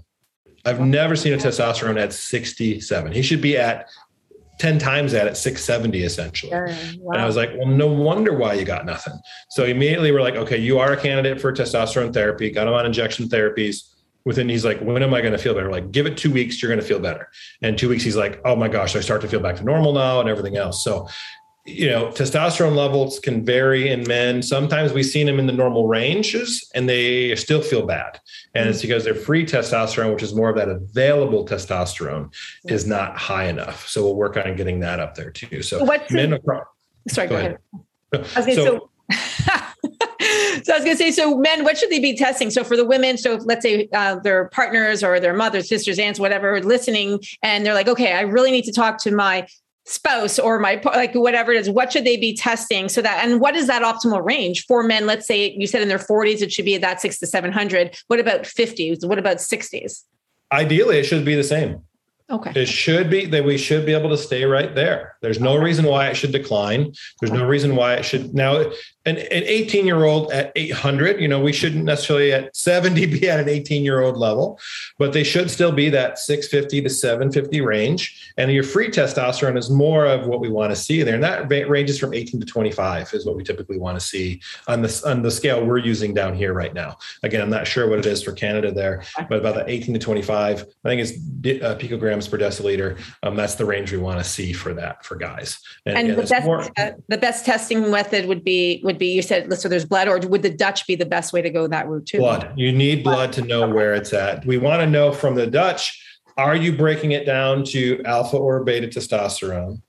I've 0.65 0.79
never 0.79 1.15
seen 1.15 1.33
a 1.33 1.37
testosterone 1.37 1.99
at 1.99 2.13
67. 2.13 3.11
He 3.11 3.21
should 3.21 3.41
be 3.41 3.57
at 3.57 3.89
10 4.63 4.79
times 4.79 5.11
that 5.11 5.27
at 5.27 5.35
670 5.35 6.03
essentially. 6.03 6.49
Wow. 6.53 7.11
And 7.11 7.21
I 7.21 7.25
was 7.25 7.35
like, 7.35 7.49
well, 7.57 7.67
no 7.67 7.87
wonder 7.87 8.33
why 8.33 8.53
you 8.53 8.63
got 8.63 8.85
nothing. 8.85 9.19
So 9.49 9.65
immediately 9.65 10.13
we're 10.13 10.21
like, 10.21 10.37
okay, 10.37 10.55
you 10.55 10.79
are 10.79 10.93
a 10.93 10.97
candidate 10.97 11.41
for 11.41 11.51
testosterone 11.51 12.13
therapy, 12.13 12.49
got 12.49 12.67
him 12.67 12.73
on 12.73 12.85
injection 12.85 13.27
therapies. 13.27 13.89
Within 14.23 14.47
he's 14.47 14.63
like, 14.63 14.79
when 14.79 15.03
am 15.03 15.13
I 15.13 15.19
going 15.19 15.33
to 15.33 15.37
feel 15.37 15.53
better? 15.53 15.69
Like, 15.69 15.91
give 15.91 16.05
it 16.05 16.15
two 16.15 16.31
weeks, 16.31 16.61
you're 16.61 16.69
going 16.69 16.79
to 16.79 16.87
feel 16.87 16.99
better. 16.99 17.27
And 17.61 17.77
two 17.77 17.89
weeks, 17.89 18.05
he's 18.05 18.15
like, 18.15 18.39
oh 18.45 18.55
my 18.55 18.69
gosh, 18.69 18.95
I 18.95 19.01
start 19.01 19.19
to 19.23 19.27
feel 19.27 19.41
back 19.41 19.57
to 19.57 19.65
normal 19.65 19.91
now 19.91 20.21
and 20.21 20.29
everything 20.29 20.55
else. 20.55 20.81
So 20.81 21.09
you 21.65 21.89
know, 21.89 22.07
testosterone 22.07 22.75
levels 22.75 23.19
can 23.19 23.45
vary 23.45 23.89
in 23.89 24.05
men. 24.05 24.41
Sometimes 24.41 24.91
we've 24.91 25.05
seen 25.05 25.25
them 25.25 25.39
in 25.39 25.47
the 25.47 25.53
normal 25.53 25.87
ranges 25.87 26.69
and 26.75 26.89
they 26.89 27.35
still 27.35 27.61
feel 27.61 27.85
bad. 27.85 28.19
And 28.53 28.67
it's 28.67 28.79
mm. 28.79 28.83
because 28.83 29.05
their 29.05 29.15
free 29.15 29.45
testosterone, 29.45 30.13
which 30.13 30.23
is 30.23 30.35
more 30.35 30.49
of 30.49 30.57
that 30.57 30.67
available 30.67 31.45
testosterone, 31.45 32.33
is 32.65 32.85
not 32.85 33.17
high 33.17 33.45
enough. 33.45 33.87
So 33.87 34.03
we'll 34.03 34.15
work 34.15 34.35
on 34.35 34.55
getting 34.57 34.81
that 34.81 34.99
up 34.99 35.15
there 35.15 35.31
too. 35.31 35.61
So 35.61 35.85
what's 35.85 36.11
men 36.11 36.33
across, 36.33 36.67
sorry, 37.07 37.27
go, 37.29 37.35
go 37.35 37.39
ahead. 37.39 37.57
ahead. 38.11 38.55
So, 38.55 38.65
so 38.65 38.89
so 40.63 40.73
I 40.73 40.77
was 40.77 40.83
going 40.83 40.91
to 40.91 40.97
say, 40.97 41.11
so 41.11 41.37
men, 41.37 41.63
what 41.63 41.77
should 41.77 41.89
they 41.89 41.99
be 41.99 42.15
testing? 42.17 42.49
So 42.49 42.63
for 42.63 42.75
the 42.75 42.85
women, 42.85 43.17
so 43.17 43.35
let's 43.43 43.63
say 43.63 43.87
uh, 43.93 44.19
their 44.19 44.49
partners 44.49 45.03
or 45.03 45.19
their 45.19 45.33
mothers, 45.33 45.69
sisters, 45.69 45.97
aunts, 45.99 46.19
whatever, 46.19 46.61
listening, 46.61 47.19
and 47.41 47.65
they're 47.65 47.73
like, 47.73 47.87
okay, 47.87 48.13
I 48.13 48.21
really 48.21 48.51
need 48.51 48.65
to 48.65 48.71
talk 48.71 48.97
to 49.03 49.11
my 49.11 49.47
spouse 49.85 50.39
or 50.39 50.59
my 50.59 50.81
like 50.85 51.13
whatever 51.13 51.51
it 51.51 51.59
is 51.59 51.69
what 51.69 51.91
should 51.91 52.05
they 52.05 52.17
be 52.17 52.35
testing? 52.35 52.89
So 52.89 53.01
that 53.01 53.25
and 53.25 53.41
what 53.41 53.55
is 53.55 53.67
that 53.67 53.81
optimal 53.81 54.23
range? 54.23 54.65
For 54.65 54.83
men 54.83 55.05
let's 55.05 55.27
say 55.27 55.51
you 55.51 55.67
said 55.67 55.81
in 55.81 55.87
their 55.87 55.99
40s 55.99 56.41
it 56.41 56.51
should 56.51 56.65
be 56.65 56.77
that 56.77 57.01
6 57.01 57.19
to 57.19 57.27
700 57.27 57.97
what 58.07 58.19
about 58.19 58.43
50s 58.43 59.07
what 59.07 59.19
about 59.19 59.37
60s 59.37 60.03
ideally 60.51 60.99
it 60.99 61.03
should 61.03 61.25
be 61.25 61.35
the 61.35 61.43
same. 61.43 61.81
Okay. 62.29 62.53
It 62.55 62.67
should 62.67 63.09
be 63.09 63.25
that 63.25 63.43
we 63.43 63.57
should 63.57 63.85
be 63.85 63.93
able 63.93 64.09
to 64.09 64.17
stay 64.17 64.45
right 64.45 64.73
there. 64.73 65.17
There's 65.21 65.39
no 65.39 65.57
reason 65.57 65.85
why 65.85 66.07
it 66.07 66.15
should 66.15 66.31
decline. 66.31 66.93
There's 67.19 67.33
no 67.33 67.45
reason 67.45 67.75
why 67.75 67.95
it 67.95 68.05
should 68.05 68.33
now 68.33 68.71
an, 69.05 69.17
an 69.17 69.43
18 69.45 69.85
year 69.85 70.05
old 70.05 70.31
at 70.31 70.51
800, 70.55 71.19
you 71.19 71.27
know, 71.27 71.39
we 71.39 71.51
shouldn't 71.51 71.83
necessarily 71.83 72.31
at 72.31 72.55
70 72.55 73.05
be 73.07 73.29
at 73.29 73.39
an 73.39 73.49
18 73.49 73.83
year 73.83 74.01
old 74.01 74.17
level, 74.17 74.59
but 74.97 75.13
they 75.13 75.23
should 75.23 75.51
still 75.51 75.71
be 75.71 75.89
that 75.89 76.19
650 76.19 76.81
to 76.81 76.89
750 76.89 77.61
range. 77.61 78.33
And 78.37 78.51
your 78.51 78.63
free 78.63 78.89
testosterone 78.89 79.57
is 79.57 79.69
more 79.69 80.05
of 80.05 80.27
what 80.27 80.39
we 80.39 80.49
want 80.49 80.71
to 80.71 80.75
see 80.75 81.03
there. 81.03 81.15
And 81.15 81.23
that 81.23 81.49
ranges 81.49 81.99
from 81.99 82.13
18 82.13 82.39
to 82.39 82.45
25 82.45 83.13
is 83.13 83.25
what 83.25 83.35
we 83.35 83.43
typically 83.43 83.77
want 83.77 83.99
to 83.99 84.05
see 84.05 84.41
on 84.67 84.81
the, 84.81 85.01
on 85.05 85.21
the 85.21 85.31
scale 85.31 85.65
we're 85.65 85.77
using 85.79 86.13
down 86.13 86.35
here 86.35 86.53
right 86.53 86.73
now. 86.73 86.97
Again, 87.23 87.41
I'm 87.41 87.49
not 87.49 87.67
sure 87.67 87.89
what 87.89 87.99
it 87.99 88.05
is 88.05 88.23
for 88.23 88.31
Canada 88.31 88.71
there, 88.71 89.03
but 89.29 89.39
about 89.39 89.55
the 89.55 89.69
18 89.69 89.93
to 89.93 89.99
25, 89.99 90.65
I 90.85 90.87
think 90.87 91.01
it's 91.01 91.11
uh, 91.61 91.75
picograms 91.75 92.29
per 92.29 92.37
deciliter. 92.37 92.99
Um, 93.21 93.35
that's 93.35 93.55
the 93.55 93.65
range 93.65 93.91
we 93.91 93.97
want 93.97 94.19
to 94.19 94.23
see 94.23 94.53
for 94.53 94.73
that 94.75 95.03
for 95.03 95.15
guys. 95.15 95.59
And, 95.85 95.97
and, 95.97 96.09
and 96.09 96.17
the, 96.17 96.27
best, 96.27 96.45
more, 96.45 96.61
uh, 96.77 96.91
the 97.09 97.17
best 97.17 97.45
testing 97.45 97.91
method 97.91 98.27
would 98.27 98.43
be 98.43 98.81
would 98.83 98.92
be 98.97 99.13
you 99.13 99.21
said 99.21 99.53
so 99.57 99.69
there's 99.69 99.85
blood, 99.85 100.07
or 100.07 100.19
would 100.27 100.43
the 100.43 100.49
Dutch 100.49 100.87
be 100.87 100.95
the 100.95 101.05
best 101.05 101.33
way 101.33 101.41
to 101.41 101.49
go 101.49 101.67
that 101.67 101.87
route 101.87 102.05
too? 102.05 102.19
Blood. 102.19 102.53
You 102.55 102.71
need 102.71 103.03
blood, 103.03 103.15
blood 103.15 103.33
to 103.33 103.41
know 103.43 103.67
where 103.67 103.93
it's 103.93 104.13
at. 104.13 104.45
We 104.45 104.57
want 104.57 104.81
to 104.81 104.87
know 104.87 105.11
from 105.11 105.35
the 105.35 105.47
Dutch. 105.47 105.99
Are 106.37 106.55
you 106.55 106.75
breaking 106.75 107.11
it 107.11 107.25
down 107.25 107.63
to 107.65 108.01
alpha 108.05 108.37
or 108.37 108.63
beta 108.63 108.87
testosterone? 108.87 109.81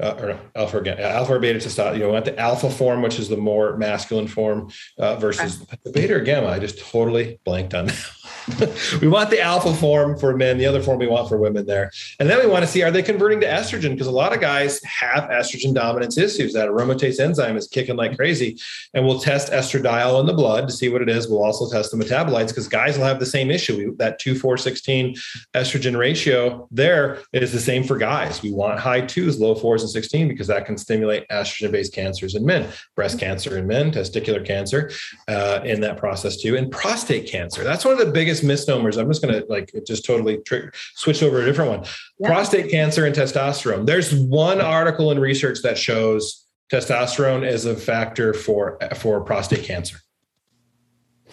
uh, 0.00 0.16
or 0.18 0.40
alpha 0.54 0.78
or 0.78 0.88
alpha 0.88 1.34
or 1.34 1.38
beta 1.38 1.58
testosterone. 1.58 1.94
You 1.94 2.00
know, 2.00 2.12
want 2.12 2.24
the 2.24 2.38
alpha 2.38 2.70
form, 2.70 3.02
which 3.02 3.18
is 3.18 3.28
the 3.28 3.36
more 3.36 3.76
masculine 3.76 4.26
form, 4.26 4.70
uh, 4.98 5.16
versus 5.16 5.60
the 5.84 5.90
beta 5.90 6.14
or 6.14 6.20
gamma. 6.20 6.48
I 6.48 6.58
just 6.58 6.78
totally 6.78 7.38
blanked 7.44 7.74
on 7.74 7.86
that. 7.86 8.10
we 9.00 9.08
want 9.08 9.30
the 9.30 9.40
alpha 9.40 9.74
form 9.74 10.18
for 10.18 10.36
men, 10.36 10.58
the 10.58 10.66
other 10.66 10.82
form 10.82 10.98
we 10.98 11.06
want 11.06 11.28
for 11.28 11.36
women 11.36 11.66
there. 11.66 11.90
And 12.18 12.28
then 12.28 12.38
we 12.38 12.46
want 12.46 12.64
to 12.64 12.70
see 12.70 12.82
are 12.82 12.90
they 12.90 13.02
converting 13.02 13.40
to 13.40 13.46
estrogen? 13.46 13.90
Because 13.90 14.06
a 14.06 14.12
lot 14.12 14.32
of 14.32 14.40
guys 14.40 14.82
have 14.84 15.24
estrogen 15.30 15.74
dominance 15.74 16.18
issues. 16.18 16.52
That 16.52 16.68
aromatase 16.68 17.20
enzyme 17.20 17.56
is 17.56 17.68
kicking 17.68 17.96
like 17.96 18.16
crazy. 18.16 18.58
And 18.94 19.06
we'll 19.06 19.20
test 19.20 19.52
estradiol 19.52 20.20
in 20.20 20.26
the 20.26 20.32
blood 20.32 20.68
to 20.68 20.74
see 20.74 20.88
what 20.88 21.02
it 21.02 21.08
is. 21.08 21.28
We'll 21.28 21.42
also 21.42 21.70
test 21.70 21.90
the 21.90 21.96
metabolites 21.96 22.48
because 22.48 22.68
guys 22.68 22.98
will 22.98 23.06
have 23.06 23.20
the 23.20 23.26
same 23.26 23.50
issue. 23.50 23.96
That 23.96 24.18
2 24.18 24.38
4 24.38 24.56
16 24.56 25.14
estrogen 25.54 25.96
ratio 25.96 26.68
there 26.70 27.18
is 27.32 27.52
the 27.52 27.60
same 27.60 27.84
for 27.84 27.96
guys. 27.96 28.42
We 28.42 28.52
want 28.52 28.80
high 28.80 29.02
twos, 29.02 29.40
low 29.40 29.54
fours, 29.54 29.82
and 29.82 29.90
16 29.90 30.28
because 30.28 30.46
that 30.46 30.66
can 30.66 30.76
stimulate 30.78 31.28
estrogen 31.28 31.72
based 31.72 31.94
cancers 31.94 32.34
in 32.34 32.44
men, 32.44 32.68
breast 32.96 33.18
cancer 33.18 33.58
in 33.58 33.66
men, 33.66 33.90
testicular 33.90 34.44
cancer 34.44 34.90
uh, 35.28 35.60
in 35.64 35.80
that 35.80 35.96
process 35.96 36.36
too, 36.36 36.56
and 36.56 36.70
prostate 36.70 37.30
cancer. 37.30 37.64
That's 37.64 37.84
one 37.84 37.98
of 37.98 38.04
the 38.04 38.12
biggest 38.12 38.39
misnomers. 38.42 38.96
I'm 38.96 39.08
just 39.08 39.22
going 39.22 39.34
to 39.34 39.46
like 39.48 39.72
just 39.86 40.04
totally 40.04 40.38
trick, 40.38 40.74
switch 40.94 41.22
over 41.22 41.42
a 41.42 41.44
different 41.44 41.70
one. 41.70 41.84
Yeah. 42.18 42.28
Prostate 42.28 42.70
cancer 42.70 43.06
and 43.06 43.14
testosterone. 43.14 43.86
There's 43.86 44.14
one 44.14 44.60
article 44.60 45.10
in 45.10 45.18
research 45.18 45.62
that 45.62 45.78
shows 45.78 46.46
testosterone 46.72 47.46
is 47.46 47.66
a 47.66 47.74
factor 47.76 48.32
for 48.32 48.78
for 48.96 49.20
prostate 49.20 49.64
cancer. 49.64 49.98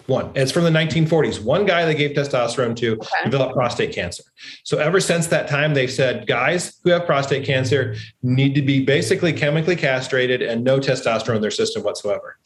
One. 0.06 0.30
It's 0.34 0.50
from 0.50 0.64
the 0.64 0.70
1940s. 0.70 1.42
One 1.44 1.66
guy 1.66 1.84
they 1.84 1.94
gave 1.94 2.12
testosterone 2.16 2.74
to 2.76 2.94
okay. 2.94 3.24
developed 3.24 3.54
prostate 3.54 3.94
cancer. 3.94 4.24
So 4.64 4.78
ever 4.78 5.00
since 5.00 5.26
that 5.26 5.48
time, 5.48 5.74
they've 5.74 5.92
said 5.92 6.26
guys 6.26 6.78
who 6.82 6.90
have 6.90 7.04
prostate 7.04 7.44
cancer 7.44 7.94
need 8.22 8.54
to 8.54 8.62
be 8.62 8.82
basically 8.82 9.34
chemically 9.34 9.76
castrated 9.76 10.40
and 10.40 10.64
no 10.64 10.80
testosterone 10.80 11.36
in 11.36 11.42
their 11.42 11.50
system 11.50 11.82
whatsoever. 11.82 12.38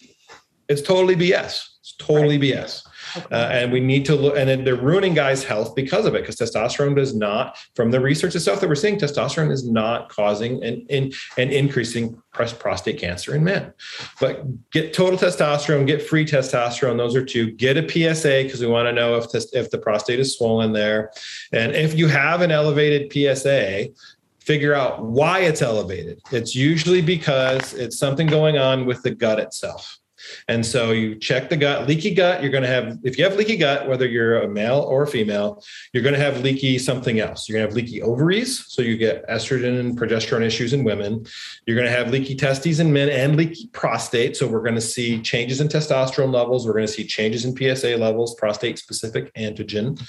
It's 0.68 0.82
totally 0.82 1.14
BS. 1.14 1.64
It's 1.78 1.94
totally 1.98 2.36
right. 2.36 2.64
BS. 2.64 2.84
Okay. 3.16 3.26
Uh, 3.30 3.48
and 3.48 3.72
we 3.72 3.80
need 3.80 4.04
to 4.06 4.14
look, 4.14 4.36
and 4.36 4.48
then 4.48 4.64
they're 4.64 4.76
ruining 4.76 5.14
guys' 5.14 5.44
health 5.44 5.74
because 5.74 6.06
of 6.06 6.14
it, 6.14 6.22
because 6.22 6.36
testosterone 6.36 6.96
does 6.96 7.14
not, 7.14 7.56
from 7.74 7.90
the 7.90 8.00
research 8.00 8.34
and 8.34 8.42
stuff 8.42 8.60
that 8.60 8.68
we're 8.68 8.74
seeing, 8.74 8.98
testosterone 8.98 9.50
is 9.50 9.68
not 9.68 10.08
causing 10.08 10.62
an, 10.64 10.86
an, 10.90 11.12
an 11.36 11.50
increasing 11.50 12.20
prostate 12.32 12.98
cancer 12.98 13.34
in 13.34 13.44
men. 13.44 13.72
But 14.20 14.70
get 14.70 14.94
total 14.94 15.18
testosterone, 15.18 15.86
get 15.86 16.02
free 16.02 16.24
testosterone. 16.24 16.96
Those 16.96 17.14
are 17.14 17.24
two. 17.24 17.52
Get 17.52 17.76
a 17.76 17.82
PSA 17.82 18.44
because 18.44 18.60
we 18.60 18.66
want 18.66 18.86
to 18.86 18.92
know 18.92 19.16
if, 19.16 19.26
if 19.52 19.70
the 19.70 19.78
prostate 19.78 20.20
is 20.20 20.36
swollen 20.36 20.72
there. 20.72 21.12
And 21.52 21.72
if 21.72 21.94
you 21.94 22.08
have 22.08 22.40
an 22.40 22.50
elevated 22.50 23.12
PSA, 23.12 23.88
figure 24.40 24.74
out 24.74 25.04
why 25.04 25.40
it's 25.40 25.62
elevated. 25.62 26.20
It's 26.32 26.54
usually 26.54 27.02
because 27.02 27.74
it's 27.74 27.98
something 27.98 28.26
going 28.26 28.58
on 28.58 28.86
with 28.86 29.02
the 29.02 29.10
gut 29.10 29.38
itself. 29.38 29.98
And 30.48 30.64
so 30.64 30.90
you 30.90 31.14
check 31.16 31.48
the 31.48 31.56
gut, 31.56 31.88
leaky 31.88 32.14
gut, 32.14 32.42
you're 32.42 32.50
going 32.50 32.62
to 32.62 32.68
have, 32.68 32.98
if 33.02 33.18
you 33.18 33.24
have 33.24 33.36
leaky 33.36 33.56
gut, 33.56 33.88
whether 33.88 34.06
you're 34.06 34.42
a 34.42 34.48
male 34.48 34.80
or 34.80 35.02
a 35.02 35.06
female, 35.06 35.62
you're 35.92 36.02
going 36.02 36.14
to 36.14 36.20
have 36.20 36.40
leaky 36.42 36.78
something 36.78 37.20
else. 37.20 37.48
You're 37.48 37.58
going 37.58 37.68
to 37.68 37.70
have 37.70 37.76
leaky 37.76 38.02
ovaries. 38.02 38.66
So 38.68 38.82
you 38.82 38.96
get 38.96 39.26
estrogen 39.28 39.80
and 39.80 39.98
progesterone 39.98 40.42
issues 40.42 40.72
in 40.72 40.84
women. 40.84 41.26
You're 41.66 41.76
going 41.76 41.88
to 41.88 41.96
have 41.96 42.10
leaky 42.10 42.34
testes 42.34 42.80
in 42.80 42.92
men 42.92 43.08
and 43.08 43.36
leaky 43.36 43.68
prostate. 43.68 44.36
So 44.36 44.46
we're 44.46 44.62
going 44.62 44.74
to 44.74 44.80
see 44.80 45.20
changes 45.20 45.60
in 45.60 45.68
testosterone 45.68 46.32
levels. 46.32 46.66
We're 46.66 46.74
going 46.74 46.86
to 46.86 46.92
see 46.92 47.04
changes 47.04 47.44
in 47.44 47.56
PSA 47.56 47.96
levels, 47.96 48.34
prostate 48.34 48.78
specific 48.78 49.32
antigen. 49.34 50.00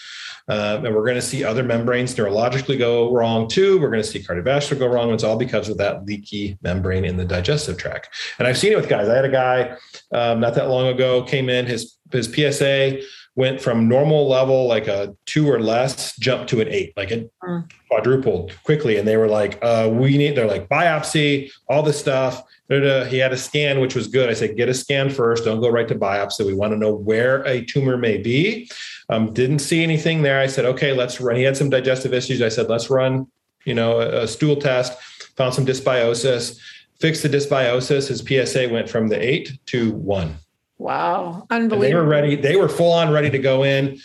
Um, 0.50 0.86
and 0.86 0.94
we're 0.94 1.06
going 1.06 1.16
to 1.16 1.22
see 1.22 1.44
other 1.44 1.64
membranes 1.64 2.16
neurologically 2.16 2.78
go 2.78 3.14
wrong 3.14 3.48
too. 3.48 3.80
We're 3.80 3.90
going 3.90 4.04
to 4.04 4.08
see 4.08 4.20
cardiovascular 4.20 4.80
go 4.80 4.88
wrong. 4.88 5.12
It's 5.12 5.24
all 5.24 5.38
because 5.38 5.70
of 5.70 5.78
that 5.78 6.06
leaky 6.06 6.58
membrane 6.62 7.06
in 7.06 7.16
the 7.16 7.24
digestive 7.24 7.78
tract. 7.78 8.10
And 8.40 8.48
I've 8.48 8.58
seen 8.58 8.74
it 8.74 8.76
with 8.76 8.90
guys. 8.90 9.08
I 9.08 9.16
had 9.16 9.26
a 9.26 9.30
guy 9.30 9.78
um, 10.14 10.40
not 10.40 10.56
that 10.56 10.70
long 10.70 10.88
ago 10.88 11.24
came 11.24 11.50
in. 11.50 11.66
His 11.66 11.98
his 12.12 12.28
PSA 12.28 13.02
went 13.36 13.60
from 13.60 13.88
normal 13.88 14.28
level, 14.28 14.68
like 14.68 14.88
a 14.88 15.16
two 15.26 15.50
or 15.50 15.60
less, 15.60 16.16
jumped 16.18 16.50
to 16.50 16.62
an 16.62 16.68
eight, 16.68 16.94
like 16.96 17.10
it 17.12 17.32
mm. 17.44 17.70
quadrupled 17.90 18.52
quickly. 18.64 18.98
And 18.98 19.08
they 19.08 19.18
were 19.18 19.28
like, 19.28 19.60
uh, 19.62 19.90
"We 19.92 20.18
need." 20.18 20.36
They're 20.36 20.48
like 20.48 20.70
biopsy, 20.70 21.52
all 21.68 21.84
this 21.84 22.00
stuff. 22.00 22.44
He 22.70 23.18
had 23.18 23.34
a 23.34 23.38
scan, 23.38 23.80
which 23.82 23.96
was 23.96 24.08
good. 24.08 24.30
I 24.30 24.34
said, 24.34 24.56
get 24.56 24.70
a 24.70 24.74
scan 24.74 25.10
first. 25.10 25.46
Don't 25.46 25.62
go 25.62 25.70
right 25.70 25.88
to 25.88 25.96
biopsy. 25.96 26.46
We 26.46 26.54
want 26.54 26.72
to 26.74 26.78
know 26.78 26.94
where 26.94 27.44
a 27.44 27.64
tumor 27.64 27.98
may 27.98 28.18
be. 28.18 28.70
Um, 29.10 29.34
didn't 29.34 29.60
see 29.60 29.84
anything 29.84 30.22
there. 30.22 30.40
I 30.40 30.48
said, 30.48 30.66
okay, 30.66 30.94
let's 30.94 31.20
run. 31.20 31.36
He 31.36 31.44
had 31.44 31.58
some 31.58 31.70
digestive 31.70 32.14
issues. 32.14 32.42
I 32.42 32.50
said, 32.50 32.70
let's 32.70 32.90
run, 32.90 33.28
you 33.66 33.74
know, 33.74 34.00
a, 34.00 34.24
a 34.24 34.28
stool 34.28 34.56
test. 34.56 34.98
Found 35.36 35.54
some 35.54 35.66
dysbiosis. 35.66 36.60
Fixed 37.04 37.22
the 37.22 37.28
dysbiosis. 37.28 38.08
His 38.08 38.22
PSA 38.22 38.70
went 38.70 38.90
from 38.90 39.10
the 39.10 39.22
eight 39.22 39.60
to 39.66 39.92
one. 39.92 40.38
Wow, 40.78 41.46
unbelievable! 41.50 41.74
And 41.74 41.84
they 41.84 41.94
were 41.94 42.06
ready. 42.06 42.36
They 42.38 42.56
were 42.56 42.70
full 42.70 42.94
on 42.94 43.12
ready 43.12 43.30
to 43.30 43.40
go 43.40 43.66
in, 43.66 44.00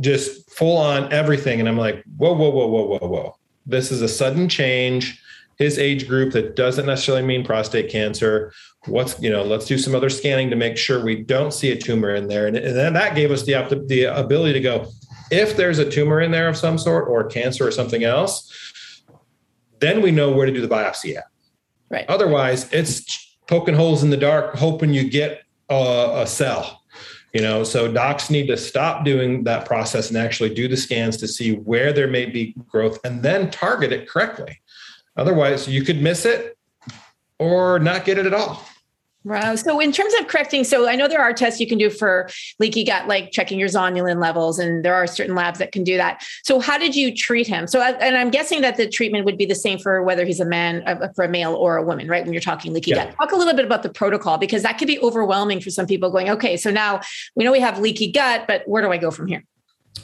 just 0.00 0.50
full 0.50 0.76
on 0.76 1.12
everything. 1.12 1.60
And 1.60 1.68
I'm 1.68 1.76
like, 1.76 2.02
whoa, 2.16 2.32
whoa, 2.32 2.50
whoa, 2.50 2.66
whoa, 2.66 2.98
whoa, 2.98 3.08
whoa! 3.08 3.36
This 3.64 3.92
is 3.92 4.02
a 4.02 4.08
sudden 4.08 4.48
change 4.48 5.22
his 5.58 5.78
age 5.78 6.08
group 6.08 6.32
that 6.32 6.56
doesn't 6.56 6.86
necessarily 6.86 7.24
mean 7.24 7.44
prostate 7.44 7.92
cancer 7.92 8.52
what's 8.86 9.20
you 9.22 9.30
know 9.30 9.44
let's 9.44 9.66
do 9.66 9.78
some 9.78 9.94
other 9.94 10.10
scanning 10.10 10.50
to 10.50 10.56
make 10.56 10.76
sure 10.76 11.04
we 11.04 11.22
don't 11.22 11.54
see 11.54 11.70
a 11.70 11.76
tumor 11.76 12.12
in 12.16 12.26
there 12.26 12.48
and, 12.48 12.56
and 12.56 12.76
then 12.76 12.92
that 12.92 13.14
gave 13.14 13.30
us 13.30 13.44
the, 13.44 13.84
the 13.86 14.02
ability 14.02 14.52
to 14.52 14.60
go 14.60 14.84
if 15.30 15.56
there's 15.56 15.78
a 15.78 15.88
tumor 15.88 16.20
in 16.20 16.32
there 16.32 16.48
of 16.48 16.56
some 16.56 16.76
sort 16.76 17.08
or 17.08 17.24
cancer 17.24 17.64
or 17.64 17.70
something 17.70 18.02
else 18.02 18.52
then 19.78 20.02
we 20.02 20.10
know 20.10 20.32
where 20.32 20.46
to 20.46 20.52
do 20.52 20.60
the 20.60 20.68
biopsy 20.68 21.16
at 21.16 21.24
right. 21.88 22.06
Otherwise 22.08 22.72
it's 22.72 23.36
poking 23.46 23.74
holes 23.74 24.02
in 24.02 24.10
the 24.10 24.16
dark 24.16 24.54
hoping 24.56 24.92
you 24.92 25.08
get 25.08 25.42
a, 25.68 26.22
a 26.22 26.26
cell 26.26 26.82
you 27.36 27.42
know? 27.42 27.64
So 27.64 27.92
docs 27.92 28.30
need 28.30 28.46
to 28.46 28.56
stop 28.56 29.04
doing 29.04 29.44
that 29.44 29.66
process 29.66 30.08
and 30.08 30.16
actually 30.16 30.54
do 30.54 30.68
the 30.68 30.76
scans 30.76 31.18
to 31.18 31.28
see 31.28 31.52
where 31.52 31.92
there 31.92 32.08
may 32.08 32.24
be 32.24 32.54
growth 32.66 32.98
and 33.04 33.22
then 33.22 33.50
target 33.50 33.92
it 33.92 34.08
correctly. 34.08 34.58
Otherwise, 35.18 35.68
you 35.68 35.82
could 35.82 36.00
miss 36.00 36.24
it 36.24 36.56
or 37.38 37.78
not 37.78 38.06
get 38.06 38.16
it 38.16 38.24
at 38.24 38.32
all. 38.32 38.66
Wow. 39.26 39.56
So, 39.56 39.80
in 39.80 39.90
terms 39.90 40.14
of 40.20 40.28
correcting, 40.28 40.62
so 40.62 40.88
I 40.88 40.94
know 40.94 41.08
there 41.08 41.20
are 41.20 41.32
tests 41.32 41.58
you 41.58 41.66
can 41.66 41.78
do 41.78 41.90
for 41.90 42.28
leaky 42.60 42.84
gut, 42.84 43.08
like 43.08 43.32
checking 43.32 43.58
your 43.58 43.68
zonulin 43.68 44.20
levels, 44.20 44.60
and 44.60 44.84
there 44.84 44.94
are 44.94 45.08
certain 45.08 45.34
labs 45.34 45.58
that 45.58 45.72
can 45.72 45.82
do 45.82 45.96
that. 45.96 46.24
So, 46.44 46.60
how 46.60 46.78
did 46.78 46.94
you 46.94 47.12
treat 47.12 47.48
him? 47.48 47.66
So, 47.66 47.82
and 47.82 48.16
I'm 48.16 48.30
guessing 48.30 48.60
that 48.60 48.76
the 48.76 48.88
treatment 48.88 49.24
would 49.24 49.36
be 49.36 49.44
the 49.44 49.56
same 49.56 49.80
for 49.80 50.00
whether 50.04 50.24
he's 50.24 50.38
a 50.38 50.44
man, 50.44 50.84
uh, 50.86 51.08
for 51.16 51.24
a 51.24 51.28
male 51.28 51.54
or 51.56 51.76
a 51.76 51.82
woman, 51.82 52.06
right? 52.06 52.22
When 52.24 52.32
you're 52.32 52.40
talking 52.40 52.72
leaky 52.72 52.92
yeah. 52.92 53.06
gut, 53.06 53.16
talk 53.16 53.32
a 53.32 53.36
little 53.36 53.54
bit 53.54 53.64
about 53.64 53.82
the 53.82 53.88
protocol 53.88 54.38
because 54.38 54.62
that 54.62 54.78
could 54.78 54.86
be 54.86 55.00
overwhelming 55.00 55.60
for 55.60 55.70
some 55.70 55.88
people. 55.88 56.08
Going, 56.08 56.30
okay, 56.30 56.56
so 56.56 56.70
now 56.70 57.00
we 57.34 57.42
know 57.42 57.50
we 57.50 57.58
have 57.58 57.80
leaky 57.80 58.12
gut, 58.12 58.44
but 58.46 58.62
where 58.68 58.80
do 58.80 58.92
I 58.92 58.96
go 58.96 59.10
from 59.10 59.26
here? 59.26 59.42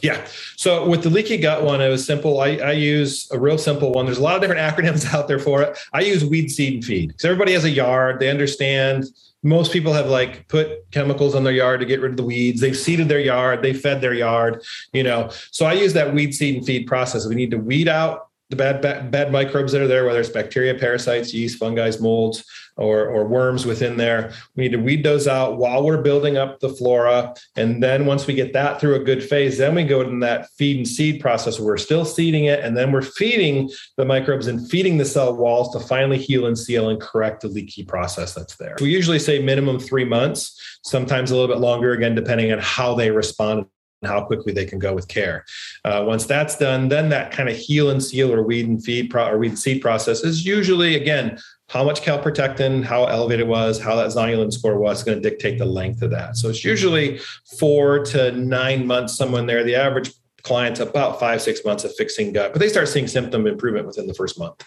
Yeah. 0.00 0.26
So 0.56 0.88
with 0.88 1.02
the 1.02 1.10
leaky 1.10 1.36
gut 1.36 1.64
one, 1.64 1.80
it 1.80 1.88
was 1.88 2.04
simple. 2.04 2.40
I, 2.40 2.56
I, 2.56 2.72
use 2.72 3.30
a 3.30 3.38
real 3.38 3.58
simple 3.58 3.92
one. 3.92 4.06
There's 4.06 4.18
a 4.18 4.22
lot 4.22 4.36
of 4.36 4.40
different 4.40 4.60
acronyms 4.76 5.12
out 5.12 5.28
there 5.28 5.38
for 5.38 5.62
it. 5.62 5.78
I 5.92 6.00
use 6.00 6.24
weed, 6.24 6.48
seed, 6.48 6.74
and 6.74 6.84
feed 6.84 7.08
because 7.08 7.24
everybody 7.24 7.52
has 7.52 7.64
a 7.64 7.70
yard. 7.70 8.18
They 8.18 8.30
understand. 8.30 9.04
Most 9.42 9.72
people 9.72 9.92
have 9.92 10.06
like 10.06 10.48
put 10.48 10.90
chemicals 10.92 11.34
on 11.34 11.44
their 11.44 11.52
yard 11.52 11.80
to 11.80 11.86
get 11.86 12.00
rid 12.00 12.12
of 12.12 12.16
the 12.16 12.22
weeds. 12.22 12.60
They've 12.60 12.76
seeded 12.76 13.08
their 13.08 13.20
yard. 13.20 13.62
They 13.62 13.74
fed 13.74 14.00
their 14.00 14.14
yard. 14.14 14.62
You 14.92 15.02
know. 15.02 15.30
So 15.50 15.66
I 15.66 15.74
use 15.74 15.92
that 15.92 16.14
weed, 16.14 16.32
seed, 16.34 16.56
and 16.56 16.66
feed 16.66 16.86
process. 16.86 17.26
We 17.26 17.34
need 17.34 17.50
to 17.50 17.58
weed 17.58 17.88
out 17.88 18.28
the 18.52 18.56
bad, 18.56 18.82
bad, 18.82 19.10
bad 19.10 19.32
microbes 19.32 19.72
that 19.72 19.80
are 19.80 19.88
there, 19.88 20.04
whether 20.04 20.20
it's 20.20 20.28
bacteria, 20.28 20.74
parasites, 20.74 21.32
yeast, 21.32 21.58
fungi, 21.58 21.90
molds, 22.00 22.44
or, 22.76 23.06
or 23.06 23.24
worms 23.24 23.66
within 23.66 23.96
there. 23.96 24.32
We 24.56 24.64
need 24.64 24.72
to 24.72 24.78
weed 24.78 25.04
those 25.04 25.28
out 25.28 25.58
while 25.58 25.84
we're 25.84 26.02
building 26.02 26.36
up 26.36 26.60
the 26.60 26.68
flora. 26.68 27.34
And 27.56 27.82
then 27.82 28.06
once 28.06 28.26
we 28.26 28.34
get 28.34 28.52
that 28.54 28.80
through 28.80 28.94
a 28.94 29.04
good 29.04 29.22
phase, 29.22 29.58
then 29.58 29.74
we 29.74 29.84
go 29.84 30.00
in 30.00 30.20
that 30.20 30.48
feed 30.56 30.78
and 30.78 30.88
seed 30.88 31.20
process 31.20 31.60
we're 31.60 31.76
still 31.76 32.04
seeding 32.04 32.44
it. 32.44 32.60
And 32.60 32.76
then 32.76 32.92
we're 32.92 33.02
feeding 33.02 33.70
the 33.96 34.04
microbes 34.04 34.46
and 34.46 34.68
feeding 34.70 34.98
the 34.98 35.04
cell 35.04 35.36
walls 35.36 35.72
to 35.72 35.80
finally 35.80 36.18
heal 36.18 36.46
and 36.46 36.58
seal 36.58 36.88
and 36.88 37.00
correct 37.00 37.42
the 37.42 37.48
leaky 37.48 37.84
process 37.84 38.34
that's 38.34 38.56
there. 38.56 38.76
We 38.80 38.90
usually 38.90 39.18
say 39.18 39.38
minimum 39.40 39.78
three 39.78 40.04
months, 40.04 40.78
sometimes 40.82 41.30
a 41.30 41.36
little 41.36 41.52
bit 41.54 41.60
longer, 41.60 41.92
again, 41.92 42.14
depending 42.14 42.52
on 42.52 42.58
how 42.58 42.94
they 42.94 43.10
respond 43.10 43.66
and 44.02 44.10
how 44.10 44.24
quickly 44.24 44.52
they 44.52 44.64
can 44.64 44.78
go 44.78 44.92
with 44.92 45.08
care. 45.08 45.44
Uh, 45.84 46.04
once 46.06 46.26
that's 46.26 46.56
done, 46.58 46.88
then 46.88 47.08
that 47.08 47.30
kind 47.30 47.48
of 47.48 47.56
heal 47.56 47.90
and 47.90 48.02
seal 48.02 48.32
or 48.32 48.42
weed 48.42 48.68
and 48.68 48.84
feed 48.84 49.10
pro- 49.10 49.28
or 49.28 49.38
weed 49.38 49.50
and 49.50 49.58
seed 49.58 49.80
process 49.80 50.24
is 50.24 50.44
usually 50.44 50.96
again 50.96 51.38
how 51.72 51.82
much 51.82 52.02
calprotectin, 52.02 52.84
how 52.84 53.06
elevated 53.06 53.46
it 53.46 53.48
was, 53.48 53.80
how 53.80 53.96
that 53.96 54.08
zonulin 54.08 54.52
score 54.52 54.78
was 54.78 55.02
going 55.02 55.20
to 55.20 55.30
dictate 55.30 55.58
the 55.58 55.64
length 55.64 56.02
of 56.02 56.10
that. 56.10 56.36
So 56.36 56.50
it's 56.50 56.62
usually 56.66 57.18
four 57.58 58.04
to 58.06 58.30
nine 58.32 58.86
months, 58.86 59.16
someone 59.16 59.46
there. 59.46 59.64
The 59.64 59.76
average 59.76 60.10
client's 60.42 60.80
about 60.80 61.18
five 61.18 61.40
six 61.40 61.64
months 61.64 61.84
of 61.84 61.94
fixing 61.96 62.34
gut, 62.34 62.52
but 62.52 62.60
they 62.60 62.68
start 62.68 62.88
seeing 62.88 63.08
symptom 63.08 63.46
improvement 63.46 63.86
within 63.86 64.06
the 64.06 64.12
first 64.12 64.38
month 64.38 64.62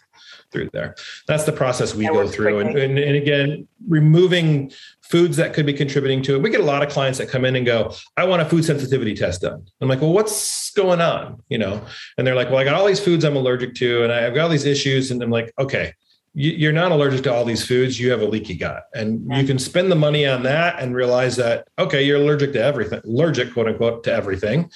through 0.52 0.72
there. 0.74 0.96
That's 1.28 1.44
the 1.44 1.52
process 1.52 1.94
we 1.94 2.06
that 2.06 2.14
go 2.14 2.28
through. 2.28 2.60
And, 2.60 2.76
and, 2.76 2.98
and, 2.98 3.16
again, 3.16 3.68
removing 3.88 4.72
foods 5.02 5.38
that 5.38 5.54
could 5.54 5.68
be 5.68 5.74
contributing 5.74 6.24
to 6.24 6.36
it. 6.36 6.42
We 6.42 6.50
get 6.50 6.62
a 6.62 6.66
lot 6.66 6.82
of 6.82 6.90
clients 6.90 7.20
that 7.20 7.30
come 7.30 7.46
in 7.46 7.56
and 7.56 7.68
go, 7.68 7.94
I 8.18 8.26
want 8.26 8.42
a 8.42 8.46
food 8.46 8.66
sensitivity 8.66 9.14
test 9.14 9.42
done. 9.42 9.64
I'm 9.80 9.88
like, 9.88 10.02
well, 10.02 10.14
what's 10.14 10.72
going 10.72 11.02
on? 11.02 11.44
You 11.50 11.60
know, 11.60 11.86
and 12.18 12.26
they're 12.26 12.36
like, 12.36 12.50
well, 12.50 12.58
I 12.58 12.64
got 12.64 12.74
all 12.74 12.86
these 12.88 13.00
foods 13.00 13.24
I'm 13.24 13.36
allergic 13.36 13.76
to, 13.76 14.04
and 14.04 14.12
I've 14.12 14.34
got 14.34 14.46
all 14.46 14.50
these 14.50 14.66
issues. 14.66 15.12
And 15.12 15.22
I'm 15.22 15.30
like, 15.30 15.54
okay, 15.60 15.94
you're 16.38 16.74
not 16.74 16.92
allergic 16.92 17.24
to 17.24 17.34
all 17.34 17.46
these 17.46 17.66
foods 17.66 17.98
you 17.98 18.12
have 18.12 18.22
a 18.22 18.26
leaky 18.26 18.56
gut. 18.56 18.84
And 18.94 19.26
you 19.34 19.46
can 19.46 19.58
spend 19.58 19.90
the 19.90 19.96
money 19.96 20.28
on 20.28 20.44
that 20.44 20.80
and 20.80 20.94
realize 20.94 21.38
that 21.38 21.68
okay 21.80 22.04
you're 22.04 22.22
allergic 22.22 22.52
to 22.54 22.62
everything 22.62 23.02
allergic 23.06 23.54
quote 23.54 23.68
unquote 23.68 24.04
to 24.04 24.14
everything 24.14 24.70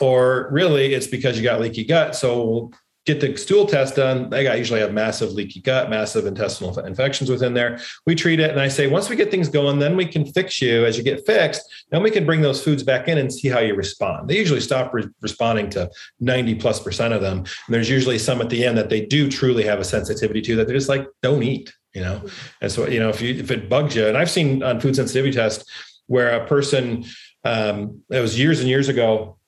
or 0.00 0.48
really 0.50 0.92
it's 0.92 1.06
because 1.06 1.36
you 1.38 1.44
got 1.44 1.60
leaky 1.60 1.84
gut 1.84 2.16
so 2.16 2.70
get 3.04 3.20
the 3.20 3.36
stool 3.36 3.66
test 3.66 3.96
done. 3.96 4.30
They 4.30 4.44
got 4.44 4.58
usually 4.58 4.80
have 4.80 4.92
massive 4.92 5.32
leaky 5.32 5.60
gut, 5.60 5.90
massive 5.90 6.26
intestinal 6.26 6.78
infections 6.80 7.30
within 7.30 7.52
there. 7.52 7.78
We 8.06 8.14
treat 8.14 8.40
it, 8.40 8.50
and 8.50 8.60
I 8.60 8.68
say 8.68 8.86
once 8.86 9.08
we 9.08 9.16
get 9.16 9.30
things 9.30 9.48
going, 9.48 9.78
then 9.78 9.96
we 9.96 10.06
can 10.06 10.24
fix 10.24 10.60
you. 10.62 10.84
As 10.84 10.96
you 10.96 11.02
get 11.02 11.26
fixed, 11.26 11.62
then 11.90 12.02
we 12.02 12.10
can 12.10 12.24
bring 12.24 12.40
those 12.40 12.62
foods 12.62 12.82
back 12.82 13.08
in 13.08 13.18
and 13.18 13.32
see 13.32 13.48
how 13.48 13.60
you 13.60 13.74
respond. 13.74 14.28
They 14.28 14.38
usually 14.38 14.60
stop 14.60 14.94
re- 14.94 15.08
responding 15.20 15.68
to 15.70 15.90
ninety 16.18 16.54
plus 16.54 16.80
percent 16.80 17.12
of 17.12 17.20
them. 17.20 17.38
And 17.38 17.48
there's 17.68 17.90
usually 17.90 18.18
some 18.18 18.40
at 18.40 18.48
the 18.48 18.64
end 18.64 18.78
that 18.78 18.88
they 18.88 19.04
do 19.04 19.30
truly 19.30 19.64
have 19.64 19.80
a 19.80 19.84
sensitivity 19.84 20.40
to 20.42 20.56
that 20.56 20.66
they're 20.66 20.76
just 20.76 20.88
like 20.88 21.06
don't 21.22 21.42
eat. 21.42 21.72
You 21.92 22.00
know, 22.00 22.22
and 22.60 22.72
so 22.72 22.88
you 22.88 22.98
know 22.98 23.08
if 23.08 23.20
you 23.20 23.34
if 23.34 23.50
it 23.50 23.68
bugs 23.68 23.94
you, 23.94 24.06
and 24.06 24.16
I've 24.16 24.30
seen 24.30 24.62
on 24.62 24.80
food 24.80 24.96
sensitivity 24.96 25.34
tests 25.34 25.70
where 26.06 26.42
a 26.42 26.46
person 26.46 27.04
um, 27.44 28.00
it 28.10 28.20
was 28.20 28.38
years 28.38 28.60
and 28.60 28.68
years 28.68 28.88
ago 28.88 29.38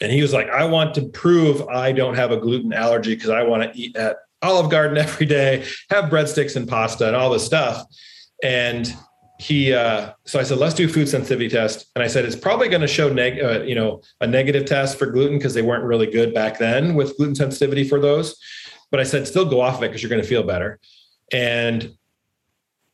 and 0.00 0.12
he 0.12 0.22
was 0.22 0.32
like, 0.32 0.48
I 0.50 0.64
want 0.64 0.94
to 0.96 1.02
prove 1.08 1.66
I 1.68 1.92
don't 1.92 2.14
have 2.14 2.30
a 2.30 2.36
gluten 2.36 2.72
allergy 2.72 3.14
because 3.14 3.30
I 3.30 3.42
want 3.42 3.62
to 3.62 3.78
eat 3.78 3.96
at 3.96 4.18
Olive 4.42 4.70
Garden 4.70 4.98
every 4.98 5.26
day, 5.26 5.66
have 5.90 6.06
breadsticks 6.06 6.56
and 6.56 6.68
pasta 6.68 7.06
and 7.06 7.16
all 7.16 7.30
this 7.30 7.44
stuff. 7.44 7.84
And 8.42 8.94
he, 9.38 9.72
uh, 9.72 10.12
so 10.24 10.40
I 10.40 10.42
said, 10.42 10.58
let's 10.58 10.74
do 10.74 10.88
food 10.88 11.08
sensitivity 11.08 11.48
test. 11.48 11.86
And 11.94 12.02
I 12.02 12.06
said, 12.06 12.24
it's 12.24 12.36
probably 12.36 12.68
going 12.68 12.80
to 12.80 12.86
show, 12.86 13.12
neg- 13.12 13.42
uh, 13.42 13.62
you 13.62 13.74
know, 13.74 14.02
a 14.20 14.26
negative 14.26 14.64
test 14.64 14.98
for 14.98 15.06
gluten 15.06 15.38
because 15.38 15.54
they 15.54 15.62
weren't 15.62 15.84
really 15.84 16.06
good 16.06 16.32
back 16.32 16.58
then 16.58 16.94
with 16.94 17.16
gluten 17.16 17.34
sensitivity 17.34 17.84
for 17.84 18.00
those. 18.00 18.36
But 18.90 19.00
I 19.00 19.04
said, 19.04 19.26
still 19.26 19.44
go 19.44 19.60
off 19.60 19.76
of 19.76 19.82
it 19.82 19.88
because 19.88 20.02
you're 20.02 20.10
going 20.10 20.22
to 20.22 20.28
feel 20.28 20.42
better. 20.42 20.78
And, 21.32 21.96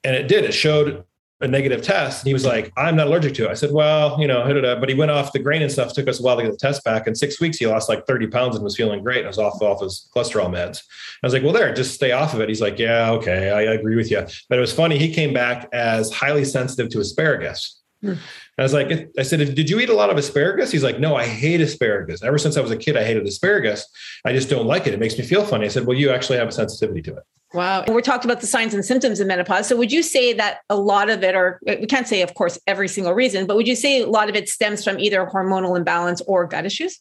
and 0.03 0.17
it 0.17 0.27
did, 0.27 0.45
it 0.45 0.53
showed 0.53 1.05
a 1.43 1.49
negative 1.49 1.83
test. 1.83 2.23
And 2.23 2.29
he 2.29 2.33
was 2.33 2.45
like, 2.45 2.73
I'm 2.77 2.97
not 2.97 3.09
allergic 3.09 3.35
to 3.35 3.47
it. 3.47 3.51
I 3.51 3.55
said, 3.55 3.73
well, 3.73 4.19
you 4.21 4.27
know, 4.27 4.45
but 4.79 4.89
he 4.89 4.95
went 4.95 5.11
off 5.11 5.33
the 5.33 5.41
grain 5.41 5.61
and 5.61 5.71
stuff. 5.71 5.93
Took 5.93 6.09
us 6.09 6.21
a 6.21 6.23
while 6.23 6.37
to 6.37 6.43
get 6.43 6.53
the 6.53 6.57
test 6.57 6.85
back. 6.85 7.07
In 7.07 7.15
six 7.15 7.41
weeks, 7.41 7.59
he 7.59 7.67
lost 7.67 7.89
like 7.89 8.07
30 8.07 8.29
pounds 8.29 8.55
and 8.55 8.65
was 8.65 8.77
feeling 8.77 9.03
great. 9.03 9.19
And 9.19 9.27
I 9.27 9.29
was 9.29 9.39
off, 9.39 9.61
off 9.61 9.83
his 9.83 10.09
cholesterol 10.15 10.49
meds. 10.49 10.79
I 11.23 11.27
was 11.27 11.33
like, 11.33 11.43
well, 11.43 11.53
there, 11.53 11.75
just 11.75 11.95
stay 11.95 12.13
off 12.13 12.33
of 12.33 12.41
it. 12.41 12.49
He's 12.49 12.61
like, 12.61 12.79
yeah, 12.79 13.11
okay, 13.11 13.51
I 13.51 13.63
agree 13.75 13.97
with 13.97 14.11
you. 14.11 14.25
But 14.49 14.59
it 14.59 14.61
was 14.61 14.73
funny. 14.73 14.99
He 14.99 15.13
came 15.13 15.35
back 15.35 15.69
as 15.73 16.13
highly 16.13 16.45
sensitive 16.45 16.91
to 16.91 17.01
asparagus. 17.01 17.81
Hmm. 18.03 18.15
I 18.59 18.63
was 18.63 18.73
like, 18.73 19.11
I 19.19 19.23
said, 19.23 19.55
did 19.55 19.71
you 19.71 19.81
eat 19.81 19.89
a 19.89 19.95
lot 19.95 20.11
of 20.11 20.19
asparagus? 20.19 20.71
He's 20.71 20.85
like, 20.85 21.01
no, 21.01 21.17
I 21.17 21.27
hate 21.27 21.61
asparagus. 21.61 22.23
Ever 22.23 22.39
since 22.39 22.57
I 22.57 22.61
was 22.61 22.71
a 22.71 22.77
kid, 22.77 22.97
I 22.97 23.05
hated 23.05 23.27
asparagus. 23.27 23.87
I 24.25 24.33
just 24.33 24.51
don't 24.51 24.67
like 24.67 24.87
it. 24.87 24.95
It 24.95 25.01
makes 25.01 25.17
me 25.17 25.25
feel 25.25 25.45
funny. 25.45 25.65
I 25.65 25.69
said, 25.69 25.87
well, 25.87 25.97
you 25.97 26.11
actually 26.11 26.39
have 26.39 26.49
a 26.49 26.53
sensitivity 26.53 27.03
to 27.03 27.17
it. 27.17 27.23
Wow. 27.55 27.85
We're 27.87 28.01
talking 28.01 28.31
about 28.31 28.41
the 28.41 28.47
signs 28.47 28.73
and 28.73 28.85
symptoms 28.85 29.21
of 29.21 29.27
menopause. 29.27 29.69
So 29.69 29.77
would 29.77 29.93
you 29.93 30.03
say 30.03 30.33
that 30.33 30.61
a 30.71 30.77
lot 30.77 31.11
of 31.11 31.23
it, 31.23 31.35
or 31.35 31.61
we 31.67 31.87
can't 31.87 32.09
say, 32.09 32.23
of 32.23 32.35
course, 32.35 32.59
every 32.67 32.89
single 32.89 33.13
reason, 33.13 33.47
but 33.47 33.57
would 33.57 33.69
you 33.69 33.77
say 33.77 34.03
a 34.03 34.07
lot 34.07 34.29
of 34.29 34.35
it 34.35 34.49
stems 34.49 34.83
from 34.83 34.99
either 34.99 35.27
hormonal 35.27 35.77
imbalance 35.77 36.23
or 36.23 36.47
gut 36.47 36.65
issues? 36.65 37.01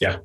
Yeah. 0.00 0.18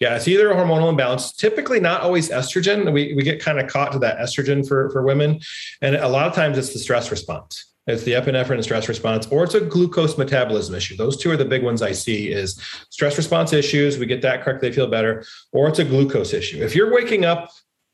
Yeah, 0.00 0.16
it's 0.16 0.26
either 0.26 0.50
a 0.50 0.56
hormonal 0.56 0.88
imbalance, 0.88 1.32
typically 1.32 1.78
not 1.78 2.00
always 2.00 2.28
estrogen. 2.30 2.92
We, 2.92 3.14
we 3.14 3.22
get 3.22 3.40
kind 3.40 3.60
of 3.60 3.70
caught 3.70 3.92
to 3.92 3.98
that 4.00 4.18
estrogen 4.18 4.66
for, 4.66 4.90
for 4.90 5.02
women. 5.02 5.40
And 5.80 5.94
a 5.94 6.08
lot 6.08 6.26
of 6.26 6.34
times 6.34 6.58
it's 6.58 6.72
the 6.72 6.80
stress 6.80 7.10
response. 7.10 7.72
It's 7.86 8.04
the 8.04 8.12
epinephrine 8.12 8.62
stress 8.62 8.88
response, 8.88 9.26
or 9.28 9.42
it's 9.42 9.54
a 9.54 9.60
glucose 9.60 10.16
metabolism 10.16 10.74
issue. 10.74 10.96
Those 10.96 11.16
two 11.16 11.30
are 11.32 11.36
the 11.36 11.44
big 11.44 11.64
ones 11.64 11.82
I 11.82 11.92
see 11.92 12.30
is 12.30 12.60
stress 12.90 13.16
response 13.16 13.52
issues. 13.52 13.98
We 13.98 14.06
get 14.06 14.22
that 14.22 14.42
correct, 14.42 14.60
they 14.60 14.70
feel 14.70 14.86
better, 14.86 15.24
or 15.52 15.68
it's 15.68 15.80
a 15.80 15.84
glucose 15.84 16.32
issue. 16.32 16.62
If 16.62 16.76
you're 16.76 16.92
waking 16.92 17.24
up 17.24 17.50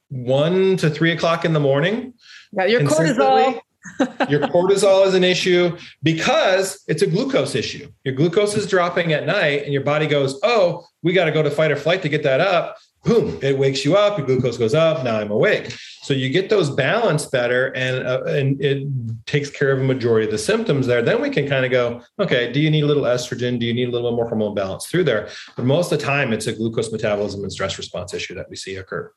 one 0.09 0.77
to 0.79 0.91
three 0.91 1.13
o'clock 1.13 1.45
in 1.45 1.53
the 1.53 1.61
morning. 1.61 2.15
Yeah, 2.53 2.67
your 2.67 2.81
cortisol. 2.83 3.61
your 4.29 4.41
cortisol 4.41 5.07
is 5.07 5.15
an 5.15 5.25
issue 5.25 5.77
because 6.03 6.83
it's 6.89 7.03
a 7.03 7.07
glucose 7.07 7.55
issue. 7.55 7.91
Your 8.05 8.15
glucose 8.15 8.57
is 8.57 8.67
dropping 8.67 9.13
at 9.13 9.27
night, 9.27 9.65
and 9.65 9.73
your 9.73 9.83
body 9.83 10.07
goes, 10.07 10.39
Oh, 10.43 10.87
we 11.03 11.13
got 11.13 11.27
to 11.27 11.33
go 11.33 11.43
to 11.43 11.51
fight 11.51 11.71
or 11.71 11.77
flight 11.77 12.03
to 12.03 12.09
get 12.09 12.23
that 12.23 12.41
up. 12.41 12.77
Boom, 13.05 13.39
it 13.43 13.57
wakes 13.57 13.85
you 13.85 13.97
up. 13.97 14.19
Your 14.19 14.27
glucose 14.27 14.59
goes 14.59 14.75
up. 14.75 15.05
Now 15.05 15.19
I'm 15.19 15.31
awake. 15.31 15.73
So 16.03 16.15
you 16.15 16.29
get 16.31 16.51
those 16.51 16.69
balanced 16.69 17.31
better, 17.31 17.69
and 17.77 18.07
uh, 18.07 18.25
and 18.25 18.63
it 18.63 18.89
takes 19.27 19.51
care 19.51 19.71
of 19.71 19.81
a 19.81 19.85
majority 19.85 20.27
of 20.27 20.33
the 20.33 20.39
symptoms 20.39 20.87
there. 20.87 21.01
Then 21.01 21.23
we 21.23 21.31
can 21.31 21.49
kind 21.49 21.65
of 21.65 21.71
go, 21.71 22.03
okay, 22.19 22.53
do 22.53 22.61
you 22.61 22.71
need 22.71 22.83
a 22.83 22.87
little 22.87 23.05
estrogen? 23.05 23.59
Do 23.59 23.67
you 23.67 23.75
need 23.75 23.89
a 23.89 23.93
little 23.93 24.13
more 24.13 24.29
hormone 24.29 24.55
balance 24.55 24.87
through 24.87 25.05
there? 25.05 25.29
But 25.57 25.65
most 25.65 25.93
of 25.93 25.99
the 25.99 26.05
time, 26.05 26.33
it's 26.33 26.49
a 26.49 26.53
glucose 26.53 26.91
metabolism 26.91 27.43
and 27.43 27.53
stress 27.53 27.79
response 27.79 28.15
issue 28.15 28.35
that 28.35 28.51
we 28.51 28.57
see 28.57 28.77
occur. 28.77 29.13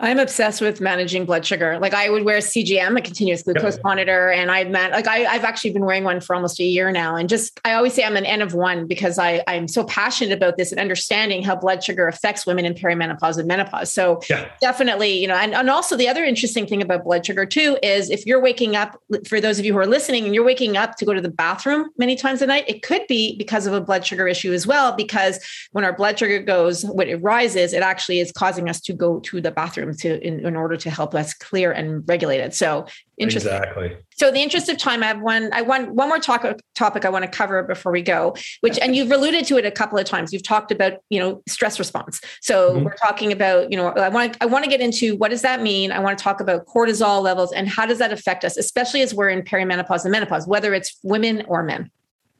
I'm 0.00 0.18
obsessed 0.18 0.62
with 0.62 0.80
managing 0.80 1.26
blood 1.26 1.44
sugar. 1.44 1.78
Like 1.78 1.92
I 1.92 2.08
would 2.08 2.24
wear 2.24 2.38
a 2.38 2.40
CGM, 2.40 2.98
a 2.98 3.02
continuous 3.02 3.42
glucose 3.42 3.74
yep. 3.76 3.84
monitor, 3.84 4.30
and 4.30 4.50
I've 4.50 4.70
man 4.70 4.92
like 4.92 5.06
I, 5.06 5.18
have 5.18 5.44
actually 5.44 5.72
been 5.72 5.84
wearing 5.84 6.04
one 6.04 6.20
for 6.20 6.34
almost 6.34 6.58
a 6.58 6.64
year 6.64 6.90
now. 6.90 7.16
And 7.16 7.28
just 7.28 7.60
I 7.66 7.74
always 7.74 7.92
say 7.92 8.02
I'm 8.04 8.16
an 8.16 8.24
N 8.24 8.40
of 8.40 8.54
one 8.54 8.86
because 8.86 9.18
I 9.18 9.44
I'm 9.46 9.68
so 9.68 9.84
passionate 9.84 10.34
about 10.34 10.56
this 10.56 10.72
and 10.72 10.80
understanding 10.80 11.42
how 11.42 11.54
blood 11.54 11.84
sugar 11.84 12.08
affects 12.08 12.46
women 12.46 12.64
in 12.64 12.72
perimenopause 12.72 13.36
and 13.36 13.46
menopause. 13.46 13.92
So 13.92 14.20
yeah. 14.30 14.50
definitely, 14.62 15.20
you 15.20 15.28
know, 15.28 15.34
and, 15.34 15.54
and 15.54 15.68
also 15.68 15.96
the 15.96 16.08
other 16.08 16.24
interesting 16.24 16.66
thing 16.66 16.80
about 16.80 17.04
blood 17.04 17.26
sugar 17.26 17.44
too 17.44 17.76
is 17.82 18.08
if 18.08 18.24
you're 18.24 18.40
waking 18.40 18.76
up, 18.76 18.98
for 19.28 19.38
those 19.38 19.58
of 19.58 19.66
you 19.66 19.74
who 19.74 19.78
are 19.78 19.86
listening, 19.86 20.24
and 20.24 20.34
you're 20.34 20.44
waking 20.44 20.78
up 20.78 20.96
to 20.96 21.04
go 21.04 21.12
to 21.12 21.20
the 21.20 21.30
bathroom 21.30 21.90
many 21.98 22.16
times 22.16 22.40
a 22.40 22.46
night, 22.46 22.64
it 22.66 22.82
could 22.82 23.06
be 23.06 23.36
because 23.36 23.66
of 23.66 23.74
a 23.74 23.80
blood 23.82 24.06
sugar 24.06 24.26
issue 24.26 24.52
as 24.54 24.66
well. 24.66 24.96
Because 24.96 25.38
when 25.72 25.84
our 25.84 25.92
blood 25.92 26.18
sugar 26.18 26.40
goes, 26.40 26.84
when 26.86 27.08
it 27.08 27.22
rises, 27.22 27.74
it 27.74 27.82
actually 27.82 28.20
is 28.20 28.32
causing 28.32 28.70
us 28.70 28.80
to 28.80 28.94
go 28.94 29.20
to 29.20 29.42
the 29.42 29.50
bathroom 29.50 29.89
to 29.98 30.26
in, 30.26 30.46
in 30.46 30.56
order 30.56 30.76
to 30.76 30.90
help 30.90 31.14
us 31.14 31.34
clear 31.34 31.72
and 31.72 32.06
regulate 32.08 32.38
it. 32.38 32.54
So 32.54 32.86
interesting. 33.18 33.52
Exactly. 33.52 33.96
So 34.12 34.28
in 34.28 34.34
the 34.34 34.40
interest 34.40 34.68
of 34.68 34.76
time, 34.78 35.02
I 35.02 35.06
have 35.06 35.20
one, 35.20 35.50
I 35.52 35.62
want 35.62 35.94
one 35.94 36.08
more 36.08 36.18
talk, 36.18 36.44
topic 36.74 37.04
I 37.04 37.08
want 37.08 37.24
to 37.24 37.30
cover 37.30 37.62
before 37.62 37.92
we 37.92 38.02
go, 38.02 38.34
which, 38.60 38.78
and 38.78 38.94
you've 38.94 39.10
alluded 39.10 39.46
to 39.46 39.58
it 39.58 39.64
a 39.64 39.70
couple 39.70 39.98
of 39.98 40.04
times. 40.04 40.32
You've 40.32 40.42
talked 40.42 40.70
about, 40.72 40.94
you 41.10 41.18
know, 41.18 41.42
stress 41.48 41.78
response. 41.78 42.20
So 42.40 42.74
mm-hmm. 42.74 42.84
we're 42.84 42.96
talking 42.96 43.32
about, 43.32 43.70
you 43.70 43.76
know, 43.76 43.88
I 43.88 44.08
want 44.08 44.34
to, 44.34 44.42
I 44.42 44.46
want 44.46 44.64
to 44.64 44.70
get 44.70 44.80
into 44.80 45.16
what 45.16 45.30
does 45.30 45.42
that 45.42 45.62
mean? 45.62 45.92
I 45.92 46.00
want 46.00 46.18
to 46.18 46.22
talk 46.22 46.40
about 46.40 46.66
cortisol 46.66 47.22
levels 47.22 47.52
and 47.52 47.68
how 47.68 47.86
does 47.86 47.98
that 47.98 48.12
affect 48.12 48.44
us, 48.44 48.56
especially 48.56 49.02
as 49.02 49.14
we're 49.14 49.28
in 49.28 49.42
perimenopause 49.42 50.04
and 50.04 50.12
menopause, 50.12 50.46
whether 50.46 50.74
it's 50.74 50.98
women 51.02 51.44
or 51.48 51.62
men. 51.62 51.90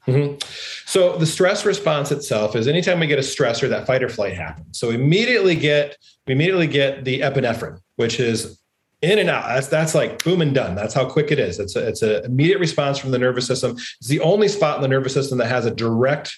Mm-hmm. 0.07 0.39
So 0.87 1.17
the 1.17 1.27
stress 1.27 1.65
response 1.65 2.11
itself 2.11 2.57
is 2.57 2.67
anytime 2.67 3.01
we 3.01 3.07
get 3.07 3.19
a 3.19 3.23
stressor, 3.23 3.69
that 3.69 3.87
fight 3.87 4.03
or 4.03 4.09
flight 4.09 4.35
happens. 4.35 4.79
So 4.79 4.89
we 4.89 4.95
immediately 4.95 5.55
get 5.55 5.97
we 6.27 6.33
immediately 6.33 6.67
get 6.67 7.05
the 7.05 7.21
epinephrine, 7.21 7.81
which 7.97 8.19
is 8.19 8.61
in 9.03 9.19
and 9.19 9.29
out. 9.29 9.47
That's 9.47 9.69
that's 9.69 9.95
like 9.95 10.23
boom 10.23 10.41
and 10.43 10.55
done. 10.55 10.75
That's 10.75 10.95
how 10.95 11.09
quick 11.09 11.31
it 11.31 11.39
is. 11.39 11.59
It's 11.59 11.77
a, 11.77 11.87
it's 11.87 12.03
an 12.03 12.25
immediate 12.25 12.59
response 12.59 12.99
from 12.99 13.11
the 13.11 13.19
nervous 13.19 13.47
system. 13.47 13.73
It's 13.73 14.09
the 14.09 14.21
only 14.21 14.49
spot 14.49 14.77
in 14.77 14.83
the 14.83 14.89
nervous 14.89 15.15
system 15.15 15.39
that 15.39 15.49
has 15.49 15.67
a 15.67 15.71
direct 15.71 16.37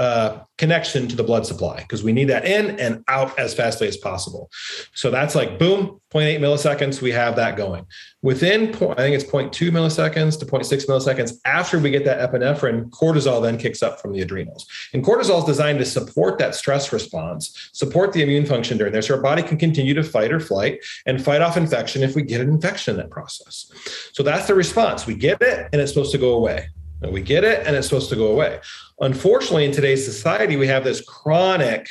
uh, 0.00 0.44
connection 0.56 1.06
to 1.06 1.14
the 1.14 1.22
blood 1.22 1.44
supply 1.44 1.76
because 1.76 2.02
we 2.02 2.10
need 2.10 2.24
that 2.24 2.46
in 2.46 2.80
and 2.80 3.04
out 3.08 3.38
as 3.38 3.52
fastly 3.52 3.86
as 3.86 3.98
possible. 3.98 4.50
So 4.94 5.10
that's 5.10 5.34
like 5.34 5.58
boom, 5.58 6.00
0.8 6.14 6.38
milliseconds, 6.38 7.02
we 7.02 7.12
have 7.12 7.36
that 7.36 7.58
going. 7.58 7.84
Within, 8.22 8.68
I 8.70 8.94
think 8.94 9.14
it's 9.14 9.24
0.2 9.24 9.70
milliseconds 9.70 10.38
to 10.38 10.46
0.6 10.46 10.86
milliseconds 10.86 11.34
after 11.44 11.78
we 11.78 11.90
get 11.90 12.06
that 12.06 12.18
epinephrine, 12.32 12.88
cortisol 12.88 13.42
then 13.42 13.58
kicks 13.58 13.82
up 13.82 14.00
from 14.00 14.14
the 14.14 14.22
adrenals. 14.22 14.66
And 14.94 15.04
cortisol 15.04 15.40
is 15.40 15.44
designed 15.44 15.80
to 15.80 15.84
support 15.84 16.38
that 16.38 16.54
stress 16.54 16.94
response, 16.94 17.70
support 17.74 18.14
the 18.14 18.22
immune 18.22 18.46
function 18.46 18.78
during 18.78 18.94
there 18.94 19.02
so 19.02 19.16
our 19.16 19.20
body 19.20 19.42
can 19.42 19.58
continue 19.58 19.92
to 19.92 20.02
fight 20.02 20.32
or 20.32 20.40
flight 20.40 20.80
and 21.04 21.22
fight 21.22 21.42
off 21.42 21.58
infection 21.58 22.02
if 22.02 22.16
we 22.16 22.22
get 22.22 22.40
an 22.40 22.48
infection 22.48 22.94
in 22.94 23.02
that 23.02 23.10
process. 23.10 23.70
So 24.14 24.22
that's 24.22 24.46
the 24.46 24.54
response. 24.54 25.06
We 25.06 25.14
get 25.14 25.42
it 25.42 25.68
and 25.74 25.82
it's 25.82 25.92
supposed 25.92 26.12
to 26.12 26.18
go 26.18 26.32
away. 26.32 26.68
We 27.08 27.22
get 27.22 27.44
it 27.44 27.66
and 27.66 27.74
it's 27.74 27.86
supposed 27.86 28.10
to 28.10 28.16
go 28.16 28.28
away. 28.28 28.60
Unfortunately, 29.00 29.64
in 29.64 29.72
today's 29.72 30.04
society, 30.04 30.56
we 30.56 30.66
have 30.66 30.84
this 30.84 31.00
chronic, 31.00 31.88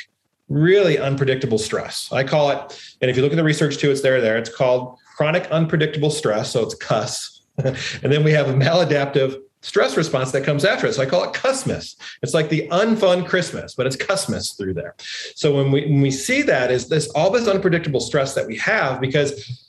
really 0.48 0.98
unpredictable 0.98 1.58
stress. 1.58 2.10
I 2.12 2.24
call 2.24 2.50
it, 2.50 2.96
and 3.00 3.10
if 3.10 3.16
you 3.16 3.22
look 3.22 3.32
at 3.32 3.36
the 3.36 3.44
research 3.44 3.78
too, 3.78 3.90
it's 3.90 4.02
there, 4.02 4.20
there. 4.20 4.38
It's 4.38 4.54
called 4.54 4.98
chronic 5.16 5.46
unpredictable 5.50 6.10
stress. 6.10 6.52
So 6.52 6.62
it's 6.62 6.74
CUS. 6.74 7.42
and 7.58 7.76
then 8.12 8.24
we 8.24 8.32
have 8.32 8.48
a 8.48 8.54
maladaptive 8.54 9.40
stress 9.62 9.96
response 9.96 10.32
that 10.32 10.44
comes 10.44 10.64
after 10.64 10.86
it. 10.86 10.94
So 10.94 11.02
I 11.02 11.06
call 11.06 11.24
it 11.24 11.32
Cusmas. 11.32 11.96
It's 12.22 12.32
like 12.32 12.48
the 12.48 12.66
unfun 12.68 13.28
Christmas, 13.28 13.74
but 13.74 13.86
it's 13.86 13.96
Cusmas 13.96 14.56
through 14.56 14.74
there. 14.74 14.94
So 15.34 15.54
when 15.54 15.70
we 15.70 15.82
when 15.82 16.00
we 16.00 16.10
see 16.10 16.42
that 16.42 16.70
is 16.70 16.88
this 16.88 17.08
all 17.10 17.30
this 17.30 17.46
unpredictable 17.46 18.00
stress 18.00 18.34
that 18.34 18.46
we 18.46 18.56
have 18.56 19.00
because 19.00 19.68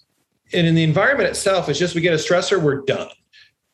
and 0.54 0.68
in 0.68 0.76
the 0.76 0.84
environment 0.84 1.30
itself, 1.30 1.70
it's 1.70 1.80
just 1.80 1.96
we 1.96 2.02
get 2.02 2.14
a 2.14 2.18
stressor, 2.18 2.62
we're 2.62 2.82
done. 2.82 3.10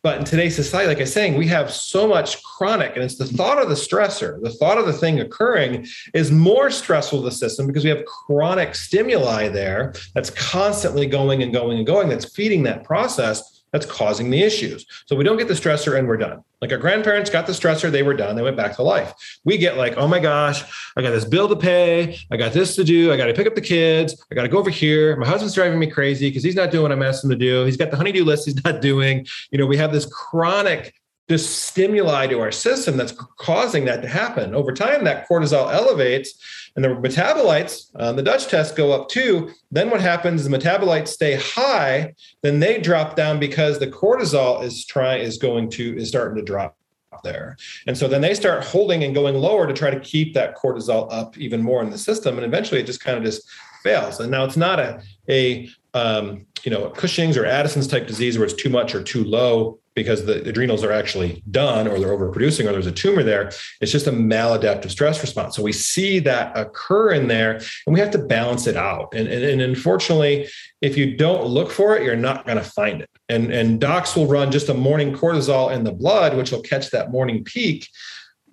But 0.04 0.20
in 0.20 0.24
today's 0.26 0.56
society, 0.56 0.88
like 0.88 0.98
I 0.98 1.02
was 1.02 1.14
saying, 1.14 1.36
we 1.36 1.48
have 1.48 1.72
so 1.72 2.08
much 2.08 2.42
chronic, 2.44 2.96
and 2.96 3.04
it's 3.04 3.18
the 3.18 3.26
thought 3.26 3.62
of 3.62 3.68
the 3.68 3.76
stressor, 3.76 4.42
the 4.42 4.52
thought 4.52 4.78
of 4.78 4.86
the 4.86 4.94
thing 4.94 5.20
occurring 5.20 5.88
is 6.14 6.32
more 6.32 6.70
stressful 6.70 7.20
to 7.20 7.26
the 7.26 7.32
system 7.32 7.66
because 7.66 7.84
we 7.84 7.90
have 7.90 8.06
chronic 8.06 8.76
stimuli 8.76 9.48
there 9.50 9.94
that's 10.14 10.30
constantly 10.30 11.08
going 11.08 11.42
and 11.42 11.52
going 11.52 11.78
and 11.78 11.88
going, 11.88 12.10
that's 12.10 12.32
feeding 12.34 12.64
that 12.64 12.84
process 12.84 13.57
that's 13.72 13.86
causing 13.86 14.30
the 14.30 14.42
issues. 14.42 14.86
So 15.06 15.16
we 15.16 15.24
don't 15.24 15.38
get 15.38 15.48
the 15.48 15.54
stressor 15.54 15.98
and 15.98 16.08
we're 16.08 16.18
done. 16.18 16.44
Like 16.62 16.72
our 16.72 16.78
grandparents 16.78 17.30
got 17.30 17.46
the 17.46 17.54
stressor, 17.54 17.92
they 17.92 18.04
were 18.04 18.14
done, 18.14 18.36
they 18.36 18.42
went 18.42 18.58
back 18.58 18.76
to 18.78 18.84
life. 18.84 19.14
We 19.44 19.58
get 19.58 19.78
like, 19.78 19.98
oh 19.98 20.08
my 20.08 20.20
gosh, 20.20 20.64
I 20.96 21.02
got 21.02 21.12
this 21.12 21.26
bill 21.26 21.48
to 21.50 21.56
pay, 21.56 22.18
I 22.32 22.38
got 22.38 22.54
this 22.54 22.76
to 22.76 22.84
do, 22.84 23.12
I 23.12 23.18
got 23.18 23.26
to 23.26 23.34
pick 23.34 23.48
up 23.48 23.56
the 23.56 23.62
kids, 23.62 24.24
I 24.32 24.36
got 24.36 24.44
to 24.44 24.50
go 24.50 24.58
over 24.58 24.70
here. 24.70 25.16
My 25.18 25.28
husband's 25.28 25.54
driving 25.54 25.80
me 25.80 25.88
crazy 25.88 26.30
because 26.30 26.44
he's 26.44 26.56
not 26.56 26.72
doing 26.72 26.84
what 26.84 26.92
I'm 26.92 27.04
asking 27.04 27.32
him 27.32 27.40
to 27.40 27.46
do. 27.46 27.66
He's 27.66 27.78
got 27.78 27.92
the 27.92 27.98
honeydew 27.98 28.24
list 28.24 28.46
he's 28.46 28.64
not 28.64 28.82
doing. 28.82 29.28
You 29.52 29.60
know, 29.60 29.66
we 29.66 29.78
have 29.78 29.92
this 29.92 30.06
chronic 30.06 30.94
this 31.28 31.48
stimuli 31.48 32.28
to 32.28 32.40
our 32.40 32.52
system 32.52 32.96
that's 32.96 33.12
causing 33.38 33.86
that 33.86 34.02
to 34.02 34.08
happen. 34.08 34.56
Over 34.56 34.72
time, 34.74 35.04
that 35.04 35.28
cortisol 35.28 35.72
elevates 35.74 36.67
and 36.78 36.86
the 36.86 36.90
metabolites 36.90 37.94
on 37.96 38.02
uh, 38.02 38.12
the 38.14 38.22
Dutch 38.22 38.48
test 38.48 38.76
go 38.76 38.94
up 38.94 39.10
too. 39.10 39.52
Then 39.72 39.90
what 39.90 40.00
happens? 40.00 40.42
Is 40.42 40.50
the 40.50 40.58
metabolites 40.58 41.10
stay 41.10 41.36
high, 41.36 42.14
then 42.44 42.60
they 42.60 42.80
drop 42.80 43.16
down 43.16 43.40
because 43.40 43.80
the 43.80 43.88
cortisol 43.88 44.64
is 44.64 44.86
trying 44.86 45.22
is 45.22 45.38
going 45.38 45.72
to 45.72 45.98
is 45.98 46.08
starting 46.08 46.38
to 46.38 46.44
drop 46.44 46.78
there. 47.24 47.58
And 47.88 47.98
so 47.98 48.08
then 48.08 48.22
they 48.22 48.36
start 48.36 48.64
holding 48.64 49.04
and 49.04 49.16
going 49.16 49.36
lower 49.36 49.66
to 49.66 49.74
try 49.74 49.90
to 49.90 50.00
keep 50.00 50.36
that 50.36 50.56
cortisol 50.56 51.12
up 51.12 51.36
even 51.38 51.64
more 51.64 51.82
in 51.82 51.90
the 51.90 51.98
system. 51.98 52.38
And 52.38 52.46
eventually 52.46 52.80
it 52.80 52.86
just 52.86 53.04
kind 53.04 53.18
of 53.18 53.24
just 53.24 53.50
fails. 53.82 54.20
And 54.20 54.30
now 54.30 54.46
it's 54.46 54.58
not 54.58 54.80
a, 54.80 55.02
a 55.28 55.68
um, 55.96 56.46
you 56.64 56.70
know, 56.70 56.90
Cushing's 56.92 57.38
or 57.38 57.46
Addison's 57.46 57.88
type 57.88 58.06
disease 58.06 58.38
where 58.38 58.46
it's 58.46 58.54
too 58.54 58.70
much 58.70 58.94
or 58.94 59.02
too 59.02 59.24
low 59.24 59.80
because 59.98 60.26
the 60.26 60.48
adrenals 60.48 60.84
are 60.84 60.92
actually 60.92 61.42
done 61.50 61.88
or 61.88 61.98
they're 61.98 62.16
overproducing 62.16 62.70
or 62.70 62.72
there's 62.72 62.86
a 62.86 62.92
tumor 62.92 63.24
there. 63.24 63.52
It's 63.82 63.92
just 63.92 64.06
a 64.06 64.12
maladaptive 64.12 64.92
stress 64.92 65.20
response. 65.24 65.56
So 65.56 65.64
we 65.64 65.74
see 65.74 66.20
that 66.20 66.56
occur 66.56 67.14
in 67.14 67.28
there 67.28 67.56
and 67.88 67.96
we 67.96 68.00
have 68.00 68.12
to 68.12 68.20
balance 68.20 68.68
it 68.68 68.78
out. 68.78 69.12
And, 69.16 69.28
and, 69.28 69.44
and 69.44 69.60
unfortunately, 69.60 70.50
if 70.82 70.98
you 70.98 71.18
don't 71.18 71.48
look 71.48 71.72
for 71.72 71.98
it, 71.98 72.04
you're 72.04 72.16
not 72.16 72.46
going 72.46 72.60
to 72.60 72.64
find 72.64 73.02
it. 73.02 73.10
And, 73.28 73.52
and 73.52 73.82
docs 73.82 74.16
will 74.16 74.28
run 74.28 74.52
just 74.52 74.70
a 74.70 74.76
morning 74.76 75.16
cortisol 75.16 75.76
in 75.76 75.84
the 75.84 75.94
blood, 75.94 76.38
which 76.38 76.52
will 76.52 76.62
catch 76.62 76.92
that 76.92 77.10
morning 77.10 77.44
peak. 77.44 77.90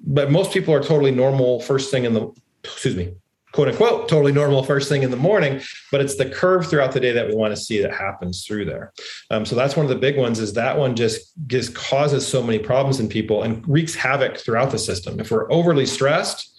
But 0.02 0.30
most 0.30 0.50
people 0.50 0.72
are 0.72 0.82
totally 0.82 1.10
normal 1.10 1.60
first 1.60 1.90
thing 1.90 2.06
in 2.06 2.14
the, 2.14 2.32
excuse 2.62 2.96
me, 2.96 3.12
quote 3.54 3.68
unquote 3.68 4.08
totally 4.08 4.32
normal 4.32 4.62
first 4.64 4.88
thing 4.88 5.04
in 5.04 5.10
the 5.10 5.16
morning 5.16 5.60
but 5.92 6.00
it's 6.00 6.16
the 6.16 6.28
curve 6.28 6.66
throughout 6.66 6.90
the 6.90 6.98
day 6.98 7.12
that 7.12 7.28
we 7.28 7.34
want 7.36 7.54
to 7.54 7.56
see 7.56 7.80
that 7.80 7.94
happens 7.94 8.44
through 8.44 8.64
there. 8.64 8.92
Um, 9.30 9.46
so 9.46 9.54
that's 9.54 9.76
one 9.76 9.86
of 9.86 9.90
the 9.90 9.96
big 9.96 10.18
ones 10.18 10.40
is 10.40 10.52
that 10.54 10.76
one 10.76 10.96
just 10.96 11.32
just 11.46 11.74
causes 11.74 12.26
so 12.26 12.42
many 12.42 12.58
problems 12.58 12.98
in 12.98 13.08
people 13.08 13.44
and 13.44 13.66
wreaks 13.68 13.94
havoc 13.94 14.38
throughout 14.38 14.72
the 14.72 14.78
system. 14.78 15.20
If 15.20 15.30
we're 15.30 15.50
overly 15.52 15.86
stressed 15.86 16.52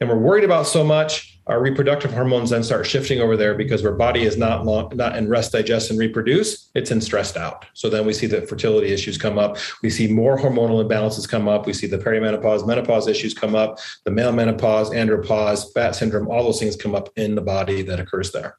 and 0.00 0.08
we're 0.08 0.18
worried 0.18 0.44
about 0.44 0.66
so 0.66 0.84
much 0.84 1.37
our 1.48 1.60
reproductive 1.62 2.12
hormones 2.12 2.50
then 2.50 2.62
start 2.62 2.86
shifting 2.86 3.20
over 3.20 3.36
there 3.36 3.54
because 3.54 3.84
our 3.84 3.92
body 3.92 4.24
is 4.24 4.36
not 4.36 4.66
long, 4.66 4.92
not 4.94 5.16
in 5.16 5.28
rest, 5.28 5.52
digest, 5.52 5.90
and 5.90 5.98
reproduce. 5.98 6.70
It's 6.74 6.90
in 6.90 7.00
stressed 7.00 7.36
out. 7.36 7.64
So 7.72 7.88
then 7.88 8.06
we 8.06 8.12
see 8.12 8.26
the 8.26 8.42
fertility 8.42 8.88
issues 8.88 9.16
come 9.16 9.38
up. 9.38 9.56
We 9.82 9.90
see 9.90 10.12
more 10.12 10.38
hormonal 10.38 10.86
imbalances 10.86 11.28
come 11.28 11.48
up. 11.48 11.66
We 11.66 11.72
see 11.72 11.86
the 11.86 11.98
perimenopause, 11.98 12.66
menopause 12.66 13.08
issues 13.08 13.34
come 13.34 13.54
up. 13.54 13.78
The 14.04 14.10
male 14.10 14.32
menopause, 14.32 14.90
andropause, 14.90 15.72
fat 15.72 15.92
syndrome, 15.92 16.28
all 16.28 16.44
those 16.44 16.60
things 16.60 16.76
come 16.76 16.94
up 16.94 17.08
in 17.16 17.34
the 17.34 17.40
body 17.40 17.82
that 17.82 17.98
occurs 17.98 18.30
there. 18.32 18.58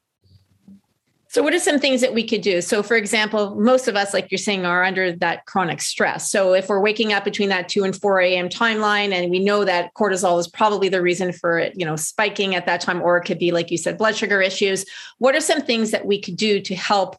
So, 1.32 1.44
what 1.44 1.54
are 1.54 1.60
some 1.60 1.78
things 1.78 2.00
that 2.00 2.12
we 2.12 2.26
could 2.26 2.40
do? 2.40 2.60
So, 2.60 2.82
for 2.82 2.96
example, 2.96 3.54
most 3.54 3.86
of 3.86 3.94
us, 3.94 4.12
like 4.12 4.32
you're 4.32 4.38
saying, 4.38 4.66
are 4.66 4.82
under 4.82 5.12
that 5.12 5.46
chronic 5.46 5.80
stress. 5.80 6.28
So, 6.28 6.54
if 6.54 6.68
we're 6.68 6.80
waking 6.80 7.12
up 7.12 7.24
between 7.24 7.50
that 7.50 7.68
2 7.68 7.84
and 7.84 7.94
4 7.94 8.18
a.m. 8.18 8.48
timeline, 8.48 9.12
and 9.12 9.30
we 9.30 9.38
know 9.38 9.64
that 9.64 9.94
cortisol 9.94 10.40
is 10.40 10.48
probably 10.48 10.88
the 10.88 11.00
reason 11.00 11.32
for 11.32 11.56
it, 11.56 11.74
you 11.76 11.86
know, 11.86 11.94
spiking 11.94 12.56
at 12.56 12.66
that 12.66 12.80
time, 12.80 13.00
or 13.00 13.16
it 13.16 13.26
could 13.26 13.38
be, 13.38 13.52
like 13.52 13.70
you 13.70 13.78
said, 13.78 13.96
blood 13.96 14.16
sugar 14.16 14.42
issues, 14.42 14.84
what 15.18 15.36
are 15.36 15.40
some 15.40 15.60
things 15.60 15.92
that 15.92 16.04
we 16.04 16.20
could 16.20 16.36
do 16.36 16.60
to 16.62 16.74
help 16.74 17.16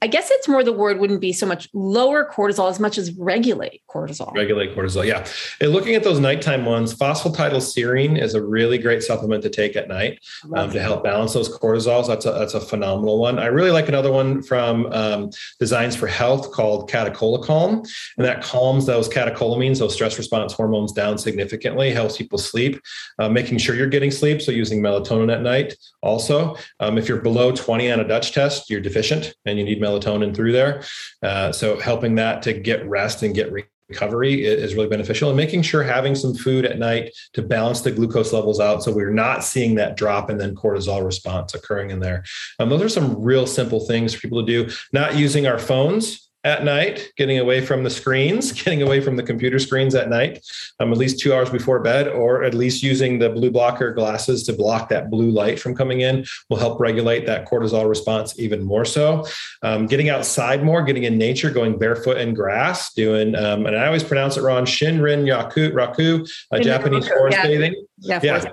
I 0.00 0.06
guess 0.06 0.30
it's 0.30 0.46
more 0.46 0.62
the 0.62 0.72
word 0.72 1.00
wouldn't 1.00 1.20
be 1.20 1.32
so 1.32 1.44
much 1.44 1.68
lower 1.72 2.28
cortisol 2.30 2.70
as 2.70 2.78
much 2.78 2.98
as 2.98 3.12
regulate 3.14 3.81
cortisol. 3.92 4.34
Regulate 4.34 4.74
cortisol, 4.74 5.06
yeah. 5.06 5.26
And 5.60 5.72
looking 5.72 5.94
at 5.94 6.02
those 6.02 6.18
nighttime 6.18 6.64
ones, 6.64 6.94
phosphatidylserine 6.94 8.20
is 8.20 8.34
a 8.34 8.42
really 8.42 8.78
great 8.78 9.02
supplement 9.02 9.42
to 9.42 9.50
take 9.50 9.76
at 9.76 9.88
night 9.88 10.20
um, 10.54 10.70
to 10.70 10.80
help 10.80 11.04
balance 11.04 11.34
those 11.34 11.48
cortisols. 11.48 12.06
That's 12.06 12.26
a, 12.26 12.32
that's 12.32 12.54
a 12.54 12.60
phenomenal 12.60 13.18
one. 13.18 13.38
I 13.38 13.46
really 13.46 13.70
like 13.70 13.88
another 13.88 14.12
one 14.12 14.42
from 14.42 14.86
um, 14.92 15.30
Designs 15.58 15.96
for 15.96 16.06
Health 16.06 16.52
called 16.52 16.90
Calm, 16.90 17.82
and 18.16 18.26
that 18.26 18.42
calms 18.42 18.86
those 18.86 19.08
catecholamines, 19.08 19.78
those 19.78 19.94
stress 19.94 20.18
response 20.18 20.52
hormones, 20.52 20.92
down 20.92 21.18
significantly, 21.18 21.90
helps 21.90 22.16
people 22.16 22.38
sleep. 22.38 22.80
Uh, 23.18 23.28
making 23.28 23.58
sure 23.58 23.74
you're 23.74 23.86
getting 23.86 24.10
sleep, 24.10 24.40
so 24.40 24.52
using 24.52 24.80
melatonin 24.80 25.32
at 25.32 25.42
night. 25.42 25.76
Also, 26.02 26.56
um, 26.80 26.98
if 26.98 27.08
you're 27.08 27.20
below 27.20 27.52
20 27.52 27.90
on 27.90 28.00
a 28.00 28.08
Dutch 28.08 28.32
test, 28.32 28.70
you're 28.70 28.80
deficient, 28.80 29.34
and 29.44 29.58
you 29.58 29.64
need 29.64 29.80
melatonin 29.80 30.34
through 30.34 30.52
there. 30.52 30.82
Uh, 31.22 31.52
so 31.52 31.78
helping 31.78 32.14
that 32.16 32.42
to 32.42 32.52
get 32.52 32.86
rest 32.88 33.22
and 33.22 33.34
get 33.34 33.52
recovery 33.92 34.44
is 34.44 34.74
really 34.74 34.88
beneficial 34.88 35.28
and 35.28 35.36
making 35.36 35.62
sure 35.62 35.82
having 35.82 36.14
some 36.14 36.34
food 36.34 36.64
at 36.64 36.78
night 36.78 37.12
to 37.34 37.42
balance 37.42 37.82
the 37.82 37.90
glucose 37.90 38.32
levels 38.32 38.58
out 38.58 38.82
so 38.82 38.92
we're 38.92 39.10
not 39.10 39.44
seeing 39.44 39.74
that 39.74 39.96
drop 39.96 40.30
and 40.30 40.40
then 40.40 40.54
cortisol 40.54 41.04
response 41.04 41.54
occurring 41.54 41.90
in 41.90 42.00
there. 42.00 42.24
Um, 42.58 42.68
those 42.70 42.82
are 42.82 42.88
some 42.88 43.22
real 43.22 43.46
simple 43.46 43.80
things 43.86 44.14
for 44.14 44.20
people 44.20 44.44
to 44.44 44.46
do. 44.46 44.74
Not 44.92 45.16
using 45.16 45.46
our 45.46 45.58
phones 45.58 46.30
at 46.44 46.64
night, 46.64 47.12
getting 47.16 47.38
away 47.38 47.64
from 47.64 47.84
the 47.84 47.90
screens, 47.90 48.52
getting 48.64 48.82
away 48.82 49.00
from 49.00 49.16
the 49.16 49.22
computer 49.22 49.58
screens 49.58 49.94
at 49.94 50.08
night, 50.08 50.44
um, 50.80 50.92
at 50.92 50.98
least 50.98 51.20
two 51.20 51.32
hours 51.32 51.50
before 51.50 51.80
bed, 51.80 52.08
or 52.08 52.42
at 52.42 52.54
least 52.54 52.82
using 52.82 53.18
the 53.18 53.30
blue 53.30 53.50
blocker 53.50 53.92
glasses 53.92 54.42
to 54.44 54.52
block 54.52 54.88
that 54.88 55.10
blue 55.10 55.30
light 55.30 55.60
from 55.60 55.74
coming 55.74 56.00
in 56.00 56.24
will 56.48 56.56
help 56.56 56.80
regulate 56.80 57.26
that 57.26 57.46
cortisol 57.46 57.88
response 57.88 58.38
even 58.38 58.62
more 58.62 58.84
so. 58.84 59.26
Um, 59.62 59.86
getting 59.86 60.08
outside 60.08 60.64
more, 60.64 60.82
getting 60.82 61.04
in 61.04 61.16
nature, 61.16 61.50
going 61.50 61.78
barefoot 61.78 62.18
in 62.18 62.34
grass, 62.34 62.92
doing, 62.92 63.34
um, 63.34 63.66
and 63.66 63.76
I 63.76 63.86
always 63.86 64.04
pronounce 64.04 64.36
it 64.36 64.42
wrong, 64.42 64.64
Shinrin 64.64 65.24
Yaku, 65.24 65.72
Raku, 65.72 66.28
a 66.50 66.60
Japanese 66.60 67.06
forest 67.08 67.38
yeah. 67.38 67.46
bathing. 67.46 67.86
Yeah, 68.02 68.20
yeah. 68.22 68.44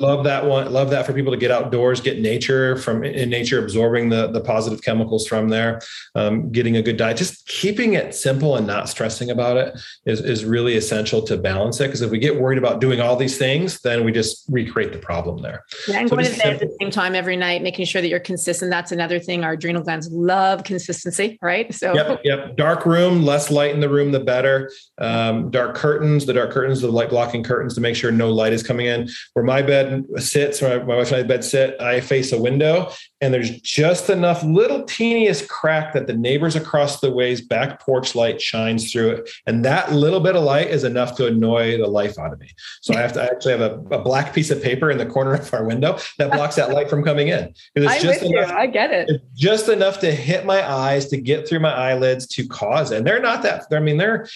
love 0.00 0.24
that 0.24 0.46
one. 0.46 0.72
Love 0.72 0.90
that 0.90 1.04
for 1.04 1.12
people 1.12 1.30
to 1.30 1.38
get 1.38 1.50
outdoors, 1.50 2.00
get 2.00 2.20
nature 2.20 2.76
from 2.76 3.04
in 3.04 3.28
nature, 3.28 3.62
absorbing 3.62 4.08
the 4.08 4.28
the 4.28 4.40
positive 4.40 4.82
chemicals 4.82 5.26
from 5.26 5.50
there, 5.50 5.80
um, 6.14 6.50
getting 6.50 6.76
a 6.76 6.82
good 6.82 6.96
diet. 6.96 7.18
Just 7.18 7.46
keeping 7.46 7.94
it 7.94 8.14
simple 8.14 8.56
and 8.56 8.66
not 8.66 8.88
stressing 8.88 9.30
about 9.30 9.58
it 9.58 9.78
is 10.06 10.20
is 10.20 10.44
really 10.44 10.76
essential 10.76 11.20
to 11.22 11.36
balance 11.36 11.80
it. 11.80 11.88
Because 11.88 12.00
if 12.00 12.10
we 12.10 12.18
get 12.18 12.40
worried 12.40 12.56
about 12.56 12.80
doing 12.80 13.00
all 13.00 13.14
these 13.14 13.36
things, 13.36 13.80
then 13.80 14.04
we 14.04 14.12
just 14.12 14.44
recreate 14.48 14.92
the 14.92 14.98
problem 14.98 15.42
there. 15.42 15.64
Yeah, 15.86 16.00
and 16.00 16.08
so 16.08 16.16
going 16.16 16.26
to 16.26 16.38
bed 16.38 16.54
at 16.54 16.60
the 16.60 16.76
same 16.80 16.90
time 16.90 17.14
every 17.14 17.36
night, 17.36 17.62
making 17.62 17.84
sure 17.84 18.00
that 18.00 18.08
you're 18.08 18.20
consistent. 18.20 18.70
That's 18.70 18.92
another 18.92 19.18
thing. 19.18 19.44
Our 19.44 19.52
adrenal 19.52 19.82
glands 19.82 20.10
love 20.10 20.64
consistency, 20.64 21.38
right? 21.42 21.72
So 21.74 21.94
yep, 21.94 22.20
yep. 22.24 22.56
Dark 22.56 22.86
room, 22.86 23.22
less 23.22 23.50
light 23.50 23.74
in 23.74 23.80
the 23.80 23.88
room, 23.88 24.12
the 24.12 24.20
better. 24.20 24.70
Um, 24.96 25.50
dark 25.50 25.74
curtains, 25.74 26.24
the 26.24 26.32
dark 26.32 26.52
curtains, 26.52 26.80
the 26.80 26.90
light 26.90 27.10
blocking 27.10 27.44
curtains 27.44 27.74
to 27.74 27.80
make 27.80 27.94
sure 27.94 28.10
no 28.10 28.30
light 28.30 28.52
is 28.52 28.62
coming 28.62 28.77
coming 28.78 28.86
in. 28.86 29.08
Where 29.34 29.44
my 29.44 29.62
bed 29.62 30.04
sits, 30.16 30.62
where 30.62 30.84
my 30.84 30.96
wife 30.96 31.12
and 31.12 31.16
I 31.16 31.22
bed 31.22 31.44
sit, 31.44 31.80
I 31.80 32.00
face 32.00 32.32
a 32.32 32.40
window, 32.40 32.92
and 33.20 33.34
there's 33.34 33.60
just 33.60 34.10
enough 34.10 34.42
little 34.42 34.84
teeniest 34.84 35.48
crack 35.48 35.92
that 35.94 36.06
the 36.06 36.12
neighbors 36.12 36.56
across 36.56 37.00
the 37.00 37.10
way's 37.10 37.40
back 37.40 37.80
porch 37.80 38.14
light 38.14 38.40
shines 38.40 38.92
through 38.92 39.10
it, 39.10 39.30
and 39.46 39.64
that 39.64 39.92
little 39.92 40.20
bit 40.20 40.36
of 40.36 40.44
light 40.44 40.68
is 40.68 40.84
enough 40.84 41.16
to 41.16 41.26
annoy 41.26 41.78
the 41.78 41.86
life 41.86 42.18
out 42.18 42.32
of 42.32 42.38
me. 42.38 42.50
So 42.80 42.94
I 42.94 43.00
have 43.00 43.12
to 43.14 43.22
actually 43.22 43.52
have 43.52 43.60
a, 43.60 43.74
a 43.94 44.02
black 44.02 44.32
piece 44.32 44.50
of 44.50 44.62
paper 44.62 44.90
in 44.90 44.98
the 44.98 45.06
corner 45.06 45.34
of 45.34 45.52
our 45.52 45.64
window 45.64 45.98
that 46.18 46.32
blocks 46.32 46.56
that 46.56 46.70
light 46.70 46.88
from 46.88 47.02
coming 47.02 47.28
in. 47.28 47.54
It's 47.74 48.02
just 48.02 48.22
enough, 48.22 48.50
I 48.50 48.66
get 48.66 48.92
it. 48.92 49.10
It's 49.10 49.24
just 49.34 49.68
enough 49.68 50.00
to 50.00 50.12
hit 50.12 50.44
my 50.44 50.68
eyes 50.68 51.06
to 51.08 51.16
get 51.16 51.48
through 51.48 51.60
my 51.60 51.72
eyelids 51.72 52.26
to 52.28 52.46
cause 52.46 52.92
it. 52.92 52.98
And 52.98 53.06
they're 53.06 53.20
not 53.20 53.42
that. 53.42 53.66
I 53.72 53.80
mean, 53.80 53.96
they're 53.96 54.28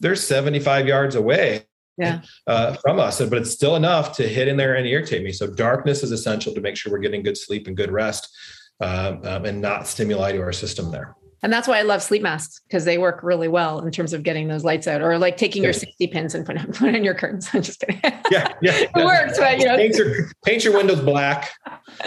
they're 0.00 0.16
75 0.16 0.86
yards 0.86 1.14
away 1.14 1.66
yeah. 2.00 2.20
uh, 2.46 2.74
from 2.74 2.98
us, 2.98 3.20
but 3.20 3.38
it's 3.38 3.50
still 3.50 3.76
enough 3.76 4.16
to 4.16 4.28
hit 4.28 4.48
in 4.48 4.56
there 4.56 4.74
and 4.74 4.86
irritate 4.86 5.22
me. 5.22 5.32
So 5.32 5.46
darkness 5.46 6.02
is 6.02 6.12
essential 6.12 6.54
to 6.54 6.60
make 6.60 6.76
sure 6.76 6.92
we're 6.92 6.98
getting 6.98 7.22
good 7.22 7.36
sleep 7.36 7.66
and 7.66 7.76
good 7.76 7.90
rest 7.90 8.28
um, 8.80 9.20
um, 9.24 9.44
and 9.44 9.60
not 9.60 9.86
stimuli 9.86 10.32
to 10.32 10.40
our 10.40 10.52
system 10.52 10.90
there. 10.90 11.14
And 11.42 11.52
that's 11.52 11.66
why 11.66 11.78
I 11.78 11.82
love 11.82 12.02
sleep 12.02 12.22
masks 12.22 12.60
because 12.66 12.84
they 12.84 12.98
work 12.98 13.22
really 13.22 13.48
well 13.48 13.80
in 13.80 13.90
terms 13.90 14.12
of 14.12 14.22
getting 14.22 14.48
those 14.48 14.62
lights 14.62 14.86
out, 14.86 15.00
or 15.00 15.16
like 15.18 15.38
taking 15.38 15.62
your 15.62 15.72
safety 15.72 16.06
pins 16.06 16.34
and 16.34 16.44
putting 16.44 16.66
put 16.72 16.94
in 16.94 17.02
your 17.02 17.14
curtains. 17.14 17.48
I'm 17.54 17.62
just 17.62 17.80
kidding. 17.80 18.00
Yeah, 18.04 18.20
yeah, 18.30 18.52
it 18.62 18.90
yeah. 18.94 19.04
works, 19.04 19.38
but 19.38 19.58
you 19.58 19.64
know, 19.64 19.76
paint 19.76 19.96
your, 19.96 20.30
paint 20.44 20.64
your 20.64 20.76
windows 20.76 21.00
black. 21.00 21.50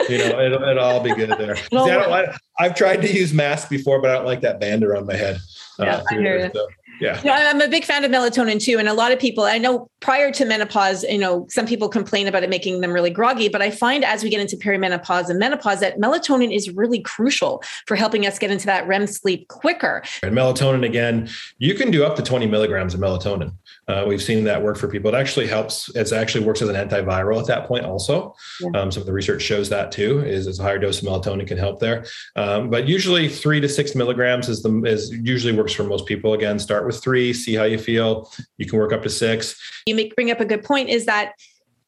You 0.08 0.20
know, 0.20 0.40
it'll, 0.40 0.64
it'll 0.64 0.84
all 0.84 1.00
be 1.00 1.16
good 1.16 1.30
there. 1.32 1.56
I 1.74 2.36
have 2.60 2.76
tried 2.76 3.02
to 3.02 3.12
use 3.12 3.34
masks 3.34 3.70
before, 3.70 4.02
but 4.02 4.12
I 4.12 4.14
don't 4.16 4.26
like 4.26 4.42
that 4.42 4.60
band 4.60 4.84
around 4.84 5.08
my 5.08 5.16
head. 5.16 5.38
Uh, 5.80 5.86
yeah, 5.86 6.04
I 6.10 6.14
hear 6.14 6.40
you. 6.40 6.52
So 6.54 6.68
yeah. 7.00 7.20
I'm 7.26 7.62
a 7.62 7.68
big 7.68 7.84
fan 7.84 8.04
of 8.04 8.12
melatonin 8.12 8.62
too. 8.62 8.78
And 8.80 8.88
a 8.88 8.94
lot 8.94 9.12
of 9.12 9.20
people, 9.20 9.44
I 9.44 9.58
know 9.58 9.90
prior 10.00 10.32
to 10.32 10.46
menopause, 10.46 11.04
you 11.04 11.18
know, 11.18 11.46
some 11.50 11.66
people 11.66 11.90
complain 11.90 12.28
about 12.28 12.44
it 12.44 12.50
making 12.50 12.82
them 12.82 12.92
really 12.92 13.10
groggy, 13.10 13.50
but 13.50 13.62
I 13.62 13.72
find 13.72 14.04
as 14.04 14.24
we 14.24 14.30
get 14.30 14.42
into 14.42 14.58
perimenopause 14.58 15.30
and 15.30 15.40
menopause 15.40 15.80
that 15.80 15.98
melatonin 15.98 16.54
is 16.54 16.70
really 16.70 17.02
crucial 17.02 17.64
for 17.88 17.96
helping 17.96 18.26
us 18.26 18.40
get 18.40 18.52
into 18.52 18.66
that 18.66 18.88
REM 18.88 19.08
sleep 19.08 19.48
quicker. 19.48 20.04
And 20.22 20.36
melatonin, 20.36 20.86
again, 20.86 21.30
you 21.58 21.74
can 21.74 21.92
do 21.92 22.04
up 22.04 22.16
to 22.18 22.22
20 22.22 22.48
milligrams 22.48 22.94
of 22.94 23.00
melatonin. 23.00 23.54
Uh, 23.88 24.06
we've 24.08 24.22
seen 24.22 24.44
that 24.46 24.62
work 24.62 24.78
for 24.78 24.88
people. 24.88 25.14
It 25.14 25.18
actually 25.18 25.48
helps. 25.48 25.94
It 25.96 26.12
actually 26.12 26.46
works 26.46 26.62
as 26.62 26.70
an 26.70 26.76
antiviral 26.76 27.40
at 27.40 27.48
that 27.48 27.68
point 27.68 27.86
also. 27.86 28.36
Yeah. 28.62 28.80
Um, 28.80 28.92
some 28.92 29.02
of 29.02 29.08
the 29.08 29.14
research 29.14 29.42
shows 29.42 29.70
that 29.70 29.92
too, 29.92 30.20
is, 30.20 30.48
is 30.48 30.60
a 30.60 30.64
higher 30.64 30.80
dose 30.80 31.02
of 31.02 31.08
melatonin 31.08 31.48
can 31.48 31.58
help 31.58 31.80
there. 31.80 32.06
Um, 32.36 32.70
but 32.70 32.88
usually 32.88 33.28
three 33.28 33.60
to 33.60 33.68
six 33.68 33.96
milligrams 33.96 34.48
is 34.48 34.62
the 34.62 34.82
is 34.84 35.12
usually 35.12 35.54
works 35.54 35.74
for 35.74 35.84
most 35.84 36.06
people. 36.06 36.34
Again, 36.34 36.60
start 36.60 36.86
with 36.86 37.02
three, 37.04 37.34
see 37.34 37.56
how 37.56 37.64
you 37.64 37.78
feel. 37.78 38.32
You 38.58 38.66
can 38.66 38.80
work 38.80 38.94
up 38.94 39.04
to 39.04 39.10
six. 39.10 39.60
You 39.86 39.96
make 39.96 40.16
bring 40.16 40.32
up 40.32 40.40
a 40.40 40.46
good 40.46 40.64
point 40.64 40.90
is 40.90 41.06
that 41.06 41.34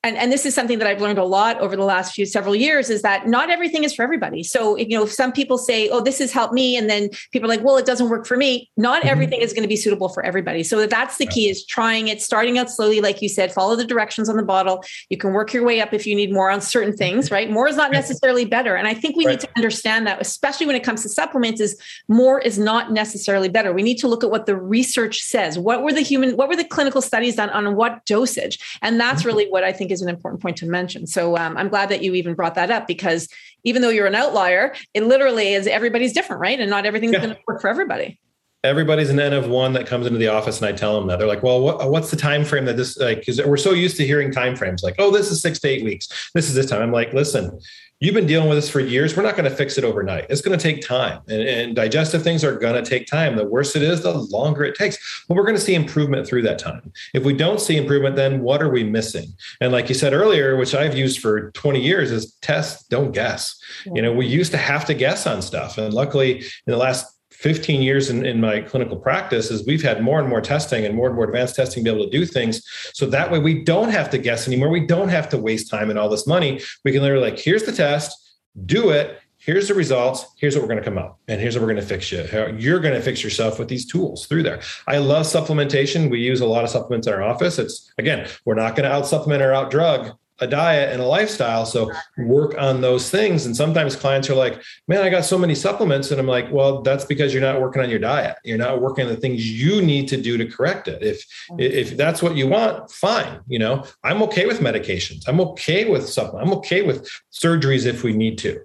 and, 0.05 0.17
and 0.17 0.31
this 0.31 0.45
is 0.45 0.53
something 0.53 0.77
that 0.77 0.87
I've 0.87 1.01
learned 1.01 1.17
a 1.17 1.23
lot 1.23 1.59
over 1.59 1.75
the 1.75 1.83
last 1.83 2.13
few 2.13 2.27
several 2.27 2.55
years 2.55 2.91
is 2.91 3.01
that 3.01 3.27
not 3.27 3.49
everything 3.49 3.83
is 3.83 3.95
for 3.95 4.03
everybody. 4.03 4.43
So, 4.43 4.77
you 4.77 4.95
know, 4.95 5.03
if 5.03 5.11
some 5.11 5.31
people 5.31 5.57
say, 5.57 5.89
oh, 5.89 5.99
this 5.99 6.19
has 6.19 6.31
helped 6.31 6.53
me, 6.53 6.77
and 6.77 6.87
then 6.87 7.09
people 7.31 7.49
are 7.49 7.55
like, 7.55 7.63
well, 7.63 7.77
it 7.77 7.87
doesn't 7.87 8.09
work 8.09 8.27
for 8.27 8.37
me, 8.37 8.69
not 8.77 8.99
mm-hmm. 8.99 9.09
everything 9.09 9.41
is 9.41 9.51
going 9.51 9.63
to 9.63 9.67
be 9.67 9.75
suitable 9.75 10.09
for 10.09 10.23
everybody. 10.23 10.61
So 10.61 10.85
that's 10.85 11.17
the 11.17 11.25
key 11.25 11.49
is 11.49 11.65
trying 11.65 12.07
it, 12.07 12.21
starting 12.21 12.59
out 12.59 12.69
slowly, 12.69 13.01
like 13.01 13.23
you 13.23 13.29
said, 13.29 13.51
follow 13.51 13.75
the 13.75 13.83
directions 13.83 14.29
on 14.29 14.37
the 14.37 14.43
bottle. 14.43 14.83
You 15.09 15.17
can 15.17 15.33
work 15.33 15.53
your 15.53 15.63
way 15.63 15.81
up 15.81 15.91
if 15.91 16.05
you 16.05 16.15
need 16.15 16.31
more 16.31 16.51
on 16.51 16.61
certain 16.61 16.91
mm-hmm. 16.91 16.97
things, 16.97 17.31
right? 17.31 17.49
More 17.49 17.67
is 17.67 17.75
not 17.75 17.91
necessarily 17.91 18.45
better. 18.45 18.75
And 18.75 18.87
I 18.87 18.93
think 18.93 19.15
we 19.15 19.25
right. 19.25 19.31
need 19.31 19.39
to 19.39 19.49
understand 19.55 20.05
that, 20.05 20.21
especially 20.21 20.67
when 20.67 20.75
it 20.75 20.83
comes 20.83 21.01
to 21.01 21.09
supplements, 21.09 21.59
is 21.59 21.81
more 22.07 22.39
is 22.39 22.59
not 22.59 22.91
necessarily 22.91 23.49
better. 23.49 23.73
We 23.73 23.81
need 23.81 23.97
to 23.97 24.07
look 24.07 24.23
at 24.23 24.29
what 24.29 24.45
the 24.45 24.55
research 24.55 25.21
says. 25.21 25.57
What 25.57 25.81
were 25.81 25.93
the 25.93 26.01
human, 26.01 26.37
what 26.37 26.47
were 26.47 26.55
the 26.55 26.63
clinical 26.63 27.01
studies 27.01 27.37
done 27.37 27.49
on 27.49 27.75
what 27.75 28.05
dosage? 28.05 28.59
And 28.83 28.99
that's 28.99 29.21
mm-hmm. 29.21 29.27
really 29.29 29.49
what 29.49 29.63
I 29.63 29.73
think 29.73 29.89
is 29.94 29.94
an 30.01 30.09
important 30.09 30.41
point 30.41 30.57
to 30.57 30.65
mention. 30.65 31.07
So 31.07 31.37
um, 31.37 31.57
I'm 31.57 31.69
glad 31.69 31.89
that 31.89 32.01
you 32.03 32.13
even 32.15 32.33
brought 32.33 32.55
that 32.55 32.71
up 32.71 32.87
because 32.87 33.27
even 33.63 33.81
though 33.81 33.89
you're 33.89 34.07
an 34.07 34.15
outlier, 34.15 34.75
it 34.93 35.03
literally 35.03 35.53
is 35.53 35.67
everybody's 35.67 36.13
different, 36.13 36.41
right? 36.41 36.59
And 36.59 36.69
not 36.69 36.85
everything's 36.85 37.13
yeah. 37.13 37.19
going 37.19 37.35
to 37.35 37.41
work 37.47 37.61
for 37.61 37.69
everybody. 37.69 38.19
Everybody's 38.63 39.11
an 39.11 39.19
N 39.19 39.33
of 39.33 39.47
one 39.47 39.73
that 39.73 39.85
comes 39.85 40.07
into 40.07 40.17
the 40.17 40.27
office, 40.27 40.59
and 40.59 40.67
I 40.67 40.71
tell 40.71 40.99
them 40.99 41.07
that 41.07 41.19
they're 41.19 41.27
like, 41.27 41.43
"Well, 41.43 41.61
what, 41.61 41.91
what's 41.91 42.09
the 42.09 42.17
time 42.17 42.43
frame 42.43 42.65
that 42.65 42.75
this 42.75 42.97
like?" 42.97 43.19
Because 43.19 43.39
we're 43.45 43.57
so 43.57 43.73
used 43.73 43.95
to 43.97 44.07
hearing 44.07 44.31
time 44.31 44.55
frames, 44.55 44.81
like, 44.81 44.95
"Oh, 44.97 45.11
this 45.11 45.29
is 45.29 45.39
six 45.39 45.59
to 45.59 45.67
eight 45.67 45.83
weeks. 45.83 46.31
This 46.33 46.47
is 46.47 46.55
this 46.55 46.65
time." 46.65 46.81
I'm 46.81 46.91
like, 46.91 47.13
"Listen, 47.13 47.59
you've 47.99 48.13
been 48.13 48.27
dealing 48.27 48.49
with 48.49 48.57
this 48.57 48.69
for 48.69 48.79
years. 48.79 49.15
We're 49.15 49.23
not 49.23 49.35
going 49.35 49.49
to 49.49 49.55
fix 49.55 49.77
it 49.77 49.83
overnight. 49.83 50.25
It's 50.29 50.41
going 50.41 50.57
to 50.57 50.61
take 50.61 50.85
time, 50.85 51.21
and, 51.27 51.41
and 51.41 51.75
digestive 51.75 52.23
things 52.23 52.43
are 52.43 52.57
going 52.57 52.81
to 52.81 52.87
take 52.87 53.07
time. 53.07 53.35
The 53.35 53.45
worse 53.45 53.75
it 53.75 53.83
is, 53.83 54.01
the 54.01 54.13
longer 54.13 54.63
it 54.63 54.75
takes. 54.75 55.25
But 55.27 55.35
we're 55.35 55.43
going 55.43 55.55
to 55.55 55.61
see 55.61 55.75
improvement 55.75 56.27
through 56.27 56.43
that 56.43 56.59
time. 56.59 56.91
If 57.13 57.23
we 57.23 57.33
don't 57.33 57.59
see 57.59 57.77
improvement, 57.77 58.15
then 58.15 58.41
what 58.41 58.61
are 58.61 58.69
we 58.69 58.83
missing? 58.83 59.33
And 59.61 59.71
like 59.71 59.89
you 59.89 59.95
said 59.95 60.13
earlier, 60.13 60.57
which 60.57 60.75
I've 60.75 60.97
used 60.97 61.19
for 61.19 61.51
20 61.51 61.81
years, 61.81 62.11
is 62.11 62.33
test, 62.41 62.89
don't 62.89 63.11
guess. 63.11 63.59
You 63.85 64.01
know, 64.01 64.13
we 64.13 64.27
used 64.27 64.51
to 64.51 64.57
have 64.57 64.85
to 64.85 64.93
guess 64.93 65.25
on 65.25 65.41
stuff, 65.41 65.77
and 65.77 65.93
luckily, 65.93 66.39
in 66.39 66.45
the 66.65 66.77
last 66.77 67.14
15 67.39 67.81
years 67.81 68.09
in, 68.09 68.25
in 68.25 68.39
my 68.39 68.61
clinical 68.61 68.97
practice 68.97 69.51
is 69.51 69.65
we've 69.65 69.83
had 69.83 70.01
more 70.01 70.19
and 70.19 70.29
more 70.29 70.41
testing 70.41 70.85
and 70.85 70.95
more 70.95 71.07
and 71.07 71.15
more 71.15 71.25
advanced 71.25 71.55
testing 71.55 71.83
to 71.83 71.91
be 71.91 71.95
able 71.95 72.09
to 72.09 72.17
do 72.17 72.25
things. 72.25 72.61
So 72.93 73.05
that 73.07 73.31
way 73.31 73.39
we 73.39 73.63
don't 73.63 73.89
have 73.89 74.09
to 74.11 74.17
guess 74.17 74.47
anymore. 74.47 74.69
We 74.69 74.85
don't 74.85 75.09
have 75.09 75.29
to 75.29 75.37
waste 75.37 75.69
time 75.69 75.89
and 75.89 75.99
all 75.99 76.09
this 76.09 76.25
money. 76.25 76.61
We 76.83 76.91
can 76.91 77.01
literally 77.01 77.29
like, 77.29 77.39
here's 77.39 77.63
the 77.63 77.71
test, 77.71 78.37
do 78.65 78.89
it. 78.89 79.19
Here's 79.37 79.67
the 79.67 79.75
results. 79.75 80.25
Here's 80.37 80.55
what 80.55 80.63
we're 80.63 80.69
going 80.69 80.79
to 80.79 80.83
come 80.83 80.97
up, 80.97 81.19
and 81.27 81.39
here's 81.39 81.55
what 81.55 81.61
we're 81.61 81.73
going 81.73 81.83
to 81.83 81.87
fix 81.87 82.11
you. 82.11 82.25
You're 82.57 82.79
going 82.79 82.95
to 82.95 83.01
fix 83.01 83.23
yourself 83.23 83.59
with 83.59 83.67
these 83.67 83.85
tools 83.85 84.25
through 84.25 84.41
there. 84.41 84.59
I 84.87 84.97
love 84.97 85.27
supplementation. 85.27 86.09
We 86.09 86.19
use 86.19 86.41
a 86.41 86.47
lot 86.47 86.63
of 86.63 86.71
supplements 86.71 87.05
in 87.05 87.13
our 87.13 87.21
office. 87.21 87.59
It's 87.59 87.93
again, 87.99 88.27
we're 88.45 88.55
not 88.55 88.75
going 88.75 88.89
to 88.89 88.95
out 88.95 89.05
supplement 89.05 89.43
or 89.43 89.53
out 89.53 89.69
drug 89.69 90.17
a 90.39 90.47
diet 90.47 90.91
and 90.91 91.01
a 91.01 91.05
lifestyle. 91.05 91.65
So 91.65 91.91
work 92.17 92.55
on 92.57 92.81
those 92.81 93.09
things. 93.09 93.45
And 93.45 93.55
sometimes 93.55 93.95
clients 93.95 94.29
are 94.29 94.35
like, 94.35 94.61
man, 94.87 95.03
I 95.03 95.09
got 95.09 95.25
so 95.25 95.37
many 95.37 95.55
supplements. 95.55 96.11
And 96.11 96.19
I'm 96.19 96.27
like, 96.27 96.51
well, 96.51 96.81
that's 96.81 97.05
because 97.05 97.33
you're 97.33 97.41
not 97.41 97.61
working 97.61 97.81
on 97.81 97.89
your 97.89 97.99
diet. 97.99 98.35
You're 98.43 98.57
not 98.57 98.81
working 98.81 99.05
on 99.05 99.11
the 99.11 99.19
things 99.19 99.49
you 99.49 99.81
need 99.81 100.07
to 100.09 100.17
do 100.17 100.37
to 100.37 100.45
correct 100.45 100.87
it. 100.87 101.01
If 101.01 101.25
mm-hmm. 101.49 101.59
if 101.59 101.97
that's 101.97 102.21
what 102.21 102.35
you 102.35 102.47
want, 102.47 102.91
fine. 102.91 103.39
You 103.47 103.59
know, 103.59 103.85
I'm 104.03 104.21
okay 104.23 104.45
with 104.45 104.59
medications. 104.59 105.27
I'm 105.27 105.39
okay 105.41 105.89
with 105.89 106.07
supplements. 106.07 106.51
I'm 106.51 106.57
okay 106.59 106.81
with 106.81 107.09
surgeries 107.31 107.85
if 107.85 108.03
we 108.03 108.13
need 108.13 108.37
to. 108.39 108.59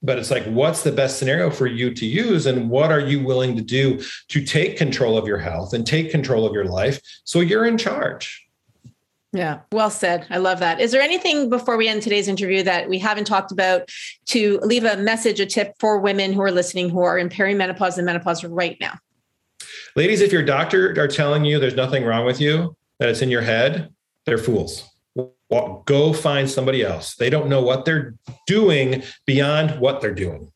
But 0.00 0.18
it's 0.18 0.30
like, 0.30 0.44
what's 0.44 0.84
the 0.84 0.92
best 0.92 1.18
scenario 1.18 1.50
for 1.50 1.66
you 1.66 1.92
to 1.92 2.06
use? 2.06 2.46
And 2.46 2.70
what 2.70 2.92
are 2.92 3.00
you 3.00 3.24
willing 3.24 3.56
to 3.56 3.62
do 3.62 4.00
to 4.28 4.44
take 4.44 4.76
control 4.76 5.18
of 5.18 5.26
your 5.26 5.38
health 5.38 5.72
and 5.74 5.84
take 5.84 6.12
control 6.12 6.46
of 6.46 6.52
your 6.52 6.66
life 6.66 7.00
so 7.24 7.40
you're 7.40 7.66
in 7.66 7.76
charge? 7.76 8.47
Yeah, 9.32 9.60
well 9.72 9.90
said. 9.90 10.26
I 10.30 10.38
love 10.38 10.58
that. 10.60 10.80
Is 10.80 10.90
there 10.90 11.02
anything 11.02 11.50
before 11.50 11.76
we 11.76 11.86
end 11.86 12.00
today's 12.00 12.28
interview 12.28 12.62
that 12.62 12.88
we 12.88 12.98
haven't 12.98 13.26
talked 13.26 13.52
about 13.52 13.90
to 14.26 14.58
leave 14.62 14.84
a 14.84 14.96
message, 14.96 15.38
a 15.38 15.44
tip 15.44 15.74
for 15.78 15.98
women 15.98 16.32
who 16.32 16.40
are 16.40 16.50
listening 16.50 16.88
who 16.88 17.02
are 17.02 17.18
in 17.18 17.28
perimenopause 17.28 17.98
and 17.98 18.06
menopause 18.06 18.42
right 18.42 18.78
now? 18.80 18.94
Ladies, 19.96 20.22
if 20.22 20.32
your 20.32 20.42
doctor 20.42 20.98
are 20.98 21.08
telling 21.08 21.44
you 21.44 21.58
there's 21.58 21.74
nothing 21.74 22.04
wrong 22.04 22.24
with 22.24 22.40
you, 22.40 22.74
that 23.00 23.10
it's 23.10 23.20
in 23.20 23.30
your 23.30 23.42
head, 23.42 23.90
they're 24.24 24.38
fools. 24.38 24.88
Go 25.50 26.12
find 26.14 26.48
somebody 26.48 26.82
else. 26.82 27.14
They 27.16 27.28
don't 27.28 27.48
know 27.48 27.62
what 27.62 27.84
they're 27.84 28.14
doing 28.46 29.02
beyond 29.26 29.78
what 29.78 30.00
they're 30.00 30.14
doing. 30.14 30.50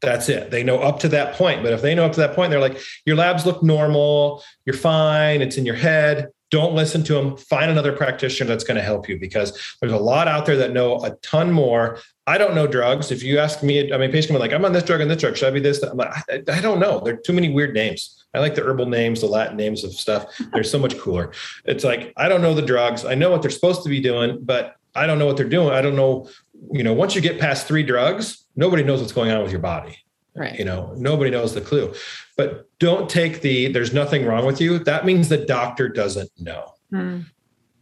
That's 0.00 0.28
it. 0.28 0.50
They 0.50 0.62
know 0.62 0.78
up 0.78 1.00
to 1.00 1.08
that 1.08 1.34
point. 1.34 1.62
But 1.62 1.72
if 1.72 1.82
they 1.82 1.94
know 1.94 2.06
up 2.06 2.12
to 2.12 2.20
that 2.20 2.34
point, 2.34 2.50
they're 2.50 2.60
like, 2.60 2.78
your 3.04 3.16
labs 3.16 3.46
look 3.46 3.62
normal, 3.62 4.42
you're 4.64 4.76
fine, 4.76 5.42
it's 5.42 5.56
in 5.56 5.64
your 5.64 5.76
head 5.76 6.28
don't 6.50 6.74
listen 6.74 7.02
to 7.04 7.14
them 7.14 7.36
find 7.36 7.70
another 7.70 7.92
practitioner 7.92 8.48
that's 8.48 8.64
going 8.64 8.76
to 8.76 8.82
help 8.82 9.08
you 9.08 9.18
because 9.18 9.76
there's 9.80 9.92
a 9.92 9.98
lot 9.98 10.28
out 10.28 10.46
there 10.46 10.56
that 10.56 10.72
know 10.72 11.02
a 11.04 11.10
ton 11.16 11.50
more. 11.50 11.98
I 12.26 12.38
don't 12.38 12.54
know 12.54 12.66
drugs. 12.66 13.10
If 13.10 13.22
you 13.22 13.38
ask 13.38 13.62
me 13.62 13.92
i 13.92 13.98
mean 13.98 14.10
patients 14.10 14.12
basically 14.12 14.38
like 14.38 14.52
i'm 14.52 14.64
on 14.64 14.72
this 14.72 14.84
drug 14.84 15.00
and 15.00 15.10
this 15.10 15.20
drug. 15.20 15.36
Should 15.36 15.48
i 15.48 15.50
be 15.50 15.60
this? 15.60 15.82
I'm 15.82 15.96
like 15.96 16.12
I, 16.28 16.42
I 16.48 16.60
don't 16.60 16.80
know. 16.80 17.00
There 17.00 17.14
are 17.14 17.18
too 17.18 17.32
many 17.32 17.50
weird 17.52 17.74
names. 17.74 18.24
I 18.34 18.40
like 18.40 18.54
the 18.54 18.62
herbal 18.62 18.86
names 18.86 19.20
the 19.20 19.26
latin 19.26 19.56
names 19.56 19.84
of 19.84 19.92
stuff. 19.92 20.26
They're 20.52 20.64
so 20.64 20.78
much 20.78 20.98
cooler. 20.98 21.32
It's 21.64 21.84
like 21.84 22.12
i 22.16 22.28
don't 22.28 22.42
know 22.42 22.54
the 22.54 22.62
drugs. 22.62 23.04
I 23.04 23.14
know 23.14 23.30
what 23.30 23.42
they're 23.42 23.50
supposed 23.50 23.82
to 23.82 23.88
be 23.88 24.00
doing 24.00 24.38
but 24.42 24.76
i 24.94 25.06
don't 25.06 25.18
know 25.18 25.26
what 25.26 25.36
they're 25.36 25.48
doing. 25.48 25.70
I 25.70 25.82
don't 25.82 25.96
know 25.96 26.28
you 26.72 26.82
know 26.82 26.92
once 26.92 27.14
you 27.14 27.20
get 27.20 27.38
past 27.38 27.66
three 27.66 27.82
drugs 27.82 28.46
nobody 28.56 28.82
knows 28.82 29.00
what's 29.00 29.12
going 29.12 29.30
on 29.30 29.42
with 29.42 29.50
your 29.50 29.60
body 29.60 29.98
Right. 30.36 30.58
You 30.58 30.64
know, 30.64 30.92
nobody 30.96 31.30
knows 31.30 31.54
the 31.54 31.60
clue. 31.60 31.94
But 32.36 32.68
don't 32.78 33.08
take 33.08 33.40
the 33.40 33.72
there's 33.72 33.92
nothing 33.92 34.26
wrong 34.26 34.44
with 34.44 34.60
you. 34.60 34.78
That 34.80 35.06
means 35.06 35.28
the 35.28 35.38
doctor 35.38 35.88
doesn't 35.88 36.30
know. 36.38 36.72
Mm. 36.92 37.24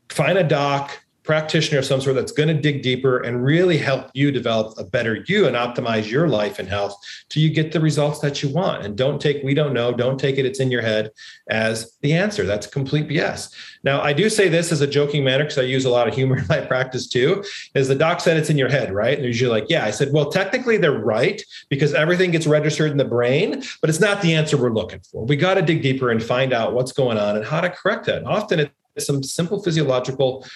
Find 0.09 0.39
a 0.39 0.45
doc 0.45 1.04
practitioner 1.25 1.79
of 1.79 1.87
some 1.87 2.01
sort 2.01 2.15
that's 2.15 2.33
going 2.33 2.49
to 2.49 2.55
dig 2.55 2.83
deeper 2.83 3.19
and 3.19 3.43
really 3.43 3.79
help 3.79 4.11
you 4.13 4.31
develop 4.31 4.79
a 4.79 4.85
better 4.85 5.25
you 5.27 5.47
and 5.47 5.57
optimize 5.57 6.11
your 6.11 6.29
life 6.29 6.59
and 6.59 6.69
health 6.69 6.95
till 7.31 7.43
you 7.43 7.51
get 7.51 7.73
the 7.73 7.81
results 7.81 8.21
that 8.21 8.43
you 8.43 8.51
want. 8.51 8.85
And 8.85 8.97
don't 8.97 9.21
take, 9.21 9.43
we 9.43 9.55
don't 9.55 9.73
know, 9.73 9.93
don't 9.93 10.21
take 10.21 10.37
it, 10.37 10.45
it's 10.45 10.61
in 10.61 10.71
your 10.71 10.83
head 10.83 11.11
as 11.49 11.97
the 12.03 12.13
answer. 12.13 12.45
That's 12.45 12.67
complete 12.67 13.09
BS. 13.09 13.53
Now, 13.83 14.03
I 14.03 14.13
do 14.13 14.29
say 14.29 14.49
this 14.49 14.71
as 14.71 14.83
a 14.83 14.87
joking 14.87 15.25
manner 15.25 15.45
because 15.45 15.59
I 15.59 15.63
use 15.63 15.87
a 15.87 15.91
lot 15.91 16.07
of 16.07 16.15
humor 16.15 16.37
in 16.39 16.47
my 16.47 16.61
practice 16.61 17.09
too. 17.09 17.43
Is 17.75 17.89
the 17.89 17.95
doc 17.95 18.21
said 18.21 18.37
it's 18.37 18.51
in 18.51 18.59
your 18.59 18.69
head, 18.69 18.93
right? 18.93 19.17
And 19.17 19.27
usually 19.27 19.51
like, 19.51 19.71
yeah. 19.71 19.85
I 19.85 19.91
said, 19.91 20.13
well, 20.13 20.31
technically 20.31 20.77
they're 20.77 20.93
right 20.93 21.43
because 21.71 21.95
everything 21.95 22.33
gets 22.33 22.47
registered 22.47 22.91
in 22.91 22.99
the 22.99 23.05
brain, 23.05 23.63
but 23.81 23.89
it's 23.89 24.01
not 24.01 24.21
the 24.21 24.35
answer 24.35 24.59
we're 24.59 24.71
looking 24.71 25.01
for. 25.01 25.25
We 25.25 25.37
got 25.37 25.55
to 25.55 25.63
dig 25.63 25.81
deeper 25.81 26.11
and 26.11 26.23
find 26.23 26.53
out 26.53 26.75
what's 26.75 26.93
going 26.93 27.17
on 27.17 27.37
and 27.37 27.47
how 27.47 27.63
to 27.63 27.71
correct 27.71 28.05
that. 28.07 28.19
And 28.19 28.27
often 28.27 28.71
it's 28.97 29.07
some 29.07 29.23
simple 29.23 29.63
physiological 29.63 30.47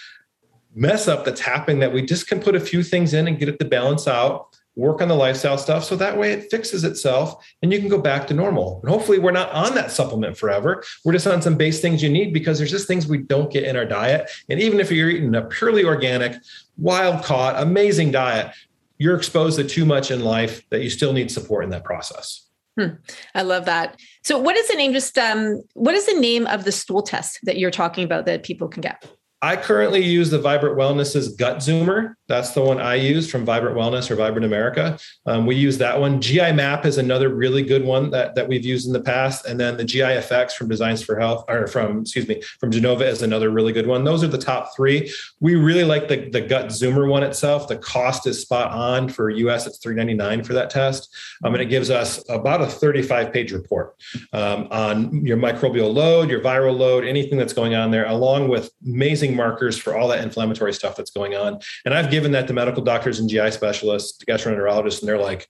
mess 0.78 1.08
up 1.08 1.24
that's 1.24 1.40
happening 1.40 1.80
that 1.80 1.92
we 1.92 2.02
just 2.02 2.28
can 2.28 2.40
put 2.40 2.54
a 2.54 2.60
few 2.60 2.82
things 2.82 3.12
in 3.14 3.26
and 3.26 3.38
get 3.38 3.48
it 3.48 3.58
to 3.58 3.64
balance 3.64 4.06
out 4.06 4.56
work 4.76 5.02
on 5.02 5.08
the 5.08 5.14
lifestyle 5.14 5.58
stuff 5.58 5.82
so 5.82 5.96
that 5.96 6.16
way 6.16 6.30
it 6.32 6.48
fixes 6.52 6.84
itself 6.84 7.44
and 7.62 7.72
you 7.72 7.80
can 7.80 7.88
go 7.88 7.98
back 7.98 8.28
to 8.28 8.32
normal 8.32 8.78
and 8.80 8.90
hopefully 8.90 9.18
we're 9.18 9.32
not 9.32 9.50
on 9.50 9.74
that 9.74 9.90
supplement 9.90 10.36
forever 10.36 10.84
we're 11.04 11.12
just 11.12 11.26
on 11.26 11.42
some 11.42 11.56
base 11.56 11.80
things 11.80 12.00
you 12.00 12.08
need 12.08 12.32
because 12.32 12.58
there's 12.58 12.70
just 12.70 12.86
things 12.86 13.08
we 13.08 13.18
don't 13.18 13.52
get 13.52 13.64
in 13.64 13.76
our 13.76 13.84
diet 13.84 14.30
and 14.48 14.60
even 14.60 14.78
if 14.78 14.92
you're 14.92 15.10
eating 15.10 15.34
a 15.34 15.42
purely 15.42 15.84
organic 15.84 16.36
wild 16.76 17.24
caught 17.24 17.60
amazing 17.60 18.12
diet 18.12 18.54
you're 18.98 19.16
exposed 19.16 19.58
to 19.58 19.64
too 19.64 19.84
much 19.84 20.12
in 20.12 20.20
life 20.20 20.62
that 20.70 20.80
you 20.80 20.90
still 20.90 21.12
need 21.12 21.28
support 21.30 21.64
in 21.64 21.70
that 21.70 21.84
process 21.84 22.44
Hmm. 22.78 22.94
I 23.34 23.42
love 23.42 23.64
that. 23.64 23.98
So, 24.22 24.38
what 24.38 24.56
is 24.56 24.68
the 24.68 24.76
name? 24.76 24.92
Just 24.92 25.18
um, 25.18 25.64
what 25.74 25.96
is 25.96 26.06
the 26.06 26.20
name 26.20 26.46
of 26.46 26.62
the 26.62 26.70
stool 26.70 27.02
test 27.02 27.40
that 27.42 27.58
you're 27.58 27.72
talking 27.72 28.04
about 28.04 28.24
that 28.26 28.44
people 28.44 28.68
can 28.68 28.82
get? 28.82 29.04
I 29.41 29.57
currently 29.57 30.05
use 30.05 30.30
the 30.30 30.41
Vibrant 30.41 30.76
Wellness's 30.76 31.36
Gut 31.36 31.59
Zoomer. 31.59 32.14
That's 32.28 32.50
the 32.50 32.62
one 32.62 32.80
I 32.80 32.96
use 32.96 33.30
from 33.30 33.44
Vibrant 33.44 33.76
Wellness 33.76 34.10
or 34.10 34.16
Vibrant 34.16 34.44
America. 34.44 34.98
Um, 35.26 35.46
we 35.46 35.56
use 35.56 35.78
that 35.78 35.98
one. 35.98 36.20
GI 36.20 36.52
Map 36.52 36.84
is 36.84 36.98
another 36.98 37.30
really 37.30 37.62
good 37.62 37.84
one 37.84 38.10
that, 38.10 38.34
that 38.34 38.46
we've 38.46 38.64
used 38.64 38.86
in 38.86 38.92
the 38.92 39.00
past. 39.00 39.46
And 39.46 39.58
then 39.58 39.76
the 39.76 39.84
GI 39.84 40.02
Effects 40.02 40.54
from 40.54 40.68
Designs 40.68 41.02
for 41.02 41.18
Health, 41.18 41.44
or 41.48 41.66
from, 41.66 42.02
excuse 42.02 42.28
me, 42.28 42.42
from 42.60 42.70
Genova 42.70 43.06
is 43.06 43.22
another 43.22 43.50
really 43.50 43.72
good 43.72 43.86
one. 43.86 44.04
Those 44.04 44.22
are 44.22 44.28
the 44.28 44.38
top 44.38 44.76
three. 44.76 45.12
We 45.40 45.54
really 45.54 45.84
like 45.84 46.08
the, 46.08 46.28
the 46.28 46.42
Gut 46.42 46.66
Zoomer 46.66 47.08
one 47.08 47.22
itself. 47.22 47.66
The 47.66 47.78
cost 47.78 48.26
is 48.26 48.40
spot 48.40 48.72
on 48.72 49.08
for 49.08 49.30
US, 49.30 49.66
it's 49.66 49.78
399 49.78 50.44
for 50.44 50.52
that 50.52 50.68
test. 50.68 51.14
Um, 51.42 51.54
and 51.54 51.62
it 51.62 51.66
gives 51.66 51.88
us 51.88 52.22
about 52.28 52.60
a 52.60 52.66
35 52.66 53.32
page 53.32 53.52
report 53.52 53.96
um, 54.34 54.68
on 54.70 55.24
your 55.24 55.38
microbial 55.38 55.92
load, 55.92 56.28
your 56.28 56.40
viral 56.40 56.76
load, 56.76 57.04
anything 57.04 57.38
that's 57.38 57.52
going 57.54 57.74
on 57.74 57.90
there, 57.90 58.06
along 58.06 58.48
with 58.48 58.70
amazing 58.86 59.34
markers 59.34 59.78
for 59.78 59.96
all 59.96 60.08
that 60.08 60.22
inflammatory 60.22 60.74
stuff 60.74 60.94
that's 60.94 61.10
going 61.10 61.34
on. 61.34 61.58
And 61.84 61.94
I've 61.94 62.10
given 62.10 62.17
that 62.32 62.46
to 62.48 62.52
medical 62.52 62.82
doctors 62.82 63.20
and 63.20 63.28
GI 63.28 63.50
specialists, 63.50 64.22
gastroenterologists, 64.24 65.00
and 65.00 65.08
they're 65.08 65.18
like, 65.18 65.48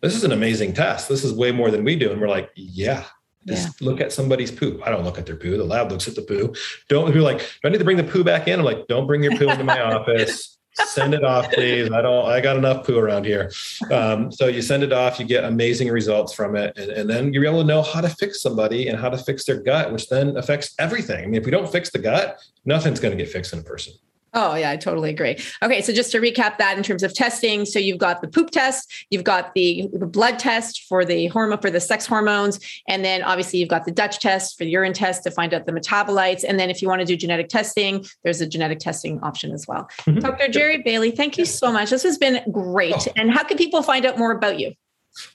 this 0.00 0.14
is 0.14 0.24
an 0.24 0.32
amazing 0.32 0.72
test. 0.72 1.08
This 1.08 1.24
is 1.24 1.32
way 1.32 1.52
more 1.52 1.70
than 1.70 1.84
we 1.84 1.96
do. 1.96 2.12
And 2.12 2.20
we're 2.20 2.28
like, 2.28 2.50
yeah, 2.54 3.04
just 3.46 3.80
yeah. 3.80 3.88
look 3.88 4.00
at 4.00 4.12
somebody's 4.12 4.50
poo. 4.50 4.80
I 4.84 4.90
don't 4.90 5.04
look 5.04 5.18
at 5.18 5.26
their 5.26 5.36
poo. 5.36 5.56
The 5.56 5.64
lab 5.64 5.90
looks 5.90 6.06
at 6.06 6.14
the 6.14 6.22
poo. 6.22 6.54
Don't 6.88 7.12
be 7.12 7.20
like, 7.20 7.38
do 7.38 7.44
I 7.64 7.68
need 7.70 7.78
to 7.78 7.84
bring 7.84 7.96
the 7.96 8.04
poo 8.04 8.22
back 8.22 8.46
in? 8.48 8.60
I'm 8.60 8.64
like, 8.64 8.86
don't 8.86 9.06
bring 9.06 9.22
your 9.22 9.36
poo 9.36 9.48
into 9.48 9.64
my 9.64 9.80
office. 9.80 10.58
Send 10.86 11.12
it 11.12 11.24
off, 11.24 11.50
please. 11.50 11.90
I 11.90 12.00
don't, 12.00 12.28
I 12.28 12.40
got 12.40 12.56
enough 12.56 12.86
poo 12.86 12.98
around 12.98 13.24
here. 13.24 13.50
Um, 13.90 14.30
so 14.30 14.46
you 14.46 14.62
send 14.62 14.84
it 14.84 14.92
off, 14.92 15.18
you 15.18 15.24
get 15.24 15.42
amazing 15.42 15.88
results 15.88 16.32
from 16.32 16.54
it. 16.54 16.76
And, 16.78 16.90
and 16.92 17.10
then 17.10 17.32
you're 17.32 17.46
able 17.46 17.62
to 17.62 17.66
know 17.66 17.82
how 17.82 18.00
to 18.00 18.08
fix 18.08 18.40
somebody 18.40 18.86
and 18.86 18.96
how 18.98 19.08
to 19.08 19.18
fix 19.18 19.44
their 19.44 19.60
gut, 19.60 19.92
which 19.92 20.08
then 20.08 20.36
affects 20.36 20.74
everything. 20.78 21.24
I 21.24 21.26
mean, 21.26 21.34
if 21.34 21.44
we 21.44 21.50
don't 21.50 21.70
fix 21.70 21.90
the 21.90 21.98
gut, 21.98 22.38
nothing's 22.64 23.00
going 23.00 23.16
to 23.16 23.22
get 23.22 23.32
fixed 23.32 23.52
in 23.52 23.58
a 23.58 23.62
person. 23.62 23.94
Oh, 24.34 24.54
yeah, 24.54 24.70
I 24.70 24.76
totally 24.76 25.10
agree. 25.10 25.38
Okay, 25.62 25.80
so 25.80 25.92
just 25.92 26.12
to 26.12 26.20
recap 26.20 26.58
that 26.58 26.76
in 26.76 26.82
terms 26.82 27.02
of 27.02 27.14
testing, 27.14 27.64
so 27.64 27.78
you've 27.78 27.98
got 27.98 28.20
the 28.20 28.28
poop 28.28 28.50
test, 28.50 29.06
you've 29.10 29.24
got 29.24 29.54
the, 29.54 29.88
the 29.92 30.06
blood 30.06 30.38
test 30.38 30.84
for 30.88 31.04
the 31.04 31.28
hormone 31.28 31.58
for 31.58 31.70
the 31.70 31.80
sex 31.80 32.06
hormones, 32.06 32.60
and 32.88 33.04
then 33.04 33.22
obviously 33.22 33.58
you've 33.58 33.68
got 33.68 33.84
the 33.84 33.90
Dutch 33.90 34.20
test 34.20 34.58
for 34.58 34.64
the 34.64 34.70
urine 34.70 34.92
test 34.92 35.22
to 35.24 35.30
find 35.30 35.54
out 35.54 35.66
the 35.66 35.72
metabolites. 35.72 36.44
And 36.46 36.58
then 36.60 36.70
if 36.70 36.82
you 36.82 36.88
want 36.88 37.00
to 37.00 37.06
do 37.06 37.16
genetic 37.16 37.48
testing, 37.48 38.04
there's 38.22 38.40
a 38.40 38.46
genetic 38.46 38.78
testing 38.78 39.20
option 39.20 39.52
as 39.52 39.66
well. 39.66 39.88
Mm-hmm. 40.00 40.20
Dr. 40.20 40.48
Jerry 40.48 40.82
Bailey, 40.82 41.10
thank 41.10 41.38
you 41.38 41.44
so 41.44 41.72
much. 41.72 41.90
This 41.90 42.02
has 42.02 42.18
been 42.18 42.42
great. 42.50 42.94
Oh. 42.94 43.12
And 43.16 43.30
how 43.30 43.44
can 43.44 43.56
people 43.56 43.82
find 43.82 44.04
out 44.04 44.18
more 44.18 44.32
about 44.32 44.58
you? 44.58 44.74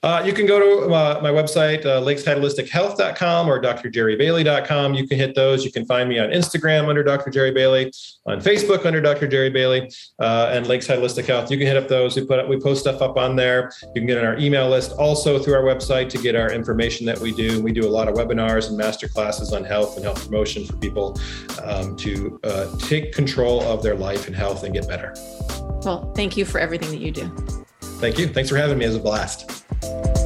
Uh, 0.01 0.21
you 0.25 0.33
can 0.33 0.45
go 0.45 0.59
to 0.59 0.93
uh, 0.93 1.19
my 1.21 1.29
website, 1.29 1.85
uh, 1.85 2.01
lakesideholistic.health.com 2.01 3.49
or 3.49 3.61
drjerrybailey.com. 3.61 4.93
You 4.93 5.07
can 5.07 5.17
hit 5.17 5.35
those. 5.35 5.63
You 5.63 5.71
can 5.71 5.85
find 5.85 6.09
me 6.09 6.19
on 6.19 6.29
Instagram 6.29 6.87
under 6.87 7.03
Dr. 7.03 7.29
Jerry 7.29 7.51
Bailey, 7.51 7.91
on 8.25 8.39
Facebook 8.41 8.85
under 8.85 9.01
Dr. 9.01 9.27
Jerry 9.27 9.49
Bailey, 9.49 9.89
uh, 10.19 10.49
and 10.51 10.67
Lakeside 10.67 10.99
Holistic 10.99 11.25
Health. 11.25 11.51
You 11.51 11.57
can 11.57 11.67
hit 11.67 11.77
up 11.77 11.87
those. 11.87 12.15
We 12.15 12.25
put 12.25 12.39
up, 12.39 12.47
we 12.47 12.59
post 12.59 12.81
stuff 12.81 13.01
up 13.01 13.17
on 13.17 13.35
there. 13.35 13.71
You 13.83 14.01
can 14.01 14.05
get 14.07 14.17
on 14.17 14.25
our 14.25 14.37
email 14.37 14.69
list 14.69 14.91
also 14.93 15.39
through 15.39 15.55
our 15.55 15.63
website 15.63 16.09
to 16.09 16.17
get 16.17 16.35
our 16.35 16.51
information 16.51 17.05
that 17.05 17.19
we 17.19 17.31
do. 17.33 17.61
We 17.61 17.71
do 17.71 17.87
a 17.87 17.89
lot 17.89 18.07
of 18.07 18.15
webinars 18.15 18.69
and 18.69 18.77
master 18.77 19.07
classes 19.07 19.53
on 19.53 19.63
health 19.63 19.95
and 19.95 20.05
health 20.05 20.25
promotion 20.25 20.65
for 20.65 20.75
people 20.77 21.19
um, 21.63 21.95
to 21.97 22.39
uh, 22.43 22.75
take 22.77 23.13
control 23.13 23.61
of 23.63 23.83
their 23.83 23.95
life 23.95 24.27
and 24.27 24.35
health 24.35 24.63
and 24.63 24.73
get 24.73 24.87
better. 24.87 25.13
Well, 25.83 26.11
thank 26.15 26.37
you 26.37 26.45
for 26.45 26.59
everything 26.59 26.89
that 26.91 26.99
you 26.99 27.11
do. 27.11 27.27
Thank 28.03 28.17
you. 28.17 28.27
Thanks 28.27 28.49
for 28.49 28.57
having 28.57 28.77
me. 28.77 28.85
It 28.85 28.89
was 28.89 28.97
a 28.97 28.99
blast 28.99 29.62
you 29.83 30.22